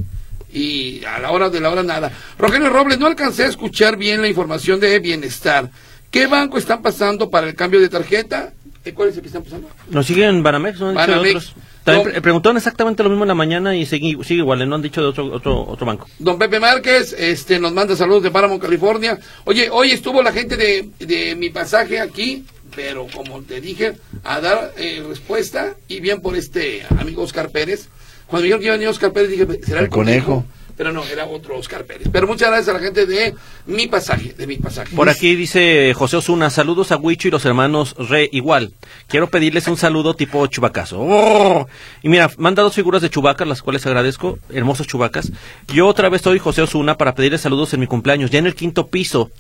Y 0.53 1.03
a 1.05 1.19
la 1.19 1.31
hora 1.31 1.49
de 1.49 1.61
la 1.61 1.71
hora 1.71 1.83
nada. 1.83 2.13
Rogelio 2.39 2.69
Robles, 2.69 2.99
no 2.99 3.07
alcancé 3.07 3.45
a 3.45 3.49
escuchar 3.49 3.97
bien 3.97 4.21
la 4.21 4.29
información 4.29 4.79
de 4.81 4.99
bienestar. 4.99 5.71
¿Qué 6.11 6.27
banco 6.27 6.59
están 6.59 6.83
pasando 6.83 7.31
para 7.31 7.49
el 7.49 7.55
cambio 7.55 7.81
de 7.81 7.89
tarjeta? 7.89 8.53
¿Eh, 8.85 8.93
¿Cuál 8.93 9.09
es 9.09 9.17
el 9.17 9.23
que 9.23 9.29
están 9.29 9.43
pasando? 9.45 9.69
Nos 9.89 10.05
siguen 10.07 10.43
Banamex, 10.43 10.79
no 10.79 10.91
han 10.91 10.95
dicho 10.95 11.07
de 11.07 11.17
Banamex. 11.17 11.37
otros. 11.49 11.55
También 11.85 12.07
No. 12.07 12.13
pre- 12.13 12.21
preguntaron 12.23 12.57
exactamente 12.59 13.03
lo 13.03 13.09
mismo 13.09 13.25
en 13.25 13.29
la 13.29 13.35
mañana 13.35 13.75
y 13.75 13.85
sigue, 13.87 14.23
sigue 14.25 14.41
igual, 14.41 14.61
¿eh? 14.63 14.67
no 14.67 14.75
han 14.77 14.83
dicho 14.83 15.01
de 15.01 15.07
otro, 15.09 15.25
otro, 15.33 15.67
otro 15.67 15.87
banco. 15.87 16.07
Don 16.19 16.39
Pepe 16.39 16.61
Márquez 16.61 17.15
este, 17.19 17.59
nos 17.59 17.73
manda 17.73 17.97
saludos 17.97 18.23
de 18.23 18.31
Paramount, 18.31 18.63
California. 18.63 19.19
Oye, 19.45 19.69
hoy 19.71 19.91
estuvo 19.91 20.23
la 20.23 20.33
gente 20.33 20.57
de, 20.57 20.89
de 21.01 21.35
mi 21.35 21.49
pasaje 21.51 21.99
aquí, 22.01 22.45
pero 22.75 23.07
como 23.15 23.43
te 23.43 23.61
dije, 23.61 23.95
a 24.25 24.41
dar 24.41 24.73
eh, 24.77 25.03
respuesta, 25.09 25.75
y 25.89 26.01
bien 26.01 26.21
por 26.21 26.37
este 26.37 26.85
amigo 26.99 27.23
Oscar 27.23 27.51
Pérez. 27.51 27.89
Cuando 28.27 28.45
dijeron 28.45 28.61
que 28.61 28.67
iba 28.67 28.75
a 28.75 28.79
venir 28.79 28.89
Oscar 28.89 29.13
Pérez, 29.13 29.31
dije, 29.31 29.47
¿será 29.65 29.81
el, 29.81 29.85
El 29.87 29.91
conejo. 29.91 30.27
conejo? 30.27 30.47
Pero 30.77 30.93
no, 30.93 31.05
era 31.05 31.25
otro 31.27 31.57
Oscar 31.57 31.85
Pérez. 31.85 32.09
Pero 32.11 32.27
muchas 32.27 32.49
gracias 32.49 32.69
a 32.69 32.73
la 32.73 32.85
gente 32.85 33.07
de 33.07 33.33
mi 33.67 33.87
pasaje, 33.87 34.33
de 34.37 34.45
mi 34.49 34.57
pasaje. 34.57 34.97
Por 34.97 35.09
aquí 35.09 35.37
dice 35.37 35.95
José 35.95 36.17
Osuna, 36.17 36.51
saludos 36.51 36.91
a 36.91 36.97
Huicho 36.97 37.29
y 37.29 37.31
los 37.31 37.45
hermanos 37.45 37.95
Re 37.97 38.29
igual. 38.33 38.73
Quiero 39.07 39.29
pedirles 39.29 39.69
un 39.69 39.77
saludo 39.77 40.15
tipo 40.15 40.45
chubacazo. 40.49 40.99
¡Oh! 41.01 41.69
Y 42.03 42.09
mira, 42.09 42.29
manda 42.39 42.65
dos 42.65 42.75
figuras 42.75 43.03
de 43.03 43.11
chubacas, 43.11 43.47
las 43.47 43.63
cuales 43.63 43.87
agradezco, 43.87 44.41
hermosos 44.51 44.89
chubacas. 44.89 45.31
Yo 45.73 45.87
otra 45.87 46.09
vez 46.09 46.23
soy 46.23 46.41
José 46.41 46.63
Osuna 46.63 46.97
para 46.97 47.15
pedirles 47.15 47.43
saludos 47.43 47.73
en 47.73 47.79
mi 47.79 47.87
cumpleaños, 47.87 48.33
ya 48.33 48.41
en 48.41 48.47
el 48.47 48.57
quinto 48.57 48.89
piso, 48.89 49.31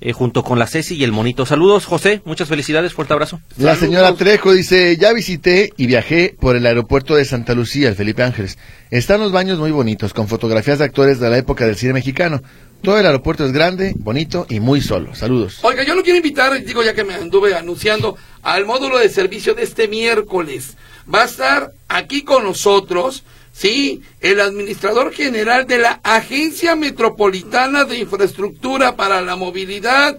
eh, 0.00 0.12
junto 0.12 0.42
con 0.42 0.58
la 0.58 0.66
Ceci 0.66 0.94
y 0.94 1.04
el 1.04 1.12
monito. 1.12 1.46
Saludos, 1.46 1.86
José, 1.86 2.22
muchas 2.24 2.48
felicidades, 2.48 2.92
fuerte 2.92 3.12
abrazo. 3.12 3.40
La 3.56 3.74
Saludos. 3.74 3.78
señora 3.78 4.14
Trejo 4.14 4.52
dice, 4.52 4.96
ya 4.96 5.12
visité 5.12 5.72
y 5.76 5.86
viajé 5.86 6.34
por 6.38 6.56
el 6.56 6.66
aeropuerto 6.66 7.14
de 7.16 7.24
Santa 7.24 7.54
Lucía, 7.54 7.88
el 7.88 7.94
Felipe 7.96 8.22
Ángeles. 8.22 8.58
Están 8.90 9.20
los 9.20 9.32
baños 9.32 9.58
muy 9.58 9.70
bonitos, 9.70 10.12
con 10.12 10.28
fotografías 10.28 10.78
de 10.78 10.84
actores 10.84 11.18
de 11.18 11.30
la 11.30 11.38
época 11.38 11.66
del 11.66 11.76
cine 11.76 11.92
mexicano. 11.94 12.42
Todo 12.82 12.98
el 12.98 13.06
aeropuerto 13.06 13.44
es 13.44 13.52
grande, 13.52 13.94
bonito 13.96 14.46
y 14.50 14.60
muy 14.60 14.80
solo. 14.80 15.14
Saludos. 15.14 15.60
Oiga, 15.62 15.82
yo 15.82 15.94
lo 15.94 16.02
quiero 16.02 16.18
invitar, 16.18 16.62
digo 16.62 16.82
ya 16.84 16.94
que 16.94 17.04
me 17.04 17.14
anduve 17.14 17.54
anunciando, 17.54 18.16
al 18.42 18.66
módulo 18.66 18.98
de 18.98 19.08
servicio 19.08 19.54
de 19.54 19.62
este 19.62 19.88
miércoles. 19.88 20.76
Va 21.12 21.22
a 21.22 21.24
estar 21.24 21.72
aquí 21.88 22.22
con 22.22 22.44
nosotros, 22.44 23.24
sí, 23.56 24.02
el 24.20 24.40
administrador 24.40 25.12
general 25.12 25.66
de 25.66 25.78
la 25.78 26.00
Agencia 26.02 26.76
Metropolitana 26.76 27.84
de 27.84 27.98
Infraestructura 27.98 28.96
para 28.96 29.20
la 29.20 29.36
Movilidad, 29.36 30.18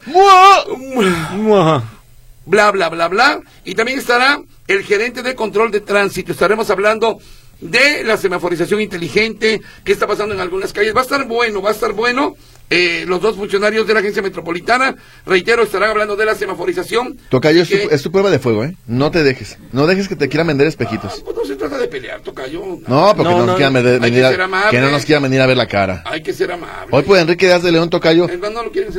bla, 2.46 2.72
bla, 2.72 2.90
bla, 2.90 3.08
bla. 3.08 3.42
Y 3.66 3.76
también 3.76 4.00
estará 4.00 4.42
el 4.68 4.84
gerente 4.84 5.22
de 5.24 5.36
control 5.36 5.72
de 5.72 5.82
tránsito. 5.82 6.32
Estaremos 6.32 6.70
hablando 6.70 7.20
de 7.62 8.04
la 8.04 8.18
semaforización 8.18 8.82
inteligente, 8.82 9.62
qué 9.84 9.92
está 9.92 10.08
pasando 10.08 10.34
en 10.36 10.42
algunas 10.42 10.74
calles. 10.74 10.96
Va 10.96 11.02
a 11.02 11.04
estar 11.04 11.26
bueno, 11.28 11.62
va 11.62 11.70
a 11.70 11.74
estar 11.74 11.94
bueno. 11.94 12.36
Eh, 12.70 13.06
los 13.08 13.22
dos 13.22 13.38
funcionarios 13.38 13.88
de 13.88 13.94
la 13.94 14.02
agencia 14.02 14.22
metropolitana, 14.22 14.94
reitero, 15.26 15.64
estarán 15.64 15.90
hablando 15.92 16.18
de 16.18 16.26
la 16.26 16.36
semaforización. 16.36 17.18
Tocayo, 17.30 17.62
es 17.62 17.70
tu, 17.70 17.76
Que- 17.78 17.96
es 17.96 18.02
tu 18.04 18.12
prueba 18.12 18.30
de 18.30 18.40
fuego, 18.40 18.66
¿eh? 18.66 18.76
No 18.88 19.10
te 19.10 19.24
dejes. 19.24 19.58
No 19.72 19.88
dejes 19.88 20.10
que 20.10 20.18
te 20.18 20.28
quieran 20.28 20.48
vender 20.48 20.66
Ah, 20.68 20.70
espejitos. 20.72 21.22
pues 21.24 21.34
no 21.38 21.46
se 21.46 21.56
trata 21.56 21.78
de 21.78 21.88
pelear, 21.88 22.20
Tocayo. 22.20 22.60
No, 22.86 23.14
porque 23.16 23.24
No, 23.24 23.32
no, 23.32 23.38
nos 23.38 23.48
no, 23.48 23.56
quieran 23.56 23.72
no. 23.72 23.80
vender- 23.80 23.94
Hay 23.94 24.00
que 24.02 24.06
venir 24.12 24.26
a- 24.26 24.30
ser 24.32 24.42
amable. 24.42 24.72
que 24.72 24.82
no 24.82 24.92
nos 24.92 25.06
quieran 25.06 25.24
venir 25.24 25.40
a 25.40 25.46
ver 25.48 25.56
la 25.56 25.66
cara. 25.68 26.04
Hay 26.06 26.22
que 26.22 26.34
ser 26.34 26.52
amable. 26.52 26.88
Hoy 26.92 27.04
por 27.04 27.18
Enrique 27.18 27.46
Díaz 27.46 27.64
de 27.64 27.72
León 27.72 27.90
Tocayo, 27.90 28.28
no 28.28 28.64
lo 28.64 28.70
quieren 28.74 28.92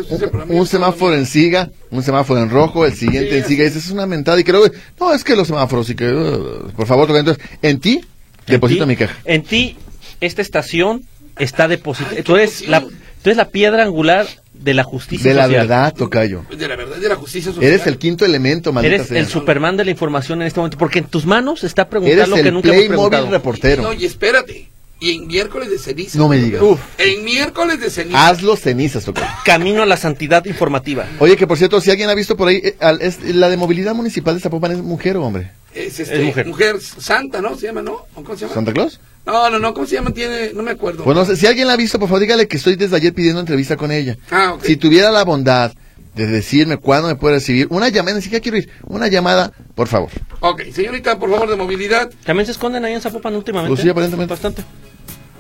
un 0.49 0.67
semáforo 0.67 1.15
en 1.15 1.27
siga, 1.27 1.69
un 1.91 2.03
semáforo 2.03 2.41
en 2.41 2.49
rojo, 2.49 2.87
el 2.87 2.95
siguiente 2.95 3.33
Sí, 3.33 3.37
en 3.37 3.45
siga, 3.45 3.65
y 3.65 3.67
dices, 3.67 3.85
es 3.85 3.91
una 3.91 4.07
mentada 4.07 4.41
y 4.41 4.45
que 4.45 4.53
luego, 4.53 4.69
no, 4.99 5.13
es 5.13 5.23
que 5.23 5.37
los 5.37 5.47
semáforos 5.47 5.91
y 5.91 5.95
que, 5.95 6.11
uh, 6.11 6.71
por 6.75 6.87
favor, 6.87 7.07
Tocayo, 7.07 7.21
entonces, 7.21 7.45
en 7.61 7.81
ti, 7.81 8.01
deposito 8.49 8.83
En 8.85 8.89
mi 8.89 8.95
ti- 8.95 8.99
queja. 8.99 9.17
En 9.25 9.43
ti, 9.43 9.77
esta 10.21 10.43
estación 10.43 11.05
está 11.39 11.69
depositada. 11.69 12.23
Tú 12.23 12.37
eres 12.37 12.67
la, 12.69 12.79
emoción. 12.79 12.99
tú 13.23 13.31
eres 13.31 13.37
la 13.37 13.49
piedra 13.49 13.83
angular 13.85 14.27
de 14.55 14.75
la 14.75 14.83
justicia 14.83 15.31
De 15.31 15.37
la 15.37 15.45
social. 15.45 15.61
verdad, 15.69 15.95
Tocayo. 15.95 16.45
De 16.51 16.67
la 16.67 16.75
verdad, 16.75 16.97
de 16.97 17.09
la 17.09 17.15
justicia 17.15 17.53
social. 17.53 17.73
Eres 17.73 17.87
el 17.87 17.97
quinto 17.99 18.25
elemento, 18.25 18.73
maldita 18.73 18.97
Eres 18.97 19.07
sea. 19.07 19.19
el 19.21 19.27
Superman 19.29 19.77
de 19.77 19.85
la 19.85 19.93
información 19.93 20.41
en 20.43 20.49
este 20.49 20.59
momento, 20.59 20.79
porque 20.79 20.99
en 20.99 21.05
tus 21.05 21.27
manos 21.27 21.63
está 21.63 21.89
preguntar 21.89 22.17
Eres 22.19 22.29
lo 22.29 22.35
que 22.35 22.41
el 22.43 22.55
nunca 22.55 22.69
hemos 22.71 22.79
Playmobil 22.87 23.09
preguntado. 23.11 23.31
reportero. 23.31 23.83
No, 23.85 23.93
y 23.93 24.05
espérate. 24.05 24.69
Y 25.01 25.13
en 25.13 25.29
miércoles 25.29 25.71
de 25.71 25.79
ceniza. 25.79 26.19
No 26.19 26.27
me 26.27 26.39
digas. 26.39 26.61
Uf. 26.61 26.81
En 26.99 27.25
miércoles 27.25 27.81
de 27.81 27.89
ceniza. 27.89 28.27
Hazlo 28.27 28.57
cenizas, 28.57 29.05
Tocayo. 29.05 29.29
Camino 29.45 29.85
a 29.85 29.87
la 29.87 29.97
santidad 29.97 30.45
informativa. 30.45 31.07
Oye, 31.21 31.37
que 31.37 31.47
por 31.47 31.57
cierto, 31.57 31.81
si 31.81 31.93
alguien 31.93 32.11
ha 32.11 32.15
visto 32.15 32.37
por 32.37 32.49
ahí, 32.49 32.57
eh, 32.65 32.75
al- 32.81 33.01
es- 33.01 33.23
la 33.23 33.49
de 33.49 33.57
movilidad 33.57 33.95
municipal 33.95 34.35
de 34.35 34.41
Zapopan 34.41 34.73
es 34.73 34.79
mujer 34.83 35.17
o 35.17 35.23
hombre. 35.25 35.53
Es, 35.87 36.01
este, 36.01 36.21
Es 36.21 36.25
mujer. 36.25 36.47
mujer. 36.47 36.81
santa, 36.81 37.41
¿no? 37.41 37.57
¿Se 37.57 37.67
llama, 37.67 37.83
no? 37.83 37.93
¿O 38.15 38.23
¿Cómo 38.23 38.35
se 38.35 38.43
llama? 38.43 38.55
¿Santa 38.55 38.73
Claus? 38.73 39.01
No, 39.27 39.51
no, 39.51 39.59
no, 39.59 39.75
¿cómo 39.75 39.87
se 39.87 39.95
llama? 39.97 40.11
Tiene, 40.13 40.53
no 40.55 40.63
me 40.63 40.71
acuerdo. 40.73 41.05
No 41.13 41.25
sé, 41.25 41.37
si 41.37 41.47
alguien 41.47 41.67
la 41.67 41.75
ha 41.75 41.77
visto, 41.77 41.99
por 41.99 42.09
favor, 42.09 42.21
dígale 42.21 42.49
que 42.49 42.57
estoy 42.57 42.77
desde 42.77 42.97
ayer 42.97 43.13
pidiendo 43.13 43.41
entrevista 43.41 43.77
con 43.77 43.93
ella. 43.93 44.17
Ah, 44.31 44.55
ok. 44.55 44.65
Si 44.65 44.77
tuviera 44.77 45.11
la 45.11 45.25
bondad 45.25 45.73
de 46.15 46.27
decirme 46.27 46.79
cuándo 46.79 47.09
me 47.09 47.15
puede 47.15 47.35
recibir 47.37 47.69
una 47.71 47.89
llamada, 47.91 48.17
ni 48.17 48.23
siquiera 48.23 48.43
quiero 48.43 48.59
ir, 48.59 48.71
una 48.87 49.07
llamada, 49.09 49.53
por 49.75 49.87
favor. 49.87 50.11
Ok, 50.41 50.63
señorita, 50.73 51.19
por 51.19 51.31
favor, 51.31 51.49
de 51.49 51.57
movilidad. 51.57 52.11
También 52.25 52.47
se 52.47 52.53
esconden 52.53 52.85
ahí 52.85 52.95
en 52.95 53.01
Zapopan 53.01 53.35
últimamente. 53.37 53.71
Pues 53.75 53.83
sí, 53.83 53.89
aparentemente. 53.89 54.33
Bastante. 54.33 54.65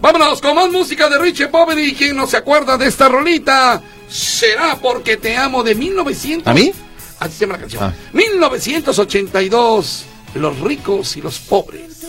Vámonos 0.01 0.41
con 0.41 0.55
más 0.55 0.71
música 0.71 1.09
de 1.09 1.19
Richie 1.19 1.49
Poveri. 1.49 1.93
¿Quién 1.95 2.15
no 2.17 2.27
se 2.27 2.37
acuerda 2.37 2.77
de 2.79 2.87
esta 2.87 3.09
rolita? 3.09 3.83
Será 4.09 4.77
porque 4.81 5.17
te 5.17 5.37
amo 5.37 5.65
de 5.65 5.75
1900. 5.75 6.47
¿A 6.47 6.55
mí? 6.55 6.73
Así 7.19 7.33
se 7.35 7.41
llama 7.41 7.55
la 7.55 7.61
canción. 7.61 7.83
Ah. 7.83 7.95
1982. 8.13 10.05
Los 10.35 10.61
ricos 10.61 11.17
y 11.17 11.23
los 11.23 11.39
pobres. 11.39 12.07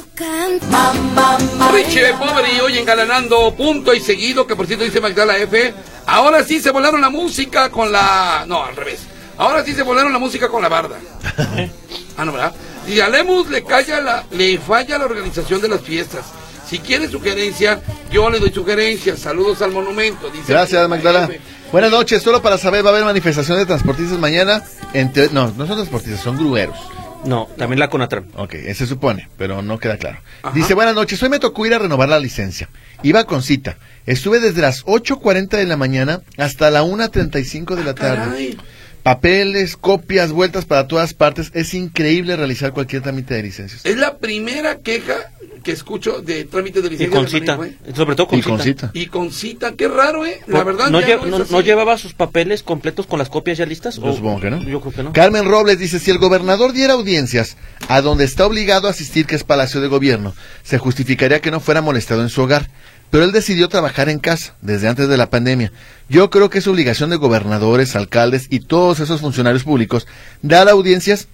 Richie 1.71 2.13
Poveri 2.13 2.60
hoy 2.60 2.77
engalanando 2.77 3.55
punto 3.55 3.93
y 3.93 3.99
seguido, 3.99 4.45
que 4.45 4.55
por 4.55 4.67
cierto 4.67 4.84
dice 4.84 4.99
Magdala 4.99 5.38
F. 5.38 5.73
Ahora 6.05 6.43
sí 6.43 6.60
se 6.60 6.71
volaron 6.71 7.01
la 7.01 7.10
música 7.10 7.69
con 7.69 7.91
la. 7.91 8.45
No, 8.47 8.63
al 8.63 8.75
revés. 8.75 8.99
Ahora 9.38 9.63
sí 9.63 9.73
se 9.73 9.84
volaron 9.84 10.12
la 10.12 10.19
música 10.19 10.49
con 10.49 10.62
la 10.62 10.67
barda. 10.67 10.97
ah, 12.17 12.25
no, 12.25 12.34
¿verdad? 12.34 12.53
Y 12.88 12.99
a 12.99 13.08
Lemus 13.08 13.49
le, 13.49 13.63
calla 13.63 14.01
la, 14.01 14.25
le 14.32 14.58
falla 14.58 14.97
la 14.97 15.05
organización 15.05 15.62
de 15.62 15.69
las 15.69 15.82
fiestas. 15.82 16.25
Si 16.67 16.79
quiere 16.79 17.08
sugerencia, 17.08 17.82
yo 18.12 18.29
le 18.29 18.39
doy 18.39 18.51
sugerencias. 18.51 19.19
Saludos 19.19 19.62
al 19.62 19.71
monumento. 19.71 20.29
Dice 20.29 20.51
Gracias, 20.51 20.89
Magdala. 20.89 21.25
F. 21.25 21.39
Buenas 21.71 21.91
noches, 21.91 22.21
solo 22.21 22.41
para 22.41 22.58
saber, 22.58 22.84
va 22.84 22.89
a 22.89 22.93
haber 22.93 23.05
manifestación 23.05 23.58
de 23.58 23.65
transportistas 23.65 24.17
mañana. 24.19 24.63
Entre, 24.93 25.29
no, 25.29 25.53
no 25.55 25.67
son 25.67 25.77
transportistas, 25.77 26.21
son 26.21 26.36
grueros. 26.36 26.77
No, 27.25 27.47
también 27.58 27.79
la 27.79 27.89
Conatran. 27.89 28.27
Ok, 28.36 28.55
se 28.73 28.88
supone, 28.88 29.29
pero 29.38 29.62
no 29.62 29.77
queda 29.77 29.97
claro. 29.97 30.19
Ajá. 30.41 30.55
Dice, 30.55 30.73
buenas 30.73 30.95
noches, 30.95 31.21
hoy 31.21 31.29
me 31.29 31.39
tocó 31.39 31.65
ir 31.65 31.73
a 31.73 31.79
renovar 31.79 32.10
la 32.10 32.19
licencia. 32.19 32.69
Iba 33.03 33.25
con 33.25 33.41
cita. 33.43 33.77
Estuve 34.05 34.39
desde 34.39 34.62
las 34.62 34.86
8.40 34.86 35.49
de 35.49 35.65
la 35.65 35.77
mañana 35.77 36.21
hasta 36.38 36.71
la 36.71 36.84
1.35 36.84 37.75
de 37.75 37.84
la 37.84 37.93
tarde. 37.93 38.25
Caray. 38.25 38.58
Papeles, 39.03 39.77
copias, 39.77 40.31
vueltas 40.31 40.65
para 40.65 40.88
todas 40.88 41.13
partes. 41.13 41.51
Es 41.53 41.73
increíble 41.73 42.35
realizar 42.35 42.73
cualquier 42.73 43.01
trámite 43.01 43.33
de 43.33 43.43
licencias. 43.43 43.85
Es 43.85 43.97
la 43.97 44.17
primera 44.17 44.79
queja 44.79 45.15
que 45.63 45.71
escucho 45.71 46.21
de 46.21 46.45
trámite 46.45 46.81
de 46.81 46.88
Y 46.88 46.91
licencia. 46.91 47.17
con 47.17 47.27
cita. 47.27 47.57
manejo, 47.57 47.75
¿eh? 47.85 47.93
Sobre 47.95 48.15
todo 48.15 48.27
con 48.27 48.39
Y 48.39 48.41
con 48.41 48.59
cita. 48.62 48.91
Y 48.93 49.07
con 49.07 49.31
cita, 49.31 49.73
qué 49.73 49.88
raro, 49.88 50.25
¿eh? 50.25 50.39
La 50.47 50.63
verdad, 50.63 50.89
¿No, 50.89 51.01
lle- 51.01 51.63
llevaba 51.63 51.97
sus 51.97 52.13
papeles 52.13 52.63
completos 52.63 53.07
con 53.07 53.19
las 53.19 53.29
copias 53.29 53.57
ya 53.57 53.65
listas? 53.65 53.95
Yo 53.97 54.03
¿O- 54.03 54.15
supongo 54.15 54.39
que 54.41 54.49
no. 54.51 54.62
Yo 54.63 54.79
creo 54.81 54.93
que 54.93 55.03
no. 55.03 55.13
Carmen 55.13 55.45
Robles 55.45 55.79
dice, 55.79 55.99
si 55.99 56.12
el 56.12 56.17
gobernador 56.17 56.71
diera 56.73 56.93
audiencias 56.93 57.57
a 57.88 58.01
donde 58.01 58.23
está 58.25 58.45
obligado 58.45 58.88
a 58.88 58.91
asistir, 58.91 59.25
que 59.25 59.35
es 59.35 59.43
Palacio 59.43 59.81
de 59.81 59.88
Gobierno, 59.88 60.33
se 60.63 60.77
justificaría 60.77 61.41
que 61.41 61.51
no 61.51 61.59
fuera 61.59 61.81
molestado 61.81 62.21
en 62.21 62.29
su 62.29 62.41
hogar. 62.41 62.69
Pero 63.09 63.23
él 63.23 63.31
decidió 63.31 63.69
trabajar 63.69 64.09
en 64.09 64.19
casa 64.19 64.53
desde 64.61 64.87
antes 64.87 65.07
de 65.09 65.17
la 65.17 65.29
pandemia. 65.29 65.71
Yo 66.09 66.29
creo 66.29 66.49
que 66.49 66.59
es 66.59 66.67
obligación 66.67 67.09
de 67.09 67.15
gobernadores, 67.15 67.95
alcaldes 67.95 68.47
y 68.49 68.59
todos 68.59 68.99
esos 68.99 69.21
funcionarios 69.21 69.63
públicos 69.63 70.07
dar 70.41 70.69
audiencias 70.69 71.27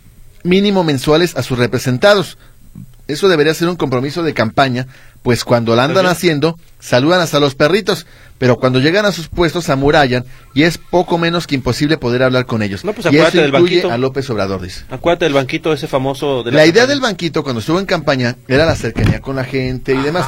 mínimo 0.44 0.84
mensuales 0.84 1.36
a 1.36 1.44
sus 1.44 1.58
representados. 1.58 2.38
Eso 3.08 3.28
debería 3.28 3.54
ser 3.54 3.68
un 3.68 3.76
compromiso 3.76 4.24
de 4.24 4.34
campaña 4.34 4.88
pues 5.26 5.44
cuando 5.44 5.76
la 5.76 5.86
andan 5.86 6.06
haciendo, 6.06 6.56
saludan 6.80 7.20
hasta 7.20 7.40
los 7.40 7.56
perritos, 7.56 8.06
pero 8.38 8.58
cuando 8.58 8.80
llegan 8.80 9.08
a 9.08 9.12
sus 9.12 9.28
puestos 9.28 9.64
se 9.64 9.72
amurallan 9.72 10.24
y 10.54 10.64
es 10.64 10.78
poco 10.78 11.18
menos 11.18 11.48
que 11.48 11.56
imposible 11.56 11.98
poder 11.98 12.22
hablar 12.22 12.46
con 12.46 12.62
ellos. 12.62 12.86
No, 12.86 12.94
pues 12.94 13.06
y 13.06 13.10
acuérdate 13.10 13.38
eso 13.38 13.42
del 13.42 13.48
incluye 13.56 13.76
banquito. 13.78 13.92
a 13.92 13.98
López 13.98 14.30
Obrador, 14.30 14.62
dice. 14.62 14.84
Acuérdate 14.92 15.26
del 15.26 15.34
banquito 15.34 15.74
ese 15.74 15.88
famoso 15.88 16.44
de 16.44 16.52
La 16.52 16.68
idea 16.68 16.86
del 16.86 17.00
banquito 17.02 17.42
cuando 17.42 17.62
estuvo 17.62 17.80
en 17.80 17.88
campaña 17.88 18.36
era 18.48 18.66
la 18.68 18.76
cercanía 18.76 19.20
con 19.20 19.36
la 19.36 19.46
gente 19.46 19.96
y 19.96 19.98
demás. 19.98 20.28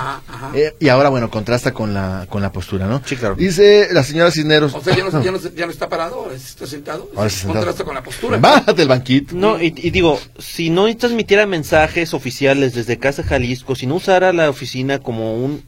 Eh, 0.55 0.73
y 0.79 0.89
ahora, 0.89 1.09
bueno, 1.09 1.29
contrasta 1.29 1.73
con 1.73 1.93
la, 1.93 2.25
con 2.27 2.41
la 2.41 2.51
postura, 2.51 2.87
¿no? 2.87 3.03
Sí, 3.05 3.17
claro. 3.17 3.35
Dice 3.35 3.89
la 3.91 4.03
señora 4.03 4.31
Cisneros. 4.31 4.73
O 4.73 4.81
sea, 4.81 4.95
ya 4.95 5.03
no, 5.03 5.23
ya 5.23 5.31
no, 5.31 5.37
ya 5.37 5.65
no 5.67 5.71
está 5.71 5.87
parado, 5.87 6.31
está 6.31 6.65
sentado. 6.65 7.07
Ahora 7.15 7.27
está 7.27 7.41
sentado. 7.41 7.59
Contrasta 7.59 7.83
con 7.83 7.93
la 7.93 8.03
postura. 8.03 8.37
Bájate 8.39 8.73
del 8.73 8.87
banquito. 8.87 9.35
No, 9.35 9.61
y, 9.61 9.67
y 9.77 9.91
digo, 9.91 10.19
si 10.39 10.71
no 10.71 10.87
transmitiera 10.97 11.45
mensajes 11.45 12.15
oficiales 12.15 12.73
desde 12.73 12.97
Casa 12.97 13.21
Jalisco, 13.21 13.75
si 13.75 13.85
no 13.85 13.95
usara 13.95 14.33
la 14.33 14.49
oficina 14.49 14.86
como 14.99 15.35
un... 15.35 15.63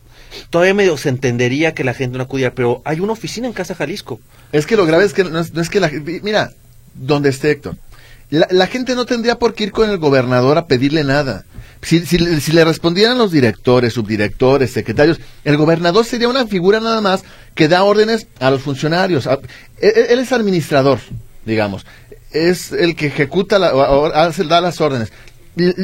Todavía 0.49 0.73
medio 0.73 0.97
se 0.97 1.09
entendería 1.09 1.73
que 1.73 1.83
la 1.83 1.93
gente 1.93 2.17
no 2.17 2.23
acudiera, 2.23 2.53
pero 2.53 2.81
hay 2.85 2.99
una 2.99 3.13
oficina 3.13 3.47
en 3.47 3.53
Casa 3.53 3.73
Jalisco. 3.75 4.19
Es 4.51 4.65
que 4.67 4.75
lo 4.75 4.85
grave 4.85 5.05
es 5.05 5.13
que 5.13 5.23
no 5.23 5.39
es, 5.39 5.69
que 5.69 5.79
la 5.79 5.89
mira, 6.23 6.51
donde 6.93 7.29
esté 7.29 7.51
Héctor, 7.51 7.77
la, 8.29 8.47
la 8.51 8.67
gente 8.67 8.93
no 8.95 9.05
tendría 9.05 9.39
por 9.39 9.53
qué 9.55 9.63
ir 9.65 9.71
con 9.71 9.89
el 9.89 9.97
gobernador 9.97 10.57
a 10.59 10.67
pedirle 10.67 11.03
nada. 11.03 11.45
Si, 11.81 12.05
si, 12.05 12.17
le- 12.19 12.41
si 12.41 12.51
le 12.51 12.63
respondieran 12.65 13.17
los 13.17 13.31
directores, 13.31 13.93
subdirectores, 13.93 14.71
secretarios, 14.71 15.19
el 15.45 15.57
gobernador 15.57 16.05
sería 16.05 16.27
una 16.27 16.45
figura 16.45 16.79
nada 16.79 17.01
más 17.01 17.23
que 17.55 17.67
da 17.67 17.83
órdenes 17.83 18.27
a 18.39 18.51
los 18.51 18.61
funcionarios. 18.61 19.25
A- 19.27 19.39
él, 19.81 19.93
él 20.09 20.19
es 20.19 20.31
administrador, 20.31 20.99
digamos. 21.45 21.85
Es 22.31 22.71
el 22.71 22.95
que 22.95 23.07
ejecuta, 23.07 23.57
la, 23.57 23.71
da 23.71 24.61
las 24.61 24.79
órdenes. 24.81 25.11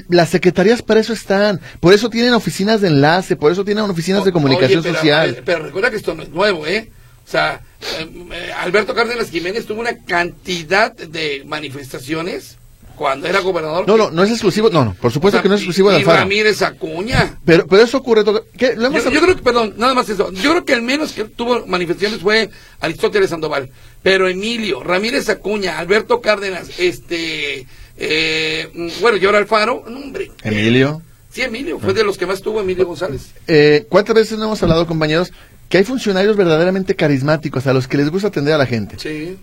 Las 0.09 0.29
secretarías 0.29 0.81
para 0.81 0.99
eso 0.99 1.13
están, 1.13 1.59
por 1.79 1.93
eso 1.93 2.09
tienen 2.09 2.33
oficinas 2.33 2.81
de 2.81 2.87
enlace, 2.87 3.35
por 3.35 3.51
eso 3.51 3.65
tienen 3.65 3.83
oficinas 3.83 4.23
de 4.23 4.31
comunicación 4.31 4.79
oye, 4.79 4.89
pero, 4.89 4.95
social. 4.95 5.43
Pero, 5.45 5.63
recuerda 5.65 5.89
que 5.89 5.97
esto 5.97 6.13
no 6.13 6.23
es 6.23 6.29
nuevo, 6.29 6.65
¿eh? 6.65 6.89
O 7.25 7.29
sea, 7.29 7.61
eh, 7.99 8.27
eh, 8.31 8.51
Alberto 8.57 8.93
Cárdenas 8.93 9.31
Jiménez 9.31 9.65
tuvo 9.65 9.81
una 9.81 9.97
cantidad 10.05 10.93
de 10.93 11.43
manifestaciones 11.45 12.57
cuando 12.95 13.27
era 13.27 13.39
gobernador. 13.39 13.87
No, 13.87 13.97
no, 13.97 14.11
no 14.11 14.23
es 14.23 14.31
exclusivo, 14.31 14.69
no, 14.69 14.85
no, 14.85 14.93
por 14.93 15.11
supuesto 15.11 15.37
O 15.37 15.39
sea, 15.39 15.43
que 15.43 15.49
no 15.49 15.55
es 15.55 15.61
exclusivo 15.61 15.89
de 15.89 15.97
y 15.97 15.99
Alfaro. 15.99 16.19
Ramírez 16.19 16.61
Acuña. 16.61 17.37
Pero, 17.45 17.67
pero 17.67 17.83
eso 17.83 17.97
ocurre. 17.97 18.23
¿qué? 18.57 18.75
Lo 18.75 18.87
hemos 18.87 19.03
Yo, 19.03 19.11
yo 19.11 19.21
creo 19.21 19.35
que, 19.35 19.41
perdón, 19.41 19.73
nada 19.77 19.93
más 19.93 20.07
eso. 20.09 20.31
Yo 20.31 20.51
creo 20.51 20.65
que 20.65 20.73
el 20.73 20.81
menos 20.81 21.11
que 21.11 21.25
tuvo 21.25 21.65
manifestaciones 21.65 22.21
fue 22.21 22.49
Aristóteles 22.79 23.29
Sandoval. 23.29 23.69
Pero 24.01 24.27
Emilio, 24.27 24.83
Ramírez 24.83 25.29
Acuña, 25.29 25.79
Alberto 25.79 26.21
Cárdenas, 26.21 26.69
este, 26.77 27.67
eh, 27.97 28.91
bueno, 29.01 29.17
ahora 29.25 29.37
Alfaro, 29.39 29.83
hombre. 29.87 30.31
Emilio. 30.43 31.01
Sí, 31.31 31.41
Emilio, 31.41 31.79
fue 31.79 31.93
de 31.93 32.03
los 32.03 32.17
que 32.17 32.25
más 32.25 32.41
tuvo 32.41 32.61
Emilio 32.61 32.85
González. 32.85 33.31
Eh, 33.47 33.85
¿Cuántas 33.89 34.15
veces 34.15 34.37
no 34.37 34.45
hemos 34.45 34.63
hablado, 34.63 34.87
compañeros, 34.87 35.31
que 35.67 35.77
hay 35.79 35.83
funcionarios 35.83 36.37
verdaderamente 36.37 36.95
carismáticos 36.95 37.67
a 37.67 37.73
los 37.73 37.87
que 37.87 37.97
les 37.97 38.09
gusta 38.09 38.29
atender 38.29 38.53
a 38.53 38.57
la 38.57 38.65
gente? 38.65 38.95
Sí, 38.99 39.37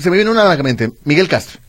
Se 0.00 0.08
me 0.10 0.16
viene 0.16 0.30
una 0.30 0.50
a 0.50 0.56
la 0.56 0.62
mente. 0.62 0.92
Miguel 1.04 1.28
Castro. 1.28 1.60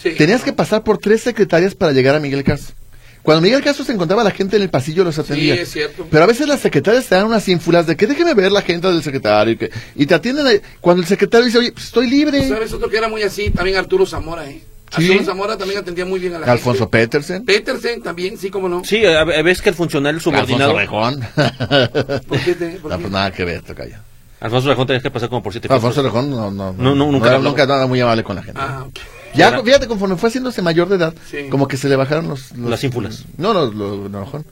sí. 0.00 0.10
Tenías 0.12 0.42
que 0.44 0.52
pasar 0.52 0.84
por 0.84 0.98
tres 0.98 1.22
secretarias 1.22 1.74
para 1.74 1.92
llegar 1.92 2.14
a 2.14 2.20
Miguel 2.20 2.44
Castro. 2.44 2.76
Cuando 3.22 3.42
Miguel 3.42 3.62
Castro 3.62 3.84
se 3.84 3.92
encontraba 3.92 4.22
la 4.22 4.30
gente 4.30 4.56
en 4.56 4.62
el 4.62 4.70
pasillo 4.70 5.02
los 5.04 5.18
atendía. 5.18 5.54
Sí, 5.56 5.60
es 5.62 5.70
cierto. 5.72 6.06
Pero 6.08 6.22
a 6.22 6.26
veces 6.26 6.46
las 6.46 6.60
secretarias 6.60 7.06
te 7.06 7.16
dan 7.16 7.26
unas 7.26 7.46
ínfulas 7.48 7.86
de 7.88 7.96
que 7.96 8.06
déjeme 8.06 8.32
ver 8.34 8.52
la 8.52 8.60
agenda 8.60 8.90
del 8.92 9.02
secretario 9.02 9.54
y, 9.54 9.56
que- 9.56 9.70
y 9.96 10.06
te 10.06 10.14
atienden 10.14 10.62
cuando 10.80 11.02
el 11.02 11.08
secretario 11.08 11.44
dice, 11.46 11.58
oye, 11.58 11.72
pues 11.72 11.86
estoy 11.86 12.08
libre. 12.08 12.48
¿Sabes 12.48 12.72
otro 12.72 12.88
que 12.88 12.96
era 12.96 13.08
muy 13.08 13.22
así? 13.24 13.50
También 13.50 13.76
Arturo 13.76 14.06
Zamora, 14.06 14.48
¿eh? 14.48 14.62
Sí. 14.96 15.18
Zamora 15.24 15.56
también 15.56 15.80
atendía 15.80 16.04
muy 16.04 16.18
bien 16.18 16.34
a 16.34 16.38
la 16.40 16.52
Alfonso 16.52 16.84
gente. 16.84 16.98
Petersen. 16.98 17.44
Petersen 17.44 18.02
también, 18.02 18.38
sí, 18.38 18.50
cómo 18.50 18.68
no. 18.68 18.82
Sí, 18.84 19.04
a- 19.04 19.20
a- 19.20 19.42
ves 19.42 19.60
que 19.62 19.68
el 19.68 19.74
funcionario 19.74 20.20
subordinado... 20.20 20.76
Alfonso 20.76 21.20
Rejón. 21.28 22.22
¿Por 22.26 22.38
qué 22.40 22.54
te- 22.54 22.70
por 22.78 22.90
no, 22.90 22.96
qué? 22.96 23.02
pues 23.02 23.12
nada 23.12 23.30
que 23.30 23.44
ver, 23.44 23.62
tocayo. 23.62 23.96
Alfonso 24.40 24.68
Rejón 24.68 24.86
tenía 24.86 25.02
que 25.02 25.10
pasar 25.10 25.28
como 25.28 25.42
por 25.42 25.52
siete 25.52 25.68
Alfonso. 25.72 26.02
Rejón 26.02 26.30
no, 26.30 26.50
no, 26.50 26.72
No, 26.72 26.94
no, 26.94 27.10
nunca 27.12 27.28
era- 27.28 27.38
nunca 27.38 27.66
nada 27.66 27.86
muy 27.86 28.00
amable 28.00 28.22
con 28.24 28.36
la 28.36 28.42
gente. 28.42 28.60
Ah, 28.62 28.84
ok. 28.86 28.98
Ya, 29.34 29.60
fíjate, 29.62 29.86
conforme 29.86 30.16
fue 30.16 30.30
haciéndose 30.30 30.62
mayor 30.62 30.88
de 30.88 30.96
edad, 30.96 31.14
Sí. 31.30 31.48
como 31.50 31.68
que 31.68 31.76
se 31.76 31.88
le 31.88 31.96
bajaron 31.96 32.28
los... 32.28 32.52
los- 32.56 32.70
Las 32.70 32.82
ínfulas. 32.82 33.24
No, 33.36 33.52
los, 33.52 33.74
los, 33.74 33.98
los 33.98 34.06
enojón. 34.06 34.44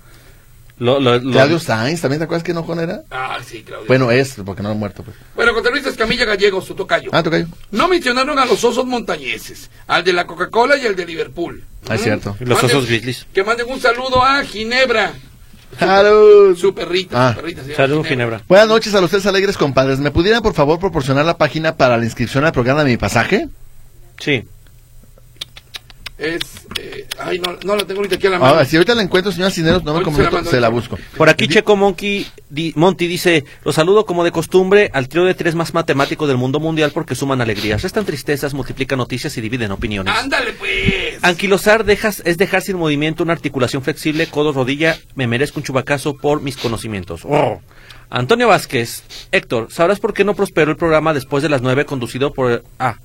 Lo- 0.79 1.01
lo- 1.01 1.19
lo- 1.19 1.33
Claudio 1.33 1.59
Sainz, 1.59 2.03
¿también 2.03 2.19
te 2.21 2.25
acuerdas 2.25 2.43
que 2.45 2.51
enojón 2.51 2.81
era? 2.81 3.01
Ah, 3.11 3.39
sí, 3.45 3.63
Claudio. 3.63 3.87
Bueno, 3.87 4.11
es, 4.11 4.35
porque 4.45 4.63
no 4.63 4.69
ha 4.71 4.75
muerto. 4.75 5.03
Pues. 5.03 5.17
Bueno, 5.35 5.55
José 5.55 5.71
Luis 5.71 5.87
Escamilla 5.87 6.27
Gallego, 6.27 6.61
su 6.61 6.75
tocayo. 6.75 7.09
Ah, 7.15 7.23
tocayo. 7.23 7.47
No 7.71 7.89
mencionaron 7.89 8.39
a 8.39 8.45
los 8.45 8.63
osos 8.63 8.85
montañeses, 8.85 9.71
al 9.87 10.05
de 10.05 10.13
la 10.13 10.27
Coca-Cola 10.27 10.77
y 10.77 10.87
al 10.87 10.95
de 10.95 11.07
Liverpool. 11.07 11.65
Ah, 11.89 11.95
es 11.95 12.01
Mm. 12.01 12.05
cierto. 12.05 12.37
Los 12.41 12.59
Manden- 12.59 12.65
osos 12.67 12.87
grizzlies. 12.87 13.27
Que 13.33 13.43
manden 13.43 13.67
un 13.71 13.81
saludo 13.81 14.23
a 14.23 14.43
Ginebra, 14.45 15.15
¡Salud! 15.79 16.57
su 16.57 16.75
perrita. 16.75 17.29
Ah. 17.29 17.35
su 17.35 17.41
perrita 17.41 17.63
Salud, 17.75 18.05
Ginebra. 18.05 18.43
Buenas 18.49 18.69
noches 18.69 18.95
a 18.95 19.01
los 19.01 19.11
tres 19.11 19.27
alegres 19.27 19.57
compadres. 19.57 19.99
¿Me 19.99 20.11
pudieran, 20.11 20.43
por 20.43 20.55
favor, 20.55 20.79
proporcionar 20.79 21.25
la 21.25 21.37
página 21.39 21.77
para 21.77 21.97
la 21.97 22.05
inscripción 22.05 22.45
al 22.45 22.53
programa 22.53 22.85
de 22.85 22.91
mi 22.91 22.97
pasaje? 22.97 23.49
Sí. 24.19 24.45
Es, 26.19 26.41
eh, 26.81 27.07
ay, 27.19 27.39
no, 27.39 27.59
no 27.63 27.77
la 27.77 27.85
tengo 27.85 27.99
ahorita 28.01 28.17
aquí 28.17 28.27
a 28.27 28.31
la 28.31 28.39
mano. 28.39 28.53
Ahora, 28.53 28.65
si 28.65 28.77
ahorita 28.77 28.95
la 28.95 29.03
encuentro, 29.03 29.31
señora 29.33 29.51
Cineros, 29.51 29.85
no 29.85 29.93
me 29.93 29.99
Ahorita 29.99 30.17
se 30.17 30.23
la 30.23 30.31
comento, 30.31 30.51
se 30.51 30.61
la 30.61 30.69
busco. 30.71 30.99
Por 31.15 31.29
aquí 31.29 31.47
Checo 31.47 31.77
Monkey, 31.77 32.27
di- 32.49 32.73
Monty 32.75 33.07
dice, 33.07 33.45
los 33.65 33.75
saludo 33.75 34.07
como 34.07 34.25
de 34.25 34.31
costumbre 34.33 34.91
al 34.95 35.09
trío 35.09 35.25
de 35.25 35.35
tres 35.35 35.55
más 35.55 35.75
matemáticos 35.75 36.27
del 36.27 36.39
mundo 36.39 36.59
mundial 36.59 36.91
porque 36.95 37.15
suman 37.15 37.43
alegrías, 37.43 37.83
restan 37.83 38.07
tristezas, 38.07 38.55
multiplican 38.55 38.97
noticias 38.99 39.37
y 39.37 39.43
dividen 39.43 39.73
opiniones. 39.73 40.15
Ándale, 40.17 40.55
pues. 40.55 41.23
Anquilosar 41.23 41.85
dejas, 41.85 42.23
es 42.25 42.39
dejar 42.39 42.63
sin 42.63 42.77
movimiento 42.79 43.23
una 43.23 43.35
articulación 43.35 43.83
flexible, 43.83 44.27
codo, 44.27 44.53
rodilla, 44.53 44.97
me 45.17 45.27
merezco 45.27 45.61
un 45.61 45.65
chubacazo 45.65 46.17
por 46.17 46.41
mis 46.41 46.57
conocimientos. 46.57 47.23
Oh. 47.25 47.61
Antonio 48.09 48.49
Vázquez, 48.49 49.03
Héctor, 49.33 49.69
¿sabrás 49.71 50.01
por 50.01 50.15
qué 50.15 50.25
no 50.25 50.35
prosperó 50.35 50.71
el 50.71 50.77
programa 50.79 51.13
después 51.13 51.43
de 51.43 51.49
las 51.51 51.61
nueve 51.61 51.85
conducido 51.85 52.33
por... 52.33 52.63
Ah, 52.79 52.97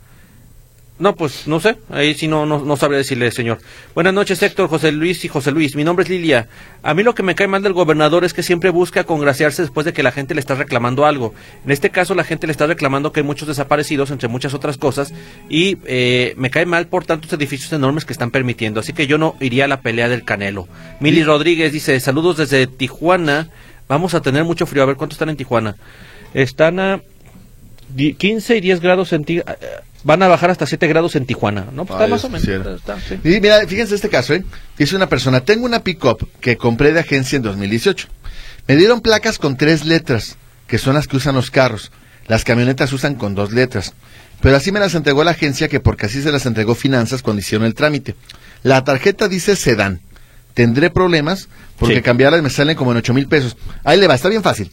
no, 1.01 1.15
pues 1.15 1.47
no 1.47 1.59
sé, 1.59 1.77
ahí 1.89 2.13
sí 2.13 2.27
no, 2.27 2.45
no, 2.45 2.63
no 2.63 2.77
sabré 2.77 2.97
decirle, 2.97 3.31
señor. 3.31 3.57
Buenas 3.95 4.13
noches, 4.13 4.41
Héctor, 4.43 4.69
José 4.69 4.91
Luis 4.91 5.25
y 5.25 5.29
José 5.29 5.51
Luis. 5.51 5.75
Mi 5.75 5.83
nombre 5.83 6.03
es 6.03 6.09
Lilia. 6.09 6.47
A 6.83 6.93
mí 6.93 7.01
lo 7.01 7.15
que 7.15 7.23
me 7.23 7.33
cae 7.33 7.47
mal 7.47 7.63
del 7.63 7.73
gobernador 7.73 8.23
es 8.23 8.35
que 8.35 8.43
siempre 8.43 8.69
busca 8.69 9.03
congraciarse 9.03 9.63
después 9.63 9.83
de 9.83 9.93
que 9.93 10.03
la 10.03 10.11
gente 10.11 10.35
le 10.35 10.39
está 10.39 10.53
reclamando 10.53 11.07
algo. 11.07 11.33
En 11.65 11.71
este 11.71 11.89
caso, 11.89 12.13
la 12.13 12.23
gente 12.23 12.45
le 12.45 12.51
está 12.51 12.67
reclamando 12.67 13.11
que 13.11 13.21
hay 13.21 13.25
muchos 13.25 13.47
desaparecidos, 13.47 14.11
entre 14.11 14.27
muchas 14.27 14.53
otras 14.53 14.77
cosas, 14.77 15.11
y 15.49 15.79
eh, 15.85 16.35
me 16.37 16.51
cae 16.51 16.67
mal 16.67 16.85
por 16.85 17.03
tantos 17.03 17.33
edificios 17.33 17.73
enormes 17.73 18.05
que 18.05 18.13
están 18.13 18.29
permitiendo. 18.29 18.79
Así 18.79 18.93
que 18.93 19.07
yo 19.07 19.17
no 19.17 19.35
iría 19.39 19.65
a 19.65 19.67
la 19.67 19.81
pelea 19.81 20.07
del 20.07 20.23
Canelo. 20.23 20.67
Mili 20.99 21.23
Rodríguez 21.23 21.73
dice, 21.73 21.99
saludos 21.99 22.37
desde 22.37 22.67
Tijuana. 22.67 23.49
Vamos 23.87 24.13
a 24.13 24.21
tener 24.21 24.43
mucho 24.43 24.67
frío. 24.67 24.83
A 24.83 24.85
ver, 24.85 24.97
¿cuánto 24.97 25.15
están 25.15 25.29
en 25.29 25.37
Tijuana? 25.37 25.77
Están 26.35 26.79
a 26.79 27.01
15 27.95 28.57
y 28.57 28.61
10 28.61 28.79
grados 28.81 29.09
centígrados. 29.09 29.57
Van 30.03 30.23
a 30.23 30.27
bajar 30.27 30.49
hasta 30.49 30.65
7 30.65 30.87
grados 30.87 31.15
en 31.15 31.25
Tijuana, 31.27 31.65
¿no? 31.73 31.85
Pues 31.85 31.95
está 31.95 32.05
Ay, 32.05 32.11
más 32.11 32.23
o 32.25 32.29
menos. 32.29 32.47
está- 32.47 32.97
sí. 32.99 33.19
Y 33.23 33.39
mira, 33.39 33.65
fíjense 33.67 33.93
este 33.95 34.09
caso, 34.09 34.33
¿eh? 34.33 34.43
Dice 34.77 34.95
una 34.95 35.07
persona, 35.07 35.41
tengo 35.41 35.65
una 35.65 35.83
pick-up 35.83 36.27
que 36.39 36.57
compré 36.57 36.91
de 36.91 37.01
agencia 37.01 37.35
en 37.37 37.43
2018. 37.43 38.07
Me 38.67 38.75
dieron 38.77 39.01
placas 39.01 39.37
con 39.37 39.57
tres 39.57 39.85
letras, 39.85 40.37
que 40.67 40.77
son 40.79 40.95
las 40.95 41.07
que 41.07 41.17
usan 41.17 41.35
los 41.35 41.51
carros. 41.51 41.91
Las 42.27 42.43
camionetas 42.43 42.91
usan 42.93 43.15
con 43.15 43.35
dos 43.35 43.51
letras. 43.51 43.93
Pero 44.41 44.55
así 44.55 44.71
me 44.71 44.79
las 44.79 44.95
entregó 44.95 45.23
la 45.23 45.31
agencia, 45.31 45.67
que 45.67 45.79
porque 45.79 46.07
así 46.07 46.21
se 46.23 46.31
las 46.31 46.47
entregó 46.47 46.73
Finanzas 46.73 47.21
cuando 47.21 47.41
hicieron 47.41 47.67
el 47.67 47.75
trámite. 47.75 48.15
La 48.63 48.83
tarjeta 48.83 49.27
dice 49.27 49.55
sedán. 49.55 49.99
Tendré 50.55 50.89
problemas 50.89 51.47
porque 51.77 51.95
Sí. 51.97 52.01
cambiarlas 52.01 52.41
me 52.41 52.49
salen 52.49 52.75
como 52.75 52.91
en 52.91 52.97
ocho 52.97 53.13
mil 53.13 53.27
pesos. 53.27 53.55
Ahí 53.83 53.99
le 53.99 54.07
va, 54.07 54.15
está 54.15 54.29
bien 54.29 54.41
fácil. 54.43 54.71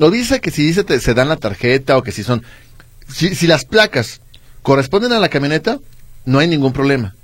Lo 0.00 0.10
dice 0.10 0.40
que 0.40 0.50
si 0.50 0.64
dice 0.64 0.98
se 0.98 1.12
dan 1.12 1.28
la 1.28 1.36
tarjeta 1.36 1.98
o 1.98 2.02
que 2.02 2.10
si 2.10 2.24
son... 2.24 2.42
Si, 3.06 3.34
si 3.34 3.46
las 3.46 3.66
placas 3.66 4.22
corresponden 4.62 5.12
a 5.12 5.20
la 5.20 5.28
camioneta, 5.28 5.78
no 6.24 6.38
hay 6.38 6.48
ningún 6.48 6.72
problema. 6.72 7.14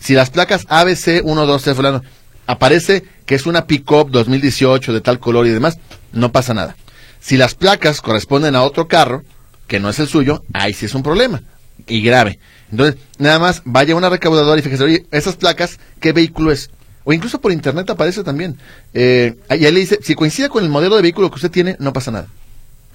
Si 0.00 0.14
las 0.14 0.28
placas 0.28 0.66
ABC 0.68 1.22
123 1.22 1.76
fulano 1.76 2.02
aparece 2.48 3.04
que 3.24 3.36
es 3.36 3.46
una 3.46 3.66
pick-up 3.66 4.10
2018 4.10 4.92
de 4.92 5.00
tal 5.00 5.20
color 5.20 5.46
y 5.46 5.50
demás, 5.50 5.78
no 6.12 6.32
pasa 6.32 6.54
nada. 6.54 6.74
Si 7.20 7.36
las 7.36 7.54
placas 7.54 8.00
corresponden 8.00 8.56
a 8.56 8.62
otro 8.62 8.88
carro, 8.88 9.22
que 9.68 9.78
no 9.78 9.88
es 9.88 10.00
el 10.00 10.08
suyo, 10.08 10.42
ahí 10.52 10.74
sí 10.74 10.86
es 10.86 10.94
un 10.96 11.04
problema. 11.04 11.44
Y 11.86 12.02
grave. 12.02 12.40
Entonces, 12.72 13.00
nada 13.18 13.38
más 13.38 13.62
vaya 13.64 13.94
a 13.94 13.96
una 13.96 14.08
recaudadora 14.08 14.58
y 14.58 14.64
fíjese, 14.64 14.82
oye, 14.82 15.06
esas 15.12 15.36
placas, 15.36 15.78
¿qué 16.00 16.12
vehículo 16.12 16.50
es? 16.50 16.70
O 17.08 17.12
incluso 17.14 17.40
por 17.40 17.52
internet 17.52 17.88
aparece 17.88 18.22
también. 18.22 18.58
Eh, 18.92 19.34
y 19.48 19.64
ahí 19.64 19.72
le 19.72 19.80
dice, 19.80 19.98
si 20.02 20.14
coincide 20.14 20.50
con 20.50 20.62
el 20.62 20.68
modelo 20.68 20.94
de 20.96 21.00
vehículo 21.00 21.30
que 21.30 21.36
usted 21.36 21.50
tiene, 21.50 21.74
no 21.78 21.94
pasa 21.94 22.10
nada. 22.10 22.28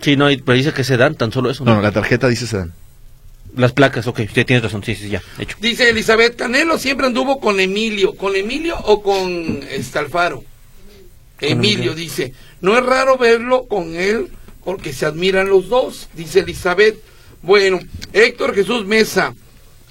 Sí, 0.02 0.16
no, 0.16 0.30
y- 0.30 0.38
pero 0.38 0.56
dice 0.56 0.72
que 0.72 0.84
se 0.84 0.98
dan 0.98 1.16
tan 1.16 1.32
solo 1.32 1.50
eso. 1.50 1.66
No, 1.66 1.82
la 1.82 1.92
tarjeta 1.92 2.28
dice 2.28 2.46
sedán. 2.46 2.74
Las 3.56 3.72
placas, 3.74 4.06
ok, 4.06 4.20
usted 4.28 4.46
tiene 4.46 4.62
razón, 4.62 4.84
sí, 4.84 4.94
sí, 4.94 5.10
ya, 5.10 5.24
hecho. 5.40 5.58
Dice 5.60 5.90
Elizabeth, 5.90 6.36
Canelo 6.36 6.78
siempre 6.78 7.08
anduvo 7.08 7.40
con 7.40 7.60
Emilio. 7.60 8.14
¿Con 8.16 8.36
Emilio 8.36 8.78
o 8.84 9.02
con 9.02 9.62
Alfaro? 9.96 10.44
Emilio 11.40 11.92
Emilio. 11.92 11.96
dice, 11.96 12.34
no 12.62 12.78
es 12.78 12.86
raro 12.86 13.18
verlo 13.18 13.66
con 13.68 13.96
él 13.96 14.28
porque 14.64 14.94
se 14.94 15.08
admiran 15.08 15.50
los 15.50 15.70
dos, 15.70 16.08
dice 16.16 16.42
Elizabeth. 16.42 17.00
Bueno, 17.42 17.80
Héctor 18.14 18.54
Jesús 18.54 18.86
Mesa, 18.86 19.34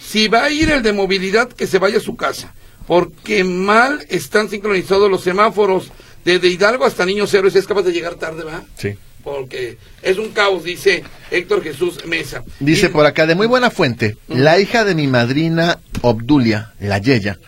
si 0.01 0.29
va 0.29 0.45
a 0.45 0.51
ir 0.51 0.71
el 0.71 0.83
de 0.85 0.93
movilidad, 0.93 1.49
que 1.49 1.67
se 1.67 1.79
vaya 1.79 1.97
a 1.99 2.01
su 2.01 2.15
casa, 2.15 2.55
porque 2.87 3.45
mal 3.45 4.05
están 4.09 4.49
sincronizados 4.49 5.11
los 5.11 5.23
semáforos. 5.23 5.91
Desde 6.25 6.49
Hidalgo 6.49 6.85
hasta 6.85 7.05
Niños 7.05 7.33
Héroes 7.35 7.55
es 7.57 7.67
capaz 7.67 7.83
de 7.83 7.93
llegar 7.93 8.15
tarde, 8.15 8.45
¿va? 8.45 8.63
Sí. 8.77 8.97
Porque 9.25 9.79
es 10.03 10.19
un 10.19 10.31
caos, 10.31 10.65
dice 10.65 11.05
Héctor 11.31 11.63
Jesús 11.63 12.05
Mesa. 12.07 12.43
Dice 12.61 12.87
Y- 12.87 12.89
por 12.91 13.07
acá, 13.07 13.27
de 13.27 13.35
muy 13.37 13.47
buena 13.47 13.71
fuente, 13.71 14.17
la 14.29 14.59
hija 14.59 14.85
de 14.85 14.95
mi 14.97 15.07
madrina 15.07 15.79
Obdulia, 16.01 16.73
la 16.81 16.99
Yeya, 16.99 17.39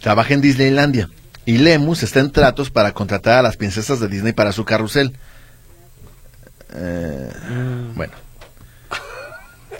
trabaja 0.00 0.34
en 0.34 0.40
Disneylandia 0.40 1.08
y 1.44 1.58
Lemus 1.58 2.02
está 2.02 2.20
en 2.20 2.32
tratos 2.32 2.70
para 2.70 2.92
contratar 2.92 3.38
a 3.38 3.42
las 3.42 3.56
princesas 3.56 4.00
de 4.00 4.08
Disney 4.08 4.32
para 4.32 4.52
su 4.52 4.64
carrusel. 4.64 5.12
Eh, 6.74 7.28
Bueno. 7.94 8.12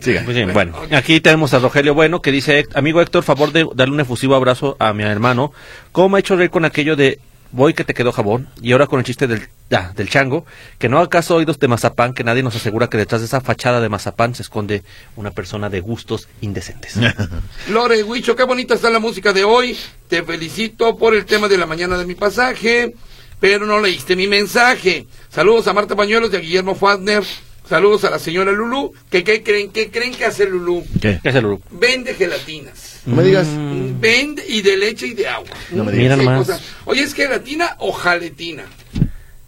Siga. 0.02 0.22
Pues 0.24 0.36
bien, 0.36 0.52
bueno, 0.52 0.74
aquí 0.90 1.20
tenemos 1.20 1.54
a 1.54 1.60
Rogelio 1.60 1.94
Bueno 1.94 2.20
que 2.22 2.32
dice, 2.32 2.66
amigo 2.74 3.00
Héctor, 3.00 3.22
favor 3.22 3.52
de 3.52 3.68
darle 3.74 3.94
un 3.94 4.00
efusivo 4.00 4.34
abrazo 4.34 4.76
a 4.80 4.92
mi 4.92 5.04
hermano. 5.04 5.52
¿Cómo 5.92 6.08
me 6.08 6.18
ha 6.18 6.20
hecho 6.20 6.34
reír 6.34 6.50
con 6.50 6.64
aquello 6.64 6.96
de 6.96 7.20
voy 7.52 7.72
que 7.72 7.84
te 7.84 7.94
quedó 7.94 8.10
jabón? 8.10 8.48
Y 8.60 8.72
ahora 8.72 8.88
con 8.88 8.98
el 8.98 9.04
chiste 9.04 9.28
del, 9.28 9.48
ah, 9.70 9.92
del 9.94 10.08
chango, 10.08 10.44
que 10.80 10.88
no 10.88 10.98
haga 10.98 11.08
caso 11.08 11.36
oídos 11.36 11.60
de 11.60 11.68
mazapán, 11.68 12.14
que 12.14 12.24
nadie 12.24 12.42
nos 12.42 12.56
asegura 12.56 12.88
que 12.88 12.98
detrás 12.98 13.20
de 13.20 13.26
esa 13.26 13.40
fachada 13.40 13.80
de 13.80 13.88
mazapán 13.88 14.34
se 14.34 14.42
esconde 14.42 14.82
una 15.14 15.30
persona 15.30 15.70
de 15.70 15.78
gustos 15.78 16.28
indecentes. 16.40 16.96
Lore 17.70 18.02
Huicho, 18.02 18.34
qué 18.34 18.42
bonita 18.42 18.74
está 18.74 18.90
la 18.90 18.98
música 18.98 19.32
de 19.32 19.44
hoy. 19.44 19.78
Te 20.08 20.24
felicito 20.24 20.96
por 20.96 21.14
el 21.14 21.26
tema 21.26 21.46
de 21.46 21.58
la 21.58 21.66
mañana 21.66 21.96
de 21.96 22.06
mi 22.06 22.16
pasaje, 22.16 22.92
pero 23.38 23.66
no 23.66 23.78
leíste 23.80 24.16
mi 24.16 24.26
mensaje. 24.26 25.06
Saludos 25.28 25.68
a 25.68 25.72
Marta 25.72 25.94
Pañuelos 25.94 26.32
y 26.32 26.36
a 26.36 26.40
Guillermo 26.40 26.74
Fadner. 26.74 27.22
Saludos 27.72 28.04
a 28.04 28.10
la 28.10 28.18
señora 28.18 28.52
Lulú. 28.52 28.92
¿Qué, 29.10 29.24
qué 29.24 29.42
creen, 29.42 29.70
qué 29.70 29.90
creen 29.90 30.12
que 30.12 30.26
hace 30.26 30.44
Lulú? 30.46 30.84
¿Qué? 31.00 31.20
¿Qué 31.22 31.30
es 31.30 31.34
el 31.34 31.46
Uru? 31.46 31.62
Vende 31.70 32.12
gelatinas. 32.12 33.00
No 33.06 33.16
me 33.16 33.22
digas. 33.22 33.46
Vende 33.98 34.44
y 34.46 34.60
de 34.60 34.76
leche 34.76 35.06
y 35.06 35.14
de 35.14 35.26
agua. 35.26 35.48
No 35.70 35.82
me 35.82 35.92
Mira 35.92 36.16
Qué 36.18 36.22
nomás. 36.22 36.46
cosa. 36.48 36.60
Oye, 36.84 37.00
¿es 37.02 37.14
gelatina 37.14 37.76
o 37.78 37.90
jaletina? 37.90 38.64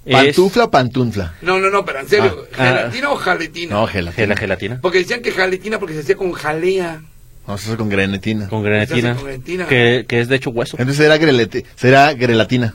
Es- 0.07 0.15
¿Pantufla 0.15 0.65
o 0.65 0.71
pantunfla? 0.71 1.35
No, 1.43 1.59
no, 1.59 1.69
no, 1.69 1.85
pero 1.85 2.01
en 2.01 2.09
serio, 2.09 2.47
Ah, 2.57 2.57
ah. 2.57 2.65
¿gelatina 2.79 3.11
o 3.11 3.17
jaletina? 3.17 3.75
No, 3.75 3.87
¿Qué 3.87 3.93
gelatina. 3.93 4.37
gelatina? 4.39 4.79
Porque 4.81 4.99
decían 5.01 5.21
que 5.21 5.31
jaletina 5.31 5.79
porque 5.79 5.93
se 5.93 6.01
hacía 6.01 6.17
con 6.17 6.33
jalea. 6.33 7.03
Vamos 7.47 7.61
a 7.61 7.65
hacer 7.67 7.77
con 7.77 7.91
grenetina. 7.91 8.49
Con 8.49 8.63
grenetina. 8.63 9.17
con 9.17 9.25
grenetina. 9.25 9.67
Que, 9.69 10.07
que 10.09 10.21
es 10.21 10.29
de 10.29 10.37
hecho 10.37 10.49
hueso. 10.49 10.79
Entonces 10.79 10.97
será, 11.05 11.19
grelete, 11.19 11.67
será 11.77 12.15
grelatina. 12.15 12.75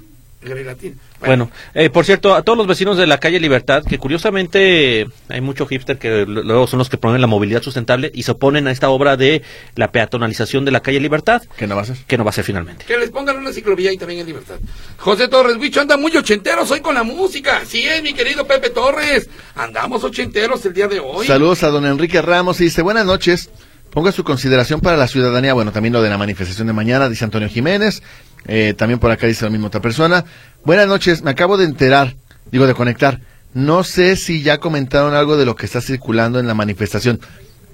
Bueno, 1.19 1.51
eh, 1.73 1.89
por 1.89 2.05
cierto, 2.05 2.33
a 2.33 2.43
todos 2.43 2.57
los 2.57 2.65
vecinos 2.65 2.97
de 2.97 3.05
la 3.05 3.19
calle 3.19 3.41
Libertad, 3.41 3.83
que 3.83 3.97
curiosamente 3.97 5.05
hay 5.27 5.41
mucho 5.41 5.65
hipster 5.67 5.97
que 5.97 6.25
luego 6.25 6.65
son 6.65 6.79
los 6.79 6.89
que 6.89 6.97
promueven 6.97 7.19
la 7.19 7.27
movilidad 7.27 7.61
sustentable 7.61 8.09
y 8.13 8.23
se 8.23 8.31
oponen 8.31 8.67
a 8.67 8.71
esta 8.71 8.89
obra 8.89 9.17
de 9.17 9.41
la 9.75 9.91
peatonalización 9.91 10.63
de 10.63 10.71
la 10.71 10.79
calle 10.79 11.01
Libertad, 11.01 11.41
¿Qué 11.57 11.67
no 11.67 11.75
va 11.75 11.81
a 11.81 11.85
ser? 11.85 11.97
que 12.07 12.17
no 12.17 12.23
va 12.23 12.29
a 12.29 12.33
ser 12.33 12.45
finalmente. 12.45 12.85
Que 12.85 12.97
les 12.97 13.09
pongan 13.09 13.35
una 13.35 13.51
ciclovía 13.51 13.91
y 13.91 13.97
también 13.97 14.21
en 14.21 14.27
libertad. 14.27 14.59
José 14.97 15.27
Torres, 15.27 15.59
bicho, 15.59 15.81
anda 15.81 15.97
muy 15.97 16.15
ochenteros 16.15 16.71
hoy 16.71 16.79
con 16.79 16.95
la 16.95 17.03
música. 17.03 17.61
Sí 17.65 17.85
es, 17.85 18.01
mi 18.01 18.13
querido 18.13 18.47
Pepe 18.47 18.69
Torres. 18.69 19.29
Andamos 19.55 20.05
ochenteros 20.05 20.65
el 20.65 20.73
día 20.73 20.87
de 20.87 21.01
hoy. 21.01 21.27
Saludos 21.27 21.63
a 21.63 21.67
don 21.67 21.85
Enrique 21.85 22.21
Ramos 22.21 22.61
y 22.61 22.65
dice, 22.65 22.81
buenas 22.81 23.05
noches, 23.05 23.49
ponga 23.89 24.11
su 24.11 24.23
consideración 24.23 24.79
para 24.79 24.97
la 24.97 25.07
ciudadanía, 25.07 25.53
bueno, 25.53 25.71
también 25.71 25.93
lo 25.93 26.01
de 26.01 26.09
la 26.09 26.17
manifestación 26.17 26.67
de 26.67 26.73
mañana, 26.73 27.09
dice 27.09 27.25
Antonio 27.25 27.49
Jiménez, 27.49 28.01
eh, 28.47 28.73
también 28.77 28.99
por 28.99 29.11
acá 29.11 29.27
dice 29.27 29.45
la 29.45 29.51
misma 29.51 29.67
otra 29.67 29.81
persona. 29.81 30.25
Buenas 30.65 30.87
noches, 30.87 31.21
me 31.21 31.31
acabo 31.31 31.57
de 31.57 31.65
enterar, 31.65 32.15
digo 32.51 32.67
de 32.67 32.73
conectar, 32.73 33.19
no 33.53 33.83
sé 33.83 34.15
si 34.15 34.41
ya 34.43 34.57
comentaron 34.59 35.13
algo 35.13 35.37
de 35.37 35.45
lo 35.45 35.55
que 35.55 35.65
está 35.65 35.81
circulando 35.81 36.39
en 36.39 36.47
la 36.47 36.53
manifestación. 36.53 37.19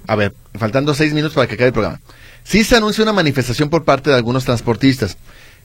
A 0.07 0.15
ver, 0.15 0.33
faltando 0.57 0.93
seis 0.93 1.13
minutos 1.13 1.35
para 1.35 1.47
que 1.47 1.55
acabe 1.55 1.67
el 1.67 1.73
programa. 1.73 1.99
Sí 2.43 2.63
se 2.63 2.75
anuncia 2.75 3.03
una 3.03 3.13
manifestación 3.13 3.69
por 3.69 3.83
parte 3.85 4.09
de 4.11 4.15
algunos 4.15 4.45
transportistas. 4.45 5.17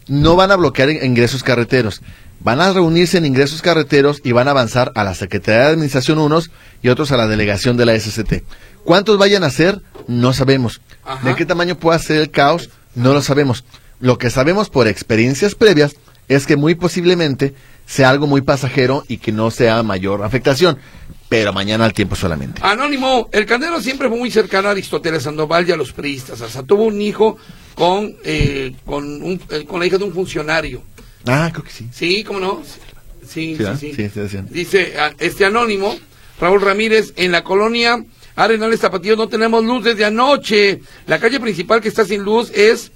No 0.08 0.34
van 0.34 0.50
a 0.50 0.56
bloquear 0.56 0.88
in- 0.90 1.04
ingresos 1.04 1.42
carreteros. 1.42 2.00
Van 2.42 2.58
a 2.62 2.72
reunirse 2.72 3.18
en 3.18 3.26
ingresos 3.26 3.60
carreteros 3.60 4.22
y 4.24 4.32
van 4.32 4.48
a 4.48 4.52
avanzar 4.52 4.90
a 4.94 5.04
la 5.04 5.14
Secretaría 5.14 5.60
de 5.66 5.72
Administración 5.72 6.18
unos 6.18 6.50
y 6.82 6.88
otros 6.88 7.12
a 7.12 7.18
la 7.18 7.26
delegación 7.26 7.76
de 7.76 7.84
la 7.84 7.94
SCT. 8.00 8.42
¿Cuántos 8.82 9.18
vayan 9.18 9.44
a 9.44 9.50
ser? 9.50 9.82
No 10.08 10.32
sabemos. 10.32 10.80
Ajá. 11.04 11.28
¿De 11.28 11.34
qué 11.36 11.44
tamaño 11.44 11.76
pueda 11.76 11.98
ser 11.98 12.16
el 12.16 12.30
caos? 12.30 12.70
No 12.94 13.12
lo 13.12 13.20
sabemos. 13.20 13.64
Lo 14.00 14.18
que 14.18 14.30
sabemos 14.30 14.70
por 14.70 14.88
experiencias 14.88 15.54
previas 15.54 15.94
es 16.28 16.46
que 16.46 16.56
muy 16.56 16.74
posiblemente 16.74 17.54
sea 17.86 18.08
algo 18.10 18.26
muy 18.26 18.40
pasajero 18.40 19.04
y 19.08 19.18
que 19.18 19.32
no 19.32 19.50
sea 19.50 19.82
mayor 19.82 20.22
afectación. 20.22 20.78
Pero 21.28 21.52
mañana 21.52 21.84
al 21.84 21.92
tiempo 21.92 22.16
solamente. 22.16 22.60
Anónimo, 22.64 23.28
el 23.30 23.46
Candelo 23.46 23.80
siempre 23.80 24.08
fue 24.08 24.18
muy 24.18 24.30
cercano 24.32 24.68
a 24.68 24.72
Aristóteles 24.72 25.22
Sandoval 25.22 25.68
y 25.68 25.72
a 25.72 25.76
los 25.76 25.92
priistas. 25.92 26.40
Hasta 26.40 26.64
tuvo 26.64 26.84
un 26.84 27.00
hijo 27.00 27.36
con, 27.74 28.16
eh, 28.24 28.74
con, 28.84 29.04
un- 29.22 29.40
eh, 29.50 29.64
con 29.64 29.78
la 29.78 29.86
hija 29.86 29.96
de 29.98 30.04
un 30.04 30.12
funcionario. 30.12 30.82
Ah, 31.26 31.48
creo 31.52 31.64
que 31.64 31.70
sí. 31.70 31.86
Sí, 31.92 32.24
¿cómo 32.24 32.40
no? 32.40 32.62
Sí, 33.28 33.56
sí, 33.56 33.64
sí. 33.78 34.10
Sí. 34.28 34.38
Dice 34.50 34.94
ah, 34.98 35.12
este 35.18 35.44
anónimo, 35.44 35.96
Raúl 36.40 36.60
Ramírez, 36.62 37.12
en 37.16 37.30
la 37.30 37.44
colonia 37.44 38.02
Arenales 38.34 38.80
Tapatío 38.80 39.14
no 39.14 39.28
tenemos 39.28 39.64
luz 39.64 39.84
desde 39.84 40.04
anoche. 40.04 40.80
La 41.06 41.20
calle 41.20 41.38
principal 41.38 41.80
que 41.80 41.88
está 41.88 42.04
sin 42.04 42.22
luz 42.22 42.50
es 42.52 42.90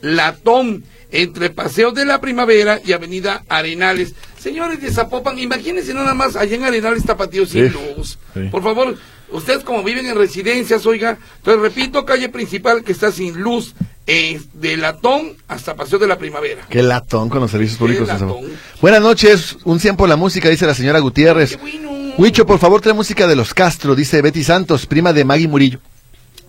Latón, 0.00 0.84
entre 1.10 1.50
Paseo 1.50 1.92
de 1.92 2.04
la 2.04 2.20
Primavera 2.20 2.80
y 2.84 2.92
Avenida 2.92 3.44
Arenales. 3.48 4.14
Señores 4.38 4.80
de 4.80 4.90
Zapopan, 4.90 5.38
imagínense 5.38 5.94
nada 5.94 6.14
más 6.14 6.36
allá 6.36 6.56
en 6.56 6.64
Arenales 6.64 7.04
Tapatío 7.04 7.46
sin 7.46 7.70
Sí, 7.70 7.74
luz. 7.96 8.18
sí. 8.34 8.40
Por 8.50 8.62
favor, 8.62 8.96
ustedes 9.30 9.64
como 9.64 9.82
viven 9.82 10.06
en 10.06 10.16
residencias, 10.16 10.84
oiga, 10.86 11.18
entonces 11.38 11.62
repito, 11.62 12.04
calle 12.04 12.28
principal 12.28 12.84
que 12.84 12.92
está 12.92 13.10
sin 13.10 13.40
luz, 13.40 13.74
eh, 14.06 14.40
de 14.54 14.76
Latón 14.76 15.36
hasta 15.48 15.74
Paseo 15.74 15.98
de 15.98 16.06
la 16.06 16.16
Primavera. 16.18 16.66
Qué 16.70 16.82
latón 16.82 17.28
con 17.28 17.40
los 17.40 17.50
servicios 17.50 17.78
públicos. 17.78 18.08
Buenas 18.80 19.02
noches, 19.02 19.58
un 19.64 19.80
100 19.80 19.96
por 19.96 20.08
la 20.08 20.16
música, 20.16 20.48
dice 20.48 20.66
la 20.66 20.74
señora 20.74 20.98
Gutiérrez. 21.00 21.56
¡Qué 21.56 21.56
bueno! 21.56 21.88
Huicho, 22.16 22.46
por 22.46 22.58
favor, 22.58 22.80
trae 22.80 22.94
música 22.94 23.26
de 23.26 23.36
los 23.36 23.54
Castro, 23.54 23.94
dice 23.94 24.20
Betty 24.22 24.42
Santos, 24.44 24.86
prima 24.86 25.12
de 25.12 25.24
Maggie 25.24 25.46
Murillo. 25.48 25.78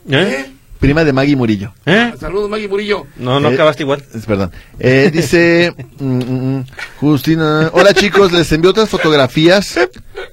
¿Eh? 0.09 0.45
¿Eh? 0.47 0.51
Prima 0.79 1.03
de 1.03 1.11
Maggie 1.11 1.35
Murillo. 1.35 1.73
¿Eh? 1.85 2.13
Saludos, 2.19 2.49
Maggie 2.49 2.69
Murillo. 2.69 3.05
No, 3.17 3.39
no 3.41 3.49
Eh, 3.49 3.53
acabaste 3.53 3.83
igual. 3.83 4.01
Perdón. 4.25 4.51
Eh, 4.79 5.09
dice 5.11 5.73
mm, 5.99 6.05
mm, 6.05 6.55
mm, 6.59 6.65
Justina. 7.01 7.69
Hola 7.73 7.93
chicos, 7.93 8.31
les 8.31 8.49
envío 8.53 8.71
otras 8.71 8.87
fotografías. 8.89 9.77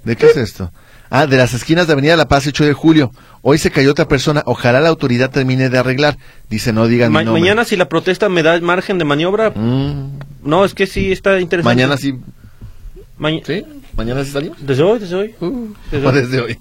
¿De 0.05 0.17
qué 0.17 0.27
es 0.27 0.37
esto? 0.37 0.71
Ah, 1.11 1.27
de 1.27 1.37
las 1.37 1.53
esquinas 1.55 1.87
de 1.87 1.93
Avenida 1.95 2.17
La 2.17 2.29
Paz, 2.29 2.47
8 2.47 2.65
de 2.65 2.73
julio. 2.73 3.13
Hoy 3.43 3.59
se 3.59 3.71
cayó 3.71 3.91
otra 3.93 4.07
persona. 4.09 4.43
Ojalá 4.47 4.81
la 4.81 4.89
autoridad 4.89 5.31
termine 5.31 5.69
de 5.69 5.79
arreglar. 5.79 6.17
Dice, 6.51 6.73
no 6.73 6.87
digan 6.87 7.13
Ma- 7.13 7.21
mi 7.21 7.25
nombre. 7.27 7.43
mañana 7.43 7.65
si 7.65 7.77
la 7.77 7.89
protesta 7.89 8.29
me 8.29 8.43
da 8.43 8.61
margen 8.61 8.99
de 8.99 9.05
maniobra, 9.05 9.51
Mm, 9.51 10.19
no, 10.45 10.65
es 10.65 10.75
que 10.75 10.87
sí 10.87 11.11
está 11.13 11.41
interesante. 11.41 11.75
mañana 11.75 11.97
sí. 11.97 12.15
Maña- 13.19 13.41
¿Sí? 13.47 13.65
¿Mañana 13.97 14.25
sí 14.25 14.31
salimos? 14.31 14.59
Desde 14.61 14.83
hoy, 14.83 14.99
desde 14.99 15.15
hoy. 15.17 15.35
Uh, 15.41 15.69
Desde 15.91 16.07
o 16.07 16.11
hoy. 16.13 16.15
desde 16.21 16.41
hoy. 16.41 16.59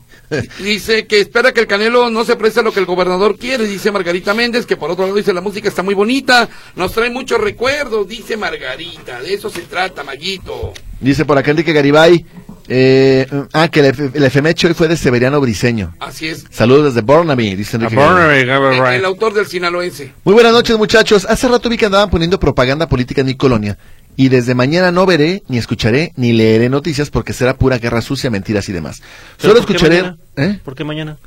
Dice 0.60 1.06
que 1.06 1.20
espera 1.20 1.52
que 1.52 1.60
el 1.60 1.68
Canelo 1.68 2.10
no 2.10 2.24
se 2.26 2.36
preste 2.36 2.62
a 2.62 2.64
lo 2.64 2.72
que 2.72 2.80
el 2.80 2.86
gobernador 2.86 3.38
quiere, 3.38 3.66
dice 3.68 3.92
Margarita 3.92 4.34
Méndez, 4.34 4.66
que 4.66 4.76
por 4.78 4.90
otro 4.90 5.06
lado 5.06 5.16
dice 5.18 5.34
la 5.34 5.42
música 5.42 5.68
está 5.70 5.84
muy 5.84 5.94
bonita, 5.94 6.50
nos 6.76 6.94
trae 6.94 7.10
muchos 7.12 7.40
recuerdos, 7.40 8.08
dice 8.08 8.36
Margarita, 8.38 9.22
de 9.22 9.34
eso 9.36 9.50
se 9.50 9.62
trata, 9.62 10.04
Maguito. 10.04 10.74
Dice 11.00 11.26
por 11.26 11.38
acá 11.38 11.52
Enrique 11.52 11.74
Garibay. 11.74 12.26
Eh, 12.68 13.28
ah, 13.54 13.68
que 13.68 13.82
el, 13.82 14.12
el 14.16 14.24
FMH 14.32 14.66
hoy 14.66 14.74
fue 14.74 14.88
de 14.88 14.98
Severiano 14.98 15.40
Briseño. 15.40 15.94
Así 16.00 16.28
es. 16.30 16.46
Saludos 16.50 16.86
desde 16.96 17.02
Burnaby, 17.06 17.56
dice 17.56 17.78
A 17.78 17.82
Enrique. 17.82 17.96
Burner, 17.96 18.32
El, 18.32 18.96
el 18.96 19.06
autor 19.06 19.36
del 19.36 19.46
sinaloense. 19.46 20.14
Muy 20.24 20.34
buenas 20.34 20.52
noches, 20.52 20.76
muchachos. 20.76 21.28
Hace 21.30 21.48
rato 21.48 21.70
vi 21.70 21.78
que 21.78 21.86
andaban 21.86 22.10
poniendo 22.10 22.40
propaganda 22.40 22.90
política 22.90 23.22
en 23.22 23.28
mi 23.28 23.36
colonia. 23.36 23.78
Y 24.16 24.30
desde 24.30 24.56
mañana 24.56 24.92
no 24.92 25.06
veré, 25.06 25.44
ni 25.48 25.58
escucharé, 25.58 26.14
ni 26.16 26.34
leeré 26.34 26.70
noticias 26.70 27.10
porque 27.10 27.34
será 27.34 27.58
pura 27.58 27.78
guerra 27.80 28.02
sucia, 28.02 28.30
mentiras 28.30 28.70
y 28.70 28.74
demás. 28.74 29.02
¿Pero 29.38 29.54
Solo 29.54 29.66
por 29.66 29.76
escucharé. 29.76 30.16
¿Eh? 30.38 30.60
¿Por 30.64 30.76
qué 30.76 30.84
mañana? 30.84 31.18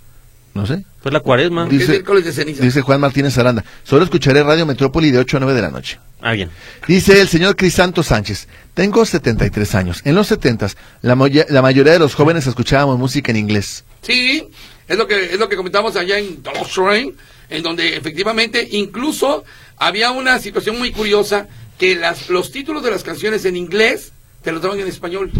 No 0.54 0.66
sé. 0.66 0.84
Pues 1.02 1.12
la 1.12 1.20
cuaresma. 1.20 1.66
Dice- 1.66 1.84
es 1.84 1.88
miércoles 1.90 2.24
de 2.24 2.32
ceniza. 2.32 2.64
Dice 2.64 2.80
Juan 2.80 3.00
Martínez 3.00 3.36
Aranda. 3.38 3.64
Solo 3.84 4.04
escucharé 4.04 4.42
Radio 4.42 4.66
Metrópoli 4.66 5.10
de 5.10 5.18
8 5.18 5.36
a 5.36 5.40
9 5.40 5.54
de 5.54 5.62
la 5.62 5.70
noche. 5.70 6.00
Ah, 6.20 6.32
bien. 6.32 6.50
Dice 6.88 7.20
el 7.20 7.28
señor 7.28 7.54
Crisanto 7.54 8.02
Sánchez. 8.02 8.48
Tengo 8.74 9.04
73 9.04 9.74
años. 9.76 10.00
En 10.04 10.14
los 10.14 10.26
70 10.26 10.68
la, 11.02 11.14
mayoría 11.14 11.92
de 11.92 11.98
los 11.98 12.14
jóvenes 12.14 12.46
escuchábamos 12.46 12.98
música 12.98 13.30
en 13.30 13.36
inglés. 13.36 13.84
Sí, 14.02 14.48
es 14.88 14.98
lo 14.98 15.06
que 15.06 15.32
es 15.32 15.38
lo 15.38 15.48
que 15.48 15.56
comentamos 15.56 15.94
allá 15.96 16.18
en 16.18 16.42
Rain, 16.76 17.14
en 17.50 17.62
donde 17.62 17.96
efectivamente 17.96 18.66
incluso 18.72 19.44
había 19.76 20.10
una 20.10 20.40
situación 20.40 20.76
muy 20.78 20.90
curiosa 20.90 21.46
que 21.78 21.94
las, 21.96 22.28
los 22.28 22.50
títulos 22.50 22.82
de 22.82 22.90
las 22.90 23.04
canciones 23.04 23.44
en 23.44 23.56
inglés 23.56 24.12
te 24.42 24.52
los 24.52 24.60
daban 24.62 24.80
en 24.80 24.88
español. 24.88 25.30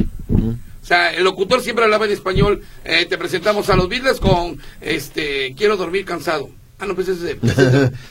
O 0.83 0.87
sea, 0.87 1.13
el 1.13 1.25
locutor 1.25 1.61
siempre 1.61 1.85
hablaba 1.85 2.07
en 2.07 2.13
español. 2.13 2.63
eh, 2.85 3.07
te 3.07 3.19
presentamos 3.19 3.69
a 3.69 3.77
los 3.77 3.89
Beatles 3.89 4.21
con 4.21 4.59
este 4.81 5.55
Quiero 5.57 5.77
dormir 5.77 6.05
cansado. 6.05 6.51
Ah, 6.79 6.87
no, 6.87 6.95
pues 6.95 7.09
ese 7.09 7.39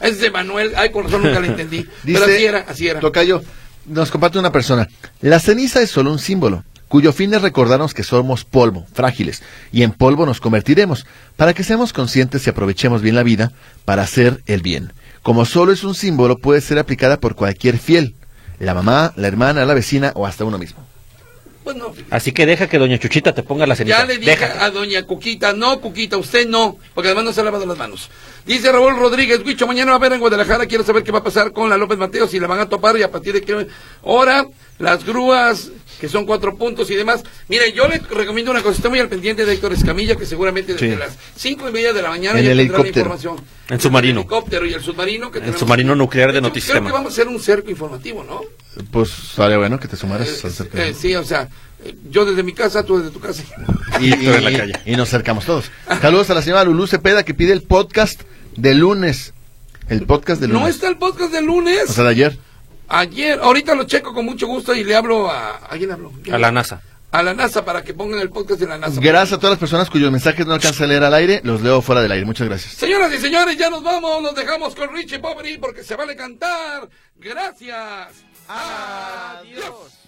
es 0.02 0.20
de, 0.20 0.32
Manuel. 0.32 0.74
Ay, 0.76 0.92
con 0.92 1.06
razón 1.06 1.24
nunca 1.24 1.40
lo 1.40 1.46
entendí. 1.46 1.78
Dice, 2.04 2.20
Pero 2.20 2.26
así 2.26 2.46
era, 2.46 2.66
así 2.68 2.88
era. 2.88 3.00
Tocayo, 3.00 3.42
nos 3.86 4.12
comparte 4.12 4.38
una 4.38 4.52
persona. 4.52 4.88
La 5.22 5.40
ceniza 5.40 5.82
es 5.82 5.90
solo 5.90 6.12
un 6.12 6.20
símbolo, 6.20 6.66
cuyo 6.90 7.14
fin 7.14 7.34
es 7.34 7.42
recordarnos 7.42 7.94
que 7.94 8.04
somos 8.04 8.44
polvo, 8.44 8.86
frágiles, 8.94 9.42
y 9.72 9.84
en 9.84 9.92
polvo 9.92 10.26
nos 10.26 10.42
convertiremos, 10.42 11.06
para 11.38 11.54
que 11.54 11.64
seamos 11.64 11.94
conscientes 11.94 12.46
y 12.46 12.50
aprovechemos 12.50 13.02
bien 13.02 13.16
la 13.16 13.24
vida 13.24 13.54
para 13.86 14.04
hacer 14.04 14.42
el 14.46 14.62
bien. 14.62 14.92
Como 15.24 15.46
solo 15.46 15.72
es 15.72 15.86
un 15.86 15.96
símbolo, 15.96 16.38
puede 16.38 16.60
ser 16.60 16.78
aplicada 16.78 17.20
por 17.20 17.36
cualquier 17.36 17.78
fiel, 17.78 18.16
la 18.60 18.74
mamá, 18.74 19.14
la 19.16 19.28
hermana, 19.28 19.66
la 19.66 19.74
vecina 19.74 20.12
o 20.16 20.26
hasta 20.26 20.46
uno 20.46 20.58
mismo. 20.58 20.86
Pues 21.64 21.76
no. 21.76 21.94
Así 22.12 22.32
que 22.32 22.46
deja 22.46 22.68
que 22.68 22.78
doña 22.78 22.98
Chuchita 22.98 23.36
te 23.36 23.44
ponga 23.44 23.68
la 23.68 23.76
cenita. 23.76 23.98
Ya 23.98 24.06
le 24.06 24.18
dije 24.18 24.46
a 24.46 24.70
doña 24.70 25.04
Cuquita, 25.04 25.52
no, 25.52 25.82
Cuquita, 25.82 26.16
usted 26.16 26.48
no, 26.48 26.78
porque 26.94 27.10
además 27.10 27.26
no 27.26 27.34
se 27.34 27.42
ha 27.42 27.44
lavado 27.44 27.66
las 27.66 27.78
manos. 27.78 28.10
Dice 28.46 28.72
Raúl 28.72 28.98
Rodríguez, 28.98 29.42
Huicho, 29.46 29.68
mañana 29.68 29.92
va 29.92 29.96
a 29.96 29.98
haber 29.98 30.14
en 30.14 30.22
Guadalajara, 30.22 30.66
quiero 30.66 30.86
saber 30.86 31.04
qué 31.04 31.12
va 31.12 31.20
a 31.20 31.24
pasar 31.24 31.52
con 31.52 31.70
la 31.70 31.76
López 31.76 31.98
Mateo, 31.98 32.26
si 32.26 32.40
la 32.40 32.48
van 32.48 32.62
a 32.62 32.70
topar 32.70 32.98
y 32.98 33.04
a 33.04 33.12
partir 33.12 33.34
de 33.34 33.42
qué 33.42 33.68
hora, 34.04 34.46
las 34.80 35.04
grúas, 35.04 35.72
que 36.00 36.08
son 36.10 36.26
cuatro 36.26 36.56
puntos 36.56 36.90
y 36.92 36.96
demás. 36.96 37.24
Mire, 37.48 37.72
yo 37.74 37.88
le 37.88 37.98
recomiendo 38.00 38.52
una 38.52 38.62
cosa, 38.62 38.76
estoy 38.78 38.92
muy 38.92 39.00
al 39.00 39.10
pendiente 39.10 39.46
de 39.46 39.54
Héctor 39.54 39.74
Escamilla, 39.74 40.16
que 40.16 40.26
seguramente 40.26 40.74
desde 40.74 40.92
Sí. 40.94 40.96
las 40.96 41.18
cinco 41.36 41.68
y 41.70 41.72
media 41.72 41.94
de 41.94 42.02
la 42.02 42.10
mañana 42.10 42.40
En 42.40 42.46
ya 42.46 42.52
el 42.52 42.58
tendrá 42.58 42.78
la 42.78 42.84
helicóptero. 42.84 43.16
información. 43.16 43.46
En 43.70 43.80
submarino. 43.80 44.12
El 44.22 44.26
helicóptero 44.28 44.66
y 44.66 44.74
el 44.74 44.82
submarino. 44.82 45.32
Que 45.32 45.40
El 45.40 45.58
submarino 45.58 45.96
nuclear 45.96 46.32
de 46.34 46.42
Notisistema. 46.42 46.80
Creo 46.80 46.88
que 46.88 46.94
vamos 46.94 47.12
a 47.12 47.14
hacer 47.14 47.28
un 47.28 47.40
cerco 47.40 47.70
informativo, 47.70 48.24
¿no? 48.24 48.42
Pues 48.92 49.10
sería 49.10 49.58
bueno 49.58 49.80
que 49.80 49.88
te 49.88 49.96
sumaras 49.98 50.28
Eh, 50.28 50.40
al 50.44 50.52
cerca. 50.52 50.86
eh, 50.86 50.94
sí, 50.94 51.16
o 51.16 51.24
sea, 51.24 51.50
eh, 51.84 51.96
yo 52.10 52.26
desde 52.26 52.44
mi 52.44 52.54
casa, 52.54 52.84
tú 52.84 52.98
desde 53.00 53.12
tu 53.12 53.20
casa. 53.20 53.44
y, 54.00 54.06
y- 54.24 54.28
en 54.28 54.44
la 54.44 54.52
calle. 54.58 54.74
y 54.86 54.96
nos 54.96 55.10
acercamos 55.10 55.46
todos. 55.46 55.66
Saludos 56.02 56.30
a 56.30 56.34
la 56.36 56.42
señora 56.42 56.64
Lulú 56.64 56.88
Cepeda 56.88 57.24
que 57.24 57.34
pide 57.34 57.54
el 57.54 57.64
podcast 57.64 58.22
de 58.56 58.74
lunes. 58.76 59.34
El 59.90 60.06
podcast 60.06 60.40
de 60.42 60.48
lunes. 60.48 60.62
¿No 60.62 60.68
está 60.68 60.88
el 60.90 60.98
podcast 60.98 61.32
del 61.32 61.46
lunes? 61.46 61.90
O 61.90 61.94
sea, 61.94 62.04
de 62.06 62.10
ayer. 62.12 62.38
Ayer, 62.88 63.40
ahorita 63.42 63.76
lo 63.76 63.84
checo 63.84 64.14
con 64.14 64.26
mucho 64.26 64.48
gusto 64.48 64.74
y 64.74 64.84
le 64.84 64.96
hablo 64.96 65.30
a... 65.30 65.58
¿A 65.58 65.78
quién 65.78 65.92
hablo? 65.92 66.12
A 66.32 66.38
la 66.38 66.52
NASA. 66.52 66.82
A 67.12 67.24
la 67.24 67.34
NASA 67.34 67.64
para 67.66 67.84
que 67.84 67.94
pongan 67.94 68.20
el 68.20 68.30
podcast 68.30 68.60
de 68.60 68.68
la 68.68 68.78
NASA. 68.78 69.00
Gracias 69.02 69.34
a 69.34 69.40
todas 69.40 69.54
las 69.54 69.60
personas 69.60 69.90
cuyos 69.90 70.12
mensajes 70.12 70.46
no 70.46 70.54
alcanza 70.54 70.84
a 70.84 70.88
leer 70.88 71.04
al 71.04 71.14
aire. 71.14 71.42
Los 71.44 71.62
leo 71.62 71.82
fuera 71.82 72.02
del 72.02 72.12
aire. 72.12 72.26
Muchas 72.26 72.48
gracias. 72.48 72.74
Señoras 72.74 73.14
y 73.14 73.18
señores, 73.18 73.58
ya 73.58 73.70
nos 73.70 73.84
vamos, 73.84 74.22
nos 74.22 74.36
dejamos 74.36 74.76
con 74.76 74.94
Richie 74.94 75.20
Poveri 75.20 75.58
porque 75.58 75.84
se 75.84 75.96
vale 75.96 76.16
cantar. 76.16 76.88
Gracias. 77.18 78.26
Adiós. 78.48 80.07